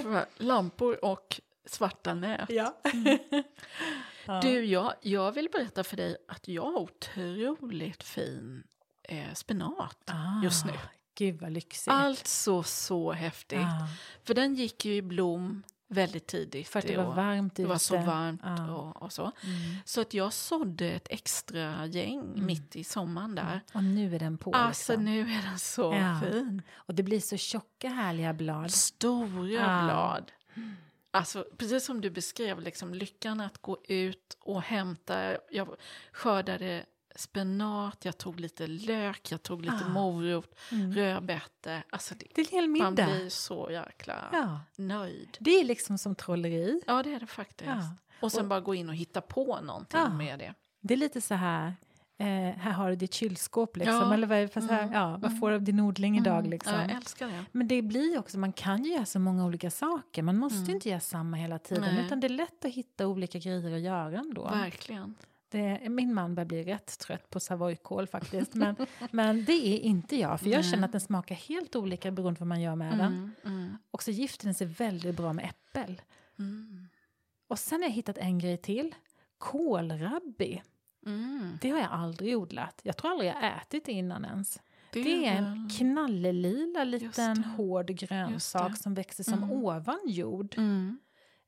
Får 0.03 0.11
bara, 0.13 0.27
lampor 0.37 1.05
och 1.05 1.41
svarta 1.67 2.15
nät. 2.15 2.51
Ja. 2.51 2.81
ja. 4.27 4.41
Du, 4.43 4.65
jag, 4.65 4.93
jag 5.01 5.33
vill 5.33 5.49
berätta 5.53 5.85
för 5.85 5.97
dig 5.97 6.17
att 6.29 6.49
jag 6.49 6.63
har 6.63 6.79
otroligt 6.81 8.03
fin 8.03 8.65
eh, 9.03 9.33
spenat 9.35 9.99
ah, 10.07 10.43
just 10.45 10.67
nu. 10.67 10.73
Gud 11.14 11.40
vad 11.40 11.53
lyxigt. 11.53 11.88
Alltså 11.88 12.62
så 12.62 13.12
häftigt. 13.12 13.59
ah, 13.59 13.88
För 14.24 14.35
den 14.35 14.55
gick 14.55 14.85
ju 14.85 14.94
i 14.94 15.03
blom 15.03 15.62
väldigt 15.88 16.27
tidigt. 16.27 16.68
för 16.68 16.79
att 16.79 16.87
det 16.87 16.96
var 16.96 17.14
varmt 17.14 17.55
Det 17.57 17.66
var 17.66 17.79
så 17.79 17.96
varmt 17.98 18.40
Ja. 18.44 18.70
och, 18.74 19.03
och 19.03 19.12
så. 19.12 19.22
Mm. 19.22 19.77
Så 19.85 20.00
att 20.00 20.14
jag 20.14 20.33
sådde 20.33 20.90
ett 20.90 21.07
extra 21.11 21.87
gäng 21.87 22.20
Mm. 22.20 22.46
mitt 22.46 22.77
i 22.77 22.85
sommaren 22.85 23.35
där. 23.35 23.61
Och 23.74 23.85
nu 23.85 24.14
är 24.14 24.18
den 24.18 24.38
på. 24.38 24.50
Alltså 24.53 24.92
liksom. 24.92 25.05
nu 25.05 25.20
är 25.20 25.42
den 25.42 25.59
så 25.59 25.94
Ja. 25.94 26.20
fin. 26.31 26.62
Och 26.74 26.94
det 26.94 27.03
blir 27.03 27.20
så 27.20 27.37
tjocka 27.37 27.88
härliga 27.88 28.33
blad. 28.33 28.70
Stora 28.70 29.48
Ja. 29.50 29.85
blad. 29.85 30.33
Alltså 31.11 31.46
precis 31.59 31.85
som 31.85 32.00
du 32.00 32.11
beskrev, 32.11 32.61
liksom, 32.61 32.94
lyckan 32.94 33.40
att 33.40 33.59
gå 33.62 33.79
ut 33.88 34.37
och 34.40 34.62
hämta. 34.62 35.37
Jag 35.50 35.68
skördade 36.12 36.85
spenat, 37.14 38.05
jag 38.05 38.18
tog 38.18 38.40
lite 38.40 38.66
lök, 38.66 39.33
jag 39.33 39.42
tog 39.42 39.62
lite 39.62 39.85
Ah. 39.87 39.88
morot, 39.88 40.55
Mm. 40.72 40.92
rödbetor. 40.94 41.83
Alltså 41.90 42.14
det, 42.14 42.27
Det 42.35 42.40
är 42.40 42.44
en 42.46 42.50
hel 42.53 42.68
man 42.68 42.90
middag. 42.94 43.07
blir 43.07 43.29
så 43.29 43.68
jäkla 43.70 44.14
Ja. 44.33 44.61
nöjd. 44.77 45.37
Det 45.40 45.50
är 45.61 45.64
liksom 45.64 45.98
som 45.98 46.14
trolleri. 46.14 46.81
Ja, 46.87 47.03
det 47.03 47.14
är 47.14 47.20
det 47.20 47.27
faktiskt. 47.27 47.70
Ja. 47.70 47.96
Och 48.20 48.33
sen 48.33 48.42
Och- 48.42 48.48
bara 48.48 48.61
gå 48.61 48.74
in 48.74 48.88
och 48.88 48.94
hitta 48.94 49.20
på 49.20 49.61
någonting 49.61 50.00
Ja. 50.00 50.09
med 50.09 50.38
det. 50.38 50.55
Det 50.81 50.94
är 50.94 50.98
lite 50.98 51.20
så 51.20 51.35
här, 51.35 51.66
eh, 52.18 52.27
här 52.59 52.70
har 52.70 52.90
du 52.90 52.96
ditt 52.96 53.14
kylskåp 53.14 53.77
liksom. 53.77 54.12
Eller 54.12 54.27
vad, 54.27 54.53
fast 54.53 54.70
här, 54.70 54.83
Mm. 54.83 54.94
ja, 54.94 55.11
vad 55.11 55.24
Mm. 55.24 55.40
får 55.40 55.48
du 55.50 55.55
av 55.57 55.62
din 55.62 55.81
odling 55.81 56.18
idag 56.18 56.38
Mm. 56.38 56.50
liksom. 56.50 56.72
Ja, 56.74 56.81
jag 56.83 56.90
älskar 56.90 57.27
det. 57.29 57.44
Men 57.53 57.68
det 57.68 57.83
blir 57.83 58.18
också, 58.18 58.38
man 58.38 58.53
kan 58.53 58.85
ju 58.85 58.92
göra 58.92 59.07
så 59.07 59.18
många 59.18 59.44
olika 59.46 59.70
saker. 59.70 60.22
Man 60.22 60.37
måste 60.38 60.59
Mm. 60.59 60.70
inte 60.70 60.88
göra 60.88 61.00
samma 61.00 61.37
hela 61.37 61.59
tiden. 61.59 61.94
Nej. 61.94 62.07
Utan 62.07 62.20
det 62.20 62.27
är 62.27 62.29
lätt 62.29 62.64
att 62.64 62.70
hitta 62.72 63.07
olika 63.07 63.38
grejer 63.38 63.74
att 63.74 63.81
göra 63.81 64.18
ändå. 64.18 64.44
Verkligen. 64.48 65.14
Det, 65.55 65.88
min 65.88 66.14
man 66.14 66.35
börjar 66.35 66.47
bli 66.47 66.62
rätt 66.64 66.99
trött 66.99 67.31
på 67.31 67.40
savoykål 67.40 68.07
faktiskt. 68.07 68.55
Men, 68.55 68.77
men 69.11 69.45
det 69.45 69.53
är 69.53 69.79
inte 69.81 70.17
jag. 70.17 70.40
För 70.40 70.47
jag 70.49 70.61
Nej. 70.61 70.71
känner 70.71 70.85
att 70.85 70.93
den 70.93 71.01
smakar 71.01 71.35
helt 71.35 71.77
olika 71.77 72.11
beroende 72.11 72.38
på 72.38 72.45
vad 72.45 72.49
man 72.49 72.61
gör 72.61 72.75
med 72.77 72.99
den. 72.99 73.01
Mm, 73.12 73.31
mm, 73.45 73.77
Och 73.90 74.03
så 74.03 74.11
gifter 74.11 74.45
den 74.45 74.55
sig 74.55 74.67
väldigt 74.67 75.17
bra 75.17 75.33
med 75.33 75.45
äppel. 75.45 76.03
mm, 76.38 76.88
Och 77.49 77.59
sen 77.59 77.81
har 77.83 77.88
jag 77.88 77.95
hittat 77.95 78.19
en 78.19 78.38
grej 78.38 78.57
till. 78.57 78.95
Kålrabbi. 79.38 80.62
mm. 81.07 81.59
Det 81.61 81.71
har 81.71 81.79
jag 81.79 81.88
aldrig 81.90 82.37
odlat. 82.38 82.81
Jag 82.83 82.97
tror 82.97 83.11
aldrig 83.11 83.31
jag 83.31 83.53
ätit 83.62 83.85
det 83.85 83.93
innan 83.93 84.25
ens. 84.25 84.61
Det, 84.93 85.03
Det 85.03 85.27
är 85.27 85.37
en 85.37 85.71
knallelila 85.79 86.85
liten 86.85 87.45
hård 87.45 87.87
grönsak 87.87 88.77
som 88.79 88.95
växer 88.95 89.25
som 89.25 89.43
Mm. 89.43 89.51
ovan 89.53 90.01
jord. 90.07 90.55
Mm, 90.59 90.99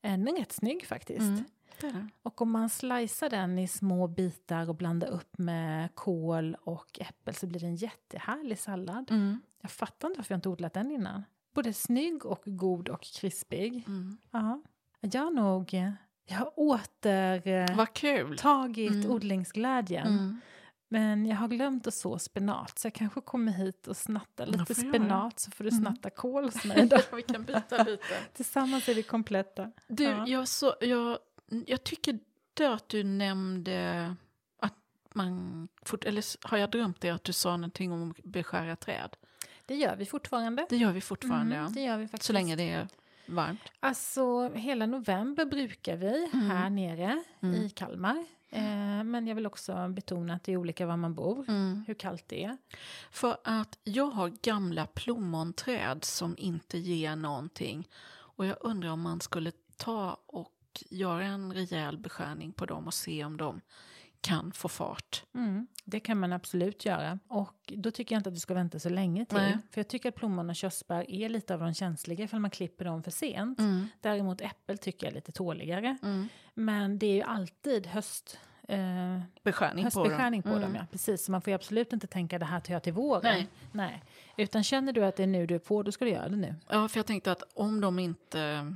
Den 0.00 0.28
är 0.28 0.32
rätt 0.36 0.52
snygg 0.52 0.86
faktiskt. 0.86 1.42
Det. 1.80 2.08
Och 2.22 2.42
om 2.42 2.50
man 2.50 2.68
slicear 2.70 3.30
den 3.30 3.58
i 3.58 3.68
små 3.68 4.06
bitar 4.06 4.68
och 4.68 4.74
blandar 4.74 5.08
upp 5.08 5.38
med 5.38 5.94
kål 5.94 6.56
och 6.60 7.00
äppel 7.00 7.34
så 7.34 7.46
blir 7.46 7.60
det 7.60 7.66
en 7.66 7.76
jättehärlig 7.76 8.58
sallad. 8.58 9.10
Mm, 9.10 9.40
Jag 9.62 9.70
fattar 9.70 10.08
inte 10.08 10.18
varför 10.18 10.32
jag 10.34 10.38
inte 10.38 10.48
odlat 10.48 10.72
den 10.74 10.90
innan. 10.90 11.24
Både 11.54 11.72
snygg 11.72 12.26
och 12.26 12.42
god 12.44 12.88
och 12.88 13.02
krispig. 13.02 13.84
mm. 13.86 14.18
Ja. 14.30 14.62
Jag 15.00 15.22
har 15.22 15.30
nog 15.30 15.74
eh, 15.74 15.90
jag 16.28 16.36
har 16.38 16.52
återtagit 16.56 17.94
kul. 18.90 18.96
Mm. 19.00 19.10
odlingsglädjen. 19.10 20.06
Mm. 20.06 20.40
Men 20.88 21.26
jag 21.26 21.36
har 21.36 21.48
glömt 21.48 21.86
att 21.86 21.94
så 21.94 22.18
spenat 22.18 22.78
så 22.78 22.86
jag 22.86 22.94
kanske 22.94 23.20
kommer 23.20 23.52
hit 23.52 23.86
och 23.86 23.96
snattar 23.96 24.46
lite 24.46 24.74
spenat 24.74 25.40
så 25.40 25.50
får 25.50 25.64
du 25.64 25.70
Mm. 25.70 25.82
snatta 25.84 26.10
kål 26.10 26.44
hos 26.44 26.64
mig. 26.64 26.88
Vi 27.12 27.22
kan 27.22 27.42
byta 27.44 27.82
lite. 27.82 28.02
Tillsammans 28.32 28.88
är 28.88 28.94
vi 28.94 29.02
kompletta. 29.02 29.72
Du, 29.88 30.04
Ja. 30.04 30.26
jag, 30.26 30.48
så, 30.48 30.74
jag, 30.80 31.18
jag 31.66 31.84
tycker 31.84 32.18
det 32.54 32.66
att 32.66 32.88
du 32.88 33.04
nämnde 33.04 34.14
att 34.58 34.74
man... 35.14 35.68
Fort, 35.82 36.04
eller 36.04 36.48
har 36.48 36.58
jag 36.58 36.70
drömt 36.70 37.00
det 37.00 37.10
att 37.10 37.24
du 37.24 37.32
sa 37.32 37.56
någonting 37.56 37.92
om 37.92 38.10
att 38.10 38.24
beskära 38.24 38.76
träd? 38.76 39.16
Det 39.66 39.74
gör 39.74 39.96
vi 39.96 40.06
fortfarande. 40.06 40.66
Det 40.68 40.76
gör 40.76 40.92
vi 40.92 41.00
fortfarande, 41.00 41.56
Mm, 41.56 41.72
det 41.72 41.80
ja. 41.80 41.86
gör 41.86 41.98
vi 41.98 42.08
faktiskt. 42.08 42.26
Så 42.26 42.32
länge 42.32 42.56
det 42.56 42.70
är 42.70 42.88
varmt. 43.26 43.60
Alltså 43.80 44.48
hela 44.54 44.86
november 44.86 45.44
brukar 45.44 45.96
vi 45.96 46.30
Mm. 46.32 46.50
här 46.50 46.70
nere 46.70 47.24
Mm. 47.40 47.54
i 47.54 47.70
Kalmar. 47.70 48.26
Eh, 48.50 49.04
men 49.04 49.26
jag 49.26 49.34
vill 49.34 49.46
också 49.46 49.88
betona 49.88 50.34
att 50.34 50.44
det 50.44 50.52
är 50.52 50.56
olika 50.56 50.86
var 50.86 50.96
man 50.96 51.14
bor, 51.14 51.44
Mm. 51.48 51.84
hur 51.86 51.94
kallt 51.94 52.24
det 52.28 52.44
är. 52.44 52.56
För 53.10 53.36
att 53.44 53.78
jag 53.84 54.06
har 54.10 54.28
gamla 54.42 54.86
plommonträd 54.86 56.04
som 56.04 56.34
inte 56.38 56.78
ger 56.78 57.16
någonting. 57.16 57.88
Och 58.08 58.46
jag 58.46 58.56
undrar 58.60 58.90
om 58.90 59.00
man 59.00 59.20
skulle 59.20 59.52
ta 59.76 60.20
och 60.26 60.52
göra 60.90 61.24
en 61.24 61.52
rejäl 61.52 61.98
beskärning 61.98 62.52
på 62.52 62.66
dem 62.66 62.86
och 62.86 62.94
se 62.94 63.24
om 63.24 63.36
de 63.36 63.60
kan 64.20 64.52
få 64.52 64.68
fart. 64.68 65.24
Mm, 65.34 65.66
det 65.84 66.00
kan 66.00 66.18
man 66.20 66.32
absolut 66.32 66.84
göra. 66.84 67.18
Och 67.28 67.72
då 67.76 67.90
tycker 67.90 68.14
jag 68.14 68.20
inte 68.20 68.28
att 68.28 68.34
du 68.34 68.40
ska 68.40 68.54
vänta 68.54 68.78
så 68.78 68.88
länge 68.88 69.24
till. 69.26 69.38
Nej. 69.38 69.58
För 69.70 69.80
jag 69.80 69.88
tycker 69.88 70.08
att 70.08 70.14
plommon 70.14 70.50
och 70.50 70.56
körsbär 70.56 71.10
är 71.10 71.28
lite 71.28 71.54
av 71.54 71.60
de 71.60 71.74
känsliga 71.74 72.24
ifall 72.24 72.40
man 72.40 72.50
klipper 72.50 72.84
dem 72.84 73.02
för 73.02 73.10
sent. 73.10 73.58
Mm. 73.60 73.88
Däremot 74.00 74.40
äppel 74.40 74.78
tycker 74.78 75.06
jag 75.06 75.10
är 75.10 75.14
lite 75.14 75.32
tåligare. 75.32 75.98
Mm. 76.02 76.28
Men 76.54 76.98
det 76.98 77.06
är 77.06 77.14
ju 77.14 77.22
alltid 77.22 77.86
höst, 77.86 78.38
eh, 78.68 79.20
Beskärning, 79.42 79.84
höstbeskärning 79.84 80.42
på 80.42 80.48
på 80.48 80.54
dem. 80.54 80.60
dem. 80.62 80.70
Mm. 80.70 80.80
Ja, 80.82 80.86
precis. 80.92 81.24
Så 81.24 81.32
man 81.32 81.40
får 81.42 81.50
ju 81.50 81.54
absolut 81.54 81.92
inte 81.92 82.06
tänka 82.06 82.38
det 82.38 82.44
här 82.44 82.60
tar 82.60 82.72
jag 82.72 82.82
till 82.82 82.92
våren. 82.92 83.22
Nej. 83.22 83.48
Nej. 83.72 84.02
Utan 84.36 84.64
känner 84.64 84.92
du 84.92 85.04
att 85.04 85.16
det 85.16 85.22
är 85.22 85.26
nu 85.26 85.46
du 85.46 85.54
är 85.54 85.58
på, 85.58 85.82
då 85.82 85.92
ska 85.92 86.04
du 86.04 86.10
göra 86.10 86.28
det 86.28 86.36
nu. 86.36 86.54
Ja, 86.68 86.88
för 86.88 86.98
jag 86.98 87.06
tänkte 87.06 87.32
att 87.32 87.42
om 87.54 87.80
de 87.80 87.98
inte 87.98 88.74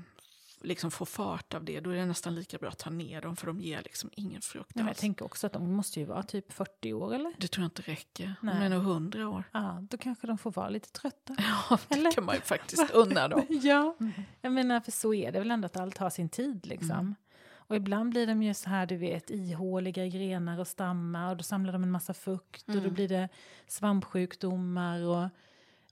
liksom 0.62 0.90
får 0.90 1.06
fart 1.06 1.54
av 1.54 1.64
det, 1.64 1.80
då 1.80 1.90
är 1.90 1.94
det 1.96 2.06
nästan 2.06 2.34
lika 2.34 2.58
bra 2.58 2.68
att 2.68 2.78
ta 2.78 2.90
ner 2.90 3.20
dem, 3.20 3.36
för 3.36 3.46
de 3.46 3.60
ger 3.60 3.82
liksom 3.82 4.10
ingen 4.12 4.40
frukt 4.42 4.70
jag 4.74 4.88
alls. 4.88 4.98
tänker 4.98 5.24
också 5.24 5.46
att 5.46 5.52
de 5.52 5.72
måste 5.72 6.00
ju 6.00 6.06
vara 6.06 6.22
typ 6.22 6.52
40 6.52 6.92
år 6.92 7.14
eller? 7.14 7.32
Det 7.38 7.48
tror 7.48 7.62
jag 7.62 7.66
inte 7.66 7.82
räcker. 7.82 8.34
Nej. 8.40 8.54
De 8.54 8.64
är 8.64 8.68
nog 8.68 8.82
hundra 8.82 9.28
år. 9.28 9.44
Ja, 9.52 9.78
då 9.90 9.96
kanske 9.98 10.26
de 10.26 10.38
får 10.38 10.52
vara 10.52 10.68
lite 10.68 10.90
trötta. 10.92 11.36
Ja, 11.70 11.78
det 11.88 11.94
Eller? 11.94 12.12
kan 12.12 12.24
man 12.24 12.34
ju 12.34 12.40
faktiskt 12.40 12.90
unna 12.94 13.28
dem. 13.28 13.46
Ja, 13.48 13.96
jag 14.40 14.52
menar 14.52 14.80
för 14.80 14.92
så 14.92 15.14
är 15.14 15.32
det 15.32 15.38
väl 15.38 15.50
ändå 15.50 15.66
att 15.66 15.76
allt 15.76 15.98
har 15.98 16.10
sin 16.10 16.28
tid 16.28 16.66
liksom. 16.66 16.90
Mm. 16.90 17.14
Och 17.54 17.76
ibland 17.76 18.10
blir 18.10 18.26
de 18.26 18.42
ju 18.42 18.54
så 18.54 18.68
här, 18.70 18.86
du 18.86 18.96
vet, 18.96 19.30
ihåliga 19.30 20.06
grenar 20.06 20.58
och 20.58 20.68
stammar 20.68 21.30
och 21.30 21.36
då 21.36 21.42
samlar 21.42 21.72
de 21.72 21.82
en 21.82 21.90
massa 21.90 22.14
fukt 22.14 22.68
och 22.68 22.74
då 22.74 22.80
Mm. 22.80 22.94
blir 22.94 23.08
det 23.08 23.28
svampsjukdomar 23.66 25.02
och 25.02 25.28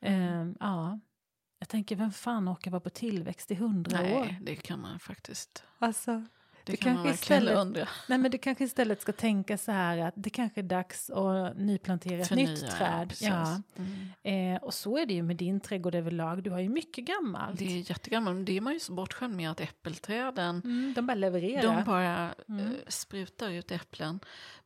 Mm. 0.01 0.49
eh, 0.51 0.55
ja. 0.61 0.99
Jag 1.59 1.69
tänker, 1.69 1.97
vem 1.97 2.13
fan 2.13 2.49
orkar 2.49 2.71
vara 2.71 2.81
på 2.81 2.91
tillväxt 2.91 3.51
i 3.51 3.55
hundra 3.55 4.01
år? 4.01 4.25
Nej, 4.25 4.39
det 4.43 4.57
kan 4.57 4.81
man 4.81 4.99
faktiskt. 4.99 5.65
Alltså, 5.79 6.25
Det 6.73 6.77
kan 6.77 6.95
man 6.95 7.05
verkligen 7.05 7.43
istället- 7.43 7.59
undra. 7.59 7.89
nej 8.09 8.19
men 8.19 8.31
du 8.31 8.39
kanske 8.39 8.65
istället 8.65 9.03
ska 9.03 9.13
tänka 9.13 9.59
så 9.59 9.73
här 9.73 9.99
att 9.99 10.15
det 10.17 10.31
kanske 10.31 10.61
är 10.61 10.63
dags 10.63 11.11
att 11.11 11.57
nyplantera 11.57 12.21
ett 12.23 12.29
Förnya, 12.29 12.51
nytt 12.51 12.71
träd. 12.71 13.13
Ja. 13.21 13.63
Mm. 13.77 14.55
Eh, 14.57 14.63
och 14.63 14.75
så 14.75 14.99
är 14.99 15.07
det 15.07 15.15
ju 15.15 15.23
med 15.23 15.37
din 15.37 15.61
trädgård 15.61 15.95
överlag, 15.95 16.43
du 16.43 16.51
har 16.51 16.59
ju 16.61 16.69
mycket 16.69 17.05
gammalt. 17.05 17.59
Det 17.59 17.65
är 17.65 17.91
jättegammalt, 17.91 18.35
men 18.35 18.45
det 18.45 18.57
är 18.57 18.61
man 18.61 18.73
ju 18.73 18.81
så 18.81 18.93
bortskämd 18.93 19.37
med 19.37 19.51
att 19.51 19.61
äppelträden, 19.61 20.61
Mm, 20.65 20.93
de 20.97 21.07
bara 21.07 21.15
levererar. 21.15 21.63
de 21.63 21.85
bara 21.85 22.35
Mm. 22.49 22.67
eh, 22.67 22.73
sprutar 22.89 23.51
ut 23.51 23.71
äpplen. 23.71 24.21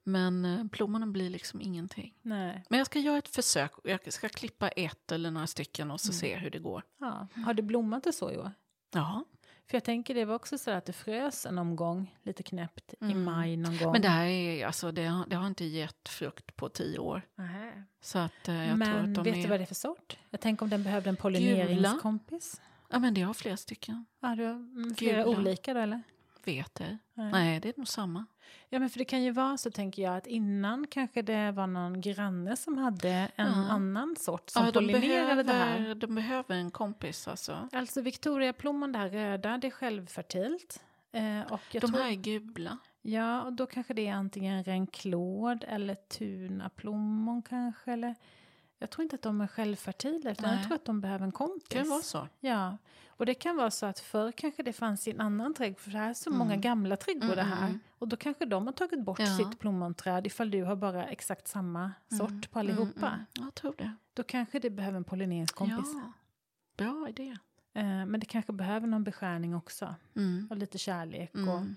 Men 0.05 0.45
eh, 0.45 0.67
plommonen 0.69 1.13
blir 1.13 1.31
liksom 1.31 1.61
ingenting. 1.61 2.15
Nej. 2.23 2.65
Men 2.69 2.79
jag 2.79 2.87
ska 2.87 2.99
göra 2.99 3.19
ett 3.19 3.29
försök. 3.29 3.73
Jag 3.85 4.13
ska 4.13 4.29
klippa 4.29 4.69
ett 4.69 5.13
eller 5.13 5.31
några 5.31 5.47
stycken 5.47 5.91
och 5.91 6.01
så 6.01 6.09
Mm. 6.13 6.21
se 6.21 6.37
hur 6.37 6.51
det 6.51 6.59
går. 6.59 6.83
Ja. 7.01 7.27
Har 7.47 7.55
det 7.55 7.63
blommat 7.63 8.07
och 8.07 8.15
så 8.15 8.31
i 8.31 8.37
år? 8.39 8.53
Ja, 8.95 9.25
För 9.71 9.77
jag 9.77 9.85
tänker 9.85 10.15
det 10.15 10.25
var 10.25 10.35
också 10.35 10.59
så 10.59 10.71
att 10.71 10.85
det 10.85 10.93
frös 10.93 11.47
en 11.47 11.59
omgång, 11.59 12.19
lite 12.23 12.43
knäppt, 12.43 12.95
i 12.95 13.05
Mm. 13.05 13.25
maj 13.25 13.57
någon 13.57 13.79
gång. 13.79 13.93
men 13.93 14.03
det 14.03 14.09
här 14.09 14.25
är, 14.27 14.67
alltså, 14.67 14.93
det, 14.93 15.05
har, 15.05 15.27
det 15.27 15.37
har 15.37 15.47
inte 15.47 15.65
gett 15.65 16.09
frukt 16.09 16.57
på 16.57 16.69
tio 16.69 16.99
år. 16.99 17.23
Nähä. 17.35 17.83
Så 18.01 18.19
att 18.19 18.49
eh, 18.49 18.55
jag 18.55 18.67
tror 18.69 18.77
Men 18.77 19.05
att 19.11 19.15
de 19.15 19.25
vet 19.25 19.37
är... 19.37 19.43
du 19.43 19.49
vad 19.49 19.61
det 19.61 19.65
är 19.65 19.67
för 19.67 19.75
sort? 19.75 20.19
Jag 20.31 20.41
tänker 20.41 20.63
om 20.65 20.71
den 20.71 20.83
behövde 20.83 21.11
en 21.11 21.17
pollineringskompis. 21.17 22.61
Ja, 22.91 22.99
men 22.99 23.15
det 23.15 23.21
har 23.23 23.35
flera 23.35 23.57
stycken. 23.57 24.07
Ja, 24.21 24.29
du 24.37 24.45
har 24.45 24.53
mm, 24.53 24.95
flera 24.95 25.25
Gula. 25.25 25.39
olika 25.39 25.75
då 25.75 25.81
eller? 25.81 26.03
Vet 26.45 26.81
ej. 26.81 26.99
Nej. 27.15 27.33
Nej, 27.33 27.61
det 27.61 27.69
är 27.69 27.75
nog 27.77 27.89
samma. 27.89 28.27
Ja 28.69 28.79
men 28.79 28.91
för 28.91 28.99
det 28.99 29.05
kan 29.05 29.23
ju 29.23 29.31
vara 29.31 29.57
så 29.59 29.71
tänker 29.71 30.03
jag 30.03 30.17
att 30.17 30.27
innan 30.27 30.87
kanske 30.87 31.23
det 31.23 31.53
var 31.53 31.67
någon 31.67 32.01
granne 32.01 32.57
som 32.57 32.79
hade 32.79 33.09
en 33.11 33.29
Ja. 33.37 33.53
annan 33.71 34.17
sort 34.17 34.51
som 34.51 34.65
Ja, 34.65 34.71
de, 34.71 34.79
pollinerade 34.79 35.43
det 35.43 35.53
här. 35.53 35.79
behöver, 35.79 35.95
de 35.95 36.15
behöver 36.15 36.55
en 36.55 36.71
kompis 36.71 37.29
alltså. 37.29 37.69
Alltså 37.73 38.01
Victoriaplommon, 38.01 38.93
det 38.93 38.99
här 38.99 39.09
röda, 39.09 39.59
det 39.59 39.67
är 39.67 39.71
självfertilt. 39.71 40.83
Eh, 41.13 41.41
och 41.53 41.61
De 41.73 41.81
tror, 41.81 41.91
här 41.99 42.11
är 42.11 42.15
gula. 42.15 42.79
Ja, 43.03 43.43
och 43.43 43.53
då 43.53 43.67
kanske 43.67 43.95
det 43.95 44.07
är 44.09 44.15
antingen 44.15 44.65
renklåd 44.65 45.65
eller 45.69 45.95
tunaplommon 45.95 47.43
kanske. 47.43 47.93
Eller, 47.93 48.15
jag 48.83 48.91
tror 48.91 49.03
inte 49.03 49.15
att 49.17 49.23
de 49.23 49.41
är 49.41 49.47
självfertila, 49.47 50.31
utan 50.31 50.49
jag 50.51 50.57
Nej. 50.57 50.65
tror 50.67 50.75
att 50.75 50.85
de 50.85 51.01
behöver 51.01 51.25
en 51.25 51.33
kompis. 51.33 51.69
Det 51.69 51.75
kan 51.79 51.89
vara 51.89 52.03
så. 52.03 52.29
Ja, 52.41 52.77
och 53.09 53.27
det 53.27 53.35
kan 53.35 53.57
vara 53.57 53.71
så 53.71 53.87
att 53.87 53.99
förr 54.01 54.33
kanske 54.33 54.63
det 54.63 54.73
fanns 54.73 55.09
i 55.09 55.11
en 55.11 55.21
annan 55.21 55.55
trädgård, 55.55 55.81
för 55.81 55.91
det 55.91 55.99
här 55.99 56.11
är 56.11 56.15
så 56.15 56.31
Mm. 56.31 56.39
många 56.39 56.57
gamla 56.57 56.97
trädgårdar 56.97 57.43
Mm, 57.43 57.59
här. 57.59 57.67
mm. 57.67 57.81
Och 57.99 58.09
då 58.09 58.17
kanske 58.17 58.47
de 58.47 58.67
har 58.67 58.73
tagit 58.73 59.01
bort 59.05 59.19
Ja. 59.21 59.37
sitt 59.37 59.59
plommonträd 59.59 60.27
ifall 60.27 60.51
du 60.51 60.63
har 60.65 60.77
bara 60.77 61.07
exakt 61.07 61.49
samma 61.49 61.93
sort 62.19 62.51
på 62.51 62.59
allihopa. 62.59 63.07
Mm, 63.07 63.15
mm. 63.15 63.25
Jag 63.35 63.55
tror 63.55 63.75
det. 63.79 63.93
Då 64.15 64.23
kanske 64.23 64.59
det 64.59 64.71
behöver 64.71 64.97
en 64.97 65.05
pollineringskompis. 65.05 65.93
Ja. 65.95 66.13
Bra 66.77 67.09
idé. 67.09 67.37
Eh, 67.75 67.85
men 68.07 68.21
det 68.21 68.27
kanske 68.27 68.53
behöver 68.53 68.87
någon 68.87 69.05
beskärning 69.05 69.55
också, 69.55 69.95
Mm. 70.17 70.47
och 70.51 70.57
lite 70.57 70.79
kärlek. 70.79 71.31
Och, 71.35 71.39
Mm. 71.39 71.77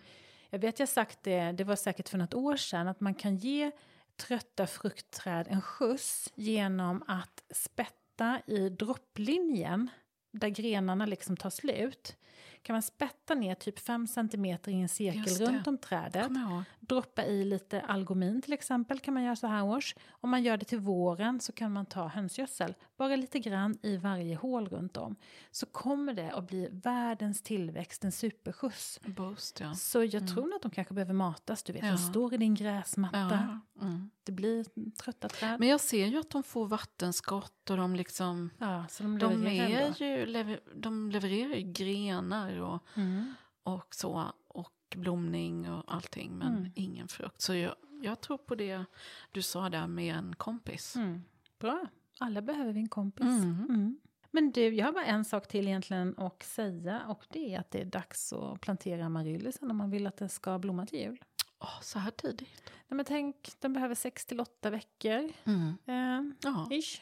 jag 0.50 0.60
vet 0.60 0.80
jag 0.80 0.90
sagt 0.90 1.24
det, 1.24 1.52
det 1.52 1.64
var 1.64 1.76
säkert 1.76 2.10
för 2.10 2.18
något 2.18 2.34
år 2.34 2.56
sedan, 2.58 2.88
att 2.88 3.00
man 3.00 3.14
kan 3.14 3.38
ge 3.38 3.72
trötta 4.18 4.68
fruktträd 4.68 5.48
en 5.50 5.62
skjuts 5.62 6.32
genom 6.36 7.04
att 7.08 7.44
spätta 7.50 8.42
i 8.48 8.70
dropplinjen 8.70 9.90
där 10.32 10.50
grenarna 10.50 11.06
liksom 11.06 11.38
tar 11.38 11.50
slut. 11.50 12.18
Kan 12.62 12.74
man 12.74 12.82
spätta 12.84 13.36
ner 13.36 13.56
typ 13.56 13.80
5 13.80 14.08
cm 14.08 14.46
i 14.46 14.60
en 14.66 14.90
cirkel 14.90 15.48
runt 15.48 15.68
om 15.68 15.78
trädet. 15.78 16.32
Droppa 16.80 17.26
i 17.26 17.46
lite 17.46 17.82
algomin 17.82 18.42
till 18.42 18.54
exempel 18.54 19.00
kan 19.00 19.14
man 19.14 19.24
göra 19.24 19.36
så 19.36 19.48
här 19.48 19.64
års. 19.64 19.96
Om 20.10 20.30
man 20.30 20.44
gör 20.44 20.58
det 20.58 20.66
till 20.66 20.80
våren 20.80 21.40
så 21.40 21.52
kan 21.52 21.72
man 21.72 21.86
ta 21.86 22.08
hönsgödsel, 22.08 22.74
bara 22.98 23.16
lite 23.16 23.40
grann 23.40 23.78
i 23.82 23.98
varje 23.98 24.36
hål 24.36 24.70
runt 24.70 24.98
om. 24.98 25.16
Så 25.52 25.66
kommer 25.66 26.14
det 26.14 26.32
att 26.32 26.48
bli 26.48 26.70
världens 26.72 27.42
tillväxt, 27.42 28.04
en 28.04 28.12
superskjuts. 28.12 29.00
Boost, 29.06 29.60
ja. 29.60 29.74
Så 29.74 30.04
jag 30.04 30.28
tror 30.28 30.44
nog 30.44 30.54
att 30.54 30.62
de 30.62 30.72
kanske 30.72 30.94
behöver 30.94 31.14
matas, 31.14 31.64
du 31.64 31.74
vet, 31.74 31.84
Ja. 31.84 31.92
de 31.92 31.98
står 31.98 32.34
i 32.34 32.38
din 32.38 32.56
gräsmatta. 32.56 33.60
Ja. 33.78 33.86
Mm. 33.86 34.10
Det 34.24 34.32
blir 34.32 34.66
trötta 34.92 35.30
träd. 35.30 35.60
Men 35.60 35.68
jag 35.70 35.80
ser 35.82 36.06
ju 36.08 36.18
att 36.20 36.30
de 36.30 36.44
får 36.44 36.68
vattenskott 36.68 37.70
och 37.70 37.78
de 37.78 37.96
liksom... 37.96 38.50
ja, 38.58 38.86
så 38.90 39.04
de, 39.04 39.20
De, 39.20 39.48
är 39.48 40.02
ju, 40.02 40.26
lever, 40.26 40.60
de 40.76 41.12
levererar 41.12 41.56
ju 41.56 41.72
grenar 41.72 42.60
och, 42.62 42.84
Mm. 42.96 43.34
och 43.64 43.96
så. 43.96 44.26
Och 44.48 44.72
blomning 44.96 45.72
och 45.72 45.84
allting. 45.94 46.38
Men 46.38 46.48
Mm. 46.58 46.72
ingen 46.76 47.08
frukt. 47.08 47.42
Så 47.42 47.54
jag, 47.56 47.76
jag 48.02 48.22
tror 48.22 48.38
på 48.38 48.56
det 48.56 48.86
du 49.32 49.42
sa 49.42 49.70
där 49.70 49.88
med 49.88 50.16
en 50.16 50.36
kompis. 50.36 50.96
Mm. 50.96 51.22
Bra, 51.60 51.86
alla 52.20 52.42
behöver 52.42 52.74
vi 52.74 52.80
en 52.80 52.90
kompis. 52.90 53.26
Mm. 53.26 53.66
Mm. 53.70 54.00
Men 54.32 54.52
du, 54.52 54.70
jag 54.70 54.86
har 54.86 54.94
bara 54.94 55.06
en 55.06 55.26
sak 55.26 55.48
till 55.48 55.68
egentligen 55.68 56.16
att 56.18 56.44
säga 56.44 57.02
och 57.08 57.26
det 57.30 57.56
är 57.56 57.60
att 57.60 57.72
det 57.72 57.82
är 57.82 57.86
dags 57.86 58.34
att 58.34 58.62
plantera 58.62 59.06
amaryllis 59.06 59.58
om 59.62 59.78
man 59.78 59.90
vill 59.90 60.08
att 60.08 60.18
det 60.18 60.30
ska 60.30 60.60
blomma 60.60 60.86
till 60.86 61.00
jul. 61.00 61.24
Åh, 61.60 61.82
så 61.82 62.00
här 62.00 62.12
tidigt. 62.12 62.64
Nej, 62.88 62.96
men 62.98 63.06
tänk, 63.06 63.52
den 63.60 63.74
behöver 63.74 63.96
6 63.96 64.26
till 64.26 64.40
8 64.40 64.70
veckor. 64.70 65.32
Mm. 65.44 65.78
Eh, 65.86 66.78
ish. 66.80 67.02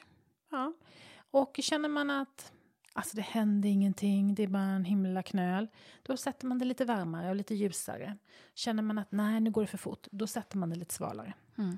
Ja. 0.50 0.74
Och 1.32 1.60
känner 1.62 1.90
man 1.90 2.10
att 2.10 2.54
alltså 2.94 3.16
det 3.16 3.22
händer 3.22 3.70
ingenting, 3.70 4.36
det 4.36 4.44
är 4.44 4.48
bara 4.48 4.64
en 4.64 4.86
himla 4.86 5.24
knöl, 5.24 5.68
då 6.04 6.18
sätter 6.18 6.48
man 6.48 6.60
det 6.60 6.66
lite 6.66 6.86
varmare 6.86 7.30
och 7.30 7.36
lite 7.36 7.56
ljusare. 7.56 8.18
Känner 8.54 8.84
man 8.84 8.98
att 8.98 9.12
nej, 9.12 9.40
nu 9.40 9.52
går 9.52 9.62
det 9.62 9.68
för 9.68 9.78
fort, 9.78 10.08
då 10.12 10.28
sätter 10.28 10.58
man 10.58 10.70
det 10.70 10.76
lite 10.76 10.94
svalare. 10.94 11.34
Mm. 11.58 11.78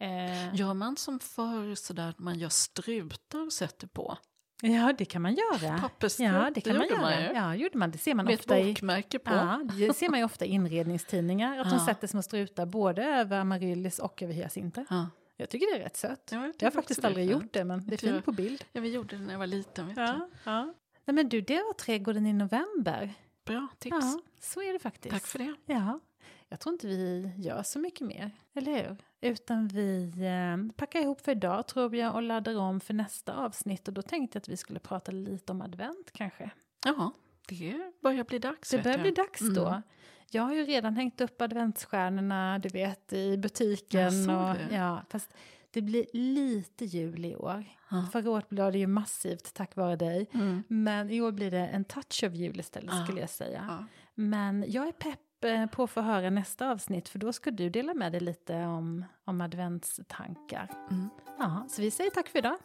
Eh, 0.00 0.54
Gör 0.54 0.74
man 0.74 0.96
som 0.96 1.18
förr 1.20 1.74
sådär 1.74 2.08
att 2.08 2.18
man 2.18 2.38
gör 2.38 2.48
strutar 2.48 3.46
och 3.46 3.52
sätter 3.52 3.86
på? 3.86 4.18
ja, 4.62 4.92
det 4.98 5.04
kan 5.04 5.22
man 5.22 5.34
göra. 5.34 5.78
Pappersstrut, 5.78 6.26
Ja, 6.28 6.50
det 6.54 6.60
kan 6.60 6.76
man 6.76 6.88
göra. 6.88 7.00
man 7.00 7.22
ju. 7.22 7.28
Ja, 7.28 7.54
gjorde 7.54 7.78
man. 7.78 7.90
Det 7.90 7.98
ser 7.98 8.14
man 8.14 8.24
Med 8.24 8.34
ett 8.34 8.40
ofta 8.40 8.58
i... 8.58 8.72
bokmärke 8.74 9.18
på. 9.18 9.30
Ja, 9.32 9.60
det 9.78 9.96
ser 9.96 10.08
man 10.08 10.18
ju 10.18 10.24
ofta 10.24 10.44
i 10.44 10.48
inredningstidningar, 10.48 11.58
att 11.58 11.70
de 11.70 11.78
Ja. 11.78 11.86
sätter 11.86 12.06
små 12.06 12.22
strutar 12.22 12.66
både 12.66 13.04
över 13.04 13.38
amaryllis 13.38 13.98
och 13.98 14.22
över 14.22 14.34
hyacinter. 14.34 14.86
Ja. 14.90 15.06
Jag 15.36 15.48
tycker 15.50 15.66
det 15.66 15.80
är 15.80 15.84
rätt 15.84 15.96
sött. 15.96 16.28
Ja, 16.32 16.40
jag 16.46 16.54
Jag 16.58 16.66
har 16.66 16.70
faktiskt 16.70 17.02
det 17.02 17.08
aldrig 17.08 17.28
fint. 17.30 17.42
gjort 17.42 17.52
det, 17.52 17.64
men 17.64 17.86
det 17.86 17.94
är 17.94 17.98
fint 17.98 18.24
på 18.24 18.32
bild. 18.32 18.64
Ja, 18.72 18.80
vi 18.80 18.92
gjorde 18.92 19.16
det 19.16 19.22
när 19.22 19.32
jag 19.32 19.38
var 19.38 19.46
liten. 19.46 19.86
Vet. 19.88 19.96
Ja, 19.96 20.28
ja. 20.44 20.64
Nej, 21.04 21.14
men 21.14 21.28
du, 21.28 21.40
det 21.40 21.54
var 21.56 21.72
trädgården 21.72 22.26
i 22.26 22.32
november. 22.32 23.14
Bra 23.46 23.66
tips. 23.78 23.96
Ja, 24.00 24.20
så 24.40 24.62
är 24.62 24.72
det 24.72 24.78
faktiskt. 24.78 25.12
Tack 25.12 25.26
för 25.26 25.38
det. 25.38 25.54
Ja, 25.66 26.00
jag 26.48 26.60
tror 26.60 26.72
inte 26.72 26.86
vi 26.86 27.32
gör 27.36 27.62
så 27.62 27.78
mycket 27.78 28.06
mer, 28.06 28.30
eller 28.54 28.72
hur? 28.72 28.96
Utan 29.20 29.68
vi 29.68 30.12
eh, 30.16 30.72
packar 30.76 31.00
ihop 31.00 31.20
för 31.20 31.32
idag 31.32 31.66
tror 31.66 31.96
jag 31.96 32.14
och 32.14 32.22
laddar 32.22 32.56
om 32.58 32.80
för 32.80 32.94
nästa 32.94 33.34
avsnitt 33.34 33.88
och 33.88 33.94
då 33.94 34.02
tänkte 34.02 34.36
jag 34.36 34.40
att 34.40 34.48
vi 34.48 34.56
skulle 34.56 34.78
prata 34.80 35.12
lite 35.12 35.52
om 35.52 35.62
advent 35.62 36.10
kanske. 36.12 36.50
Ja, 36.84 37.12
det 37.48 37.92
börjar 38.02 38.24
bli 38.24 38.38
dags. 38.38 38.70
Det 38.70 38.82
börjar 38.82 38.98
bli 38.98 39.10
dags 39.10 39.40
då. 39.54 39.66
Mm. 39.66 39.82
Jag 40.30 40.42
har 40.42 40.54
ju 40.54 40.64
redan 40.64 40.96
hängt 40.96 41.20
upp 41.20 41.42
adventsstjärnorna, 41.42 42.58
du 42.58 42.68
vet, 42.68 43.12
i 43.12 43.36
butiken. 43.36 44.24
Jag 44.24 44.50
och, 44.50 44.56
det. 44.56 44.74
ja, 44.76 45.02
fast 45.10 45.34
det 45.70 45.82
blir 45.82 46.06
lite 46.12 46.84
jul 46.84 47.24
i 47.24 47.36
år. 47.36 47.64
Ja. 47.90 48.06
Förra 48.12 48.30
året 48.30 48.48
blev 48.48 48.72
det 48.72 48.78
ju 48.78 48.86
massivt 48.86 49.54
tack 49.54 49.76
vare 49.76 49.96
dig. 49.96 50.26
Mm. 50.34 50.62
Men 50.68 51.10
i 51.10 51.20
år 51.20 51.32
blir 51.32 51.50
det 51.50 51.66
en 51.66 51.84
touch 51.84 52.24
av 52.24 52.34
jul 52.34 52.60
istället 52.60 52.90
Ja. 52.94 53.04
skulle 53.04 53.20
jag 53.20 53.30
säga. 53.30 53.64
Ja. 53.68 53.84
Men 54.14 54.64
jag 54.68 54.88
är 54.88 54.92
pepp 54.92 55.20
eh, 55.44 55.66
på 55.66 55.82
att 55.82 55.90
få 55.90 56.00
höra 56.00 56.30
nästa 56.30 56.70
avsnitt 56.70 57.08
för 57.08 57.18
då 57.18 57.32
ska 57.32 57.50
du 57.50 57.70
dela 57.70 57.94
med 57.94 58.12
dig 58.12 58.20
lite 58.20 58.54
om, 58.54 59.04
om 59.24 59.40
adventstankar. 59.40 60.70
Mm. 60.90 61.08
Ja, 61.38 61.66
så 61.68 61.82
vi 61.82 61.90
säger 61.90 62.10
tack 62.10 62.28
för 62.28 62.38
idag. 62.38 62.56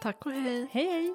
Tack 0.00 0.26
och 0.26 0.32
hej. 0.32 0.68
Hej 0.72 0.86
hej! 0.86 1.14